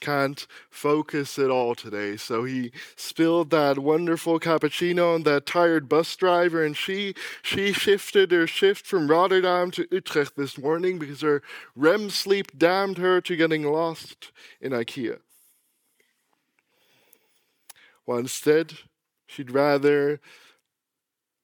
Can't 0.00 0.46
focus 0.70 1.38
at 1.38 1.50
all 1.50 1.74
today, 1.74 2.16
so 2.16 2.44
he 2.44 2.72
spilled 2.96 3.50
that 3.50 3.78
wonderful 3.78 4.40
cappuccino 4.40 5.14
on 5.14 5.24
that 5.24 5.44
tired 5.44 5.90
bus 5.90 6.16
driver 6.16 6.64
and 6.64 6.74
she 6.74 7.14
she 7.42 7.74
shifted 7.74 8.30
her 8.30 8.46
shift 8.46 8.86
from 8.86 9.08
Rotterdam 9.08 9.70
to 9.72 9.86
Utrecht 9.90 10.36
this 10.36 10.56
morning 10.56 10.98
because 10.98 11.20
her 11.20 11.42
REM 11.76 12.08
sleep 12.08 12.56
damned 12.56 12.96
her 12.96 13.20
to 13.20 13.36
getting 13.36 13.62
lost 13.62 14.32
in 14.58 14.72
IKEA. 14.72 15.18
Well, 18.06 18.18
instead, 18.18 18.78
she'd 19.26 19.50
rather 19.50 20.18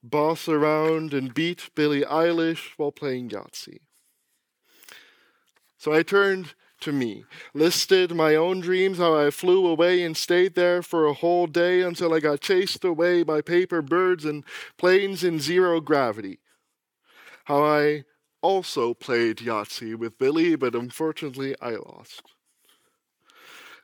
boss 0.02 0.48
around 0.48 1.12
and 1.12 1.34
beat 1.34 1.70
Billie 1.74 2.02
Eilish 2.02 2.70
while 2.76 2.92
playing 2.92 3.28
Yahtzee. 3.28 3.80
So 5.76 5.92
I 5.92 6.02
turned 6.02 6.54
to 6.80 6.92
me, 6.92 7.24
listed 7.54 8.14
my 8.14 8.34
own 8.34 8.60
dreams, 8.60 8.98
how 8.98 9.16
I 9.16 9.30
flew 9.30 9.66
away 9.66 10.02
and 10.02 10.16
stayed 10.16 10.54
there 10.54 10.82
for 10.82 11.06
a 11.06 11.14
whole 11.14 11.46
day 11.46 11.82
until 11.82 12.12
I 12.12 12.20
got 12.20 12.40
chased 12.40 12.84
away 12.84 13.22
by 13.22 13.40
paper 13.40 13.82
birds 13.82 14.24
and 14.24 14.44
planes 14.76 15.24
in 15.24 15.40
zero 15.40 15.80
gravity. 15.80 16.38
How 17.44 17.62
I 17.64 18.04
also 18.42 18.94
played 18.94 19.38
Yahtzee 19.38 19.96
with 19.96 20.18
Billie, 20.18 20.56
but 20.56 20.74
unfortunately 20.74 21.54
I 21.60 21.70
lost. 21.76 22.35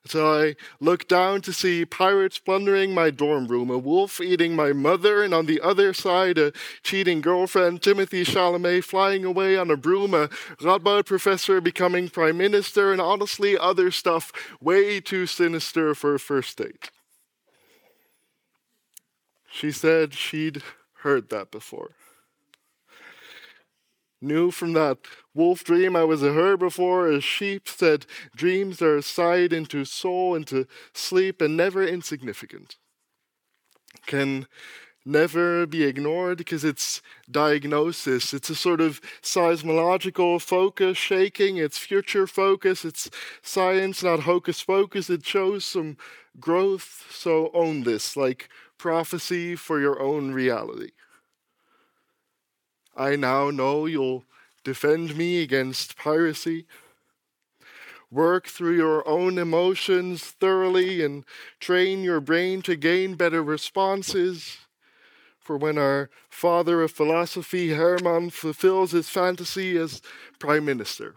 So 0.04 0.42
I 0.42 0.56
looked 0.80 1.08
down 1.08 1.42
to 1.42 1.52
see 1.52 1.84
pirates 1.84 2.38
plundering 2.38 2.92
my 2.92 3.10
dorm 3.10 3.46
room, 3.46 3.70
a 3.70 3.78
wolf 3.78 4.20
eating 4.20 4.56
my 4.56 4.72
mother, 4.72 5.22
and 5.22 5.32
on 5.32 5.46
the 5.46 5.60
other 5.60 5.94
side, 5.94 6.38
a 6.38 6.52
cheating 6.82 7.20
girlfriend, 7.20 7.82
Timothée 7.82 8.26
Chalamet, 8.26 8.82
flying 8.82 9.24
away 9.24 9.56
on 9.56 9.70
a 9.70 9.76
broom, 9.76 10.12
a 10.12 10.28
Radboud 10.60 11.06
professor 11.06 11.60
becoming 11.60 12.08
prime 12.08 12.36
minister, 12.36 12.90
and 12.90 13.00
honestly, 13.00 13.56
other 13.56 13.92
stuff 13.92 14.32
way 14.60 15.00
too 15.00 15.26
sinister 15.26 15.94
for 15.94 16.16
a 16.16 16.18
first 16.18 16.58
date. 16.58 16.90
She 19.48 19.70
said 19.70 20.14
she'd 20.14 20.62
heard 21.02 21.28
that 21.28 21.52
before. 21.52 21.92
Knew 24.22 24.52
from 24.52 24.72
that 24.74 24.98
wolf 25.34 25.64
dream 25.64 25.96
I 25.96 26.04
was 26.04 26.22
a 26.22 26.30
herbivore, 26.30 27.12
a 27.12 27.20
sheep 27.20 27.68
said 27.68 28.06
dreams 28.36 28.80
are 28.80 28.96
a 28.96 29.02
sight 29.02 29.52
into 29.52 29.84
soul, 29.84 30.36
into 30.36 30.68
sleep, 30.94 31.40
and 31.40 31.56
never 31.56 31.82
insignificant. 31.84 32.76
Can 34.06 34.46
never 35.04 35.66
be 35.66 35.82
ignored 35.82 36.38
because 36.38 36.62
it's 36.62 37.02
diagnosis. 37.28 38.32
It's 38.32 38.48
a 38.48 38.54
sort 38.54 38.80
of 38.80 39.00
seismological 39.22 40.40
focus 40.40 40.96
shaking, 40.96 41.56
it's 41.56 41.78
future 41.78 42.28
focus, 42.28 42.84
it's 42.84 43.10
science, 43.42 44.04
not 44.04 44.20
hocus 44.20 44.62
pocus. 44.62 45.10
It 45.10 45.26
shows 45.26 45.64
some 45.64 45.96
growth, 46.38 47.08
so 47.10 47.50
own 47.52 47.82
this, 47.82 48.16
like 48.16 48.48
prophecy 48.78 49.56
for 49.56 49.80
your 49.80 50.00
own 50.00 50.30
reality. 50.30 50.92
I 52.96 53.16
now 53.16 53.50
know 53.50 53.86
you'll 53.86 54.24
defend 54.64 55.16
me 55.16 55.42
against 55.42 55.96
piracy. 55.96 56.66
Work 58.10 58.46
through 58.46 58.76
your 58.76 59.06
own 59.08 59.38
emotions 59.38 60.22
thoroughly 60.22 61.02
and 61.02 61.24
train 61.60 62.04
your 62.04 62.20
brain 62.20 62.60
to 62.62 62.76
gain 62.76 63.14
better 63.14 63.42
responses. 63.42 64.58
For 65.40 65.56
when 65.56 65.78
our 65.78 66.10
father 66.28 66.82
of 66.82 66.92
philosophy, 66.92 67.70
Herman, 67.70 68.30
fulfills 68.30 68.92
his 68.92 69.08
fantasy 69.08 69.76
as 69.76 70.02
prime 70.38 70.64
minister, 70.64 71.14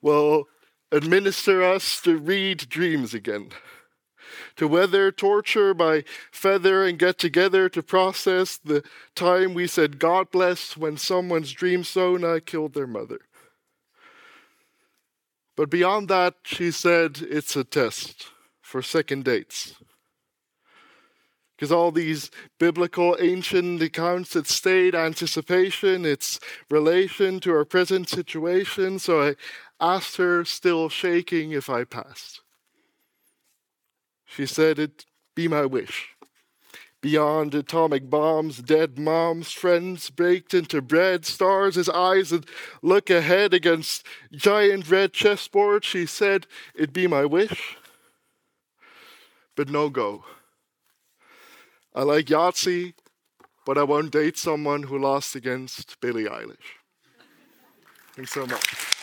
will 0.00 0.48
administer 0.90 1.62
us 1.62 2.00
to 2.00 2.16
read 2.16 2.68
dreams 2.68 3.12
again 3.12 3.50
to 4.56 4.68
weather 4.68 5.10
torture 5.12 5.74
by 5.74 6.04
feather 6.30 6.84
and 6.84 6.98
get 6.98 7.18
together 7.18 7.68
to 7.68 7.82
process 7.82 8.56
the 8.56 8.82
time 9.14 9.54
we 9.54 9.66
said 9.66 9.98
God 9.98 10.30
bless 10.30 10.76
when 10.76 10.96
someone's 10.96 11.52
dream 11.52 11.84
Sona 11.84 12.40
killed 12.40 12.74
their 12.74 12.86
mother. 12.86 13.20
But 15.56 15.70
beyond 15.70 16.08
that, 16.08 16.34
she 16.44 16.70
said 16.70 17.18
it's 17.20 17.56
a 17.56 17.64
test 17.64 18.28
for 18.62 18.80
second 18.80 19.24
dates. 19.24 19.74
Because 21.56 21.72
all 21.72 21.90
these 21.90 22.30
biblical 22.60 23.16
ancient 23.18 23.82
accounts, 23.82 24.36
it 24.36 24.46
state 24.46 24.94
anticipation, 24.94 26.06
its 26.06 26.38
relation 26.70 27.40
to 27.40 27.52
our 27.52 27.64
present 27.64 28.08
situation. 28.08 29.00
So 29.00 29.20
I 29.30 29.34
asked 29.80 30.16
her, 30.18 30.44
still 30.44 30.88
shaking, 30.88 31.50
if 31.50 31.68
I 31.68 31.82
passed. 31.82 32.42
She 34.28 34.46
said, 34.46 34.78
It'd 34.78 35.06
be 35.34 35.48
my 35.48 35.64
wish. 35.64 36.10
Beyond 37.00 37.54
atomic 37.54 38.10
bombs, 38.10 38.58
dead 38.58 38.98
moms, 38.98 39.52
friends 39.52 40.10
baked 40.10 40.52
into 40.52 40.82
bread, 40.82 41.24
stars 41.24 41.78
as 41.78 41.88
eyes 41.88 42.30
that 42.30 42.44
look 42.82 43.08
ahead 43.08 43.54
against 43.54 44.04
giant 44.32 44.90
red 44.90 45.12
chessboard, 45.12 45.84
she 45.84 46.06
said, 46.06 46.46
It'd 46.74 46.92
be 46.92 47.06
my 47.06 47.24
wish. 47.24 47.76
But 49.56 49.70
no 49.70 49.90
go. 49.90 50.24
I 51.94 52.02
like 52.02 52.26
Yahtzee, 52.26 52.94
but 53.64 53.78
I 53.78 53.84
won't 53.84 54.12
date 54.12 54.36
someone 54.36 54.84
who 54.84 54.98
lost 54.98 55.34
against 55.34 56.00
Billie 56.00 56.24
Eilish. 56.24 56.56
Thanks 58.14 58.32
so 58.32 58.46
much. 58.46 58.97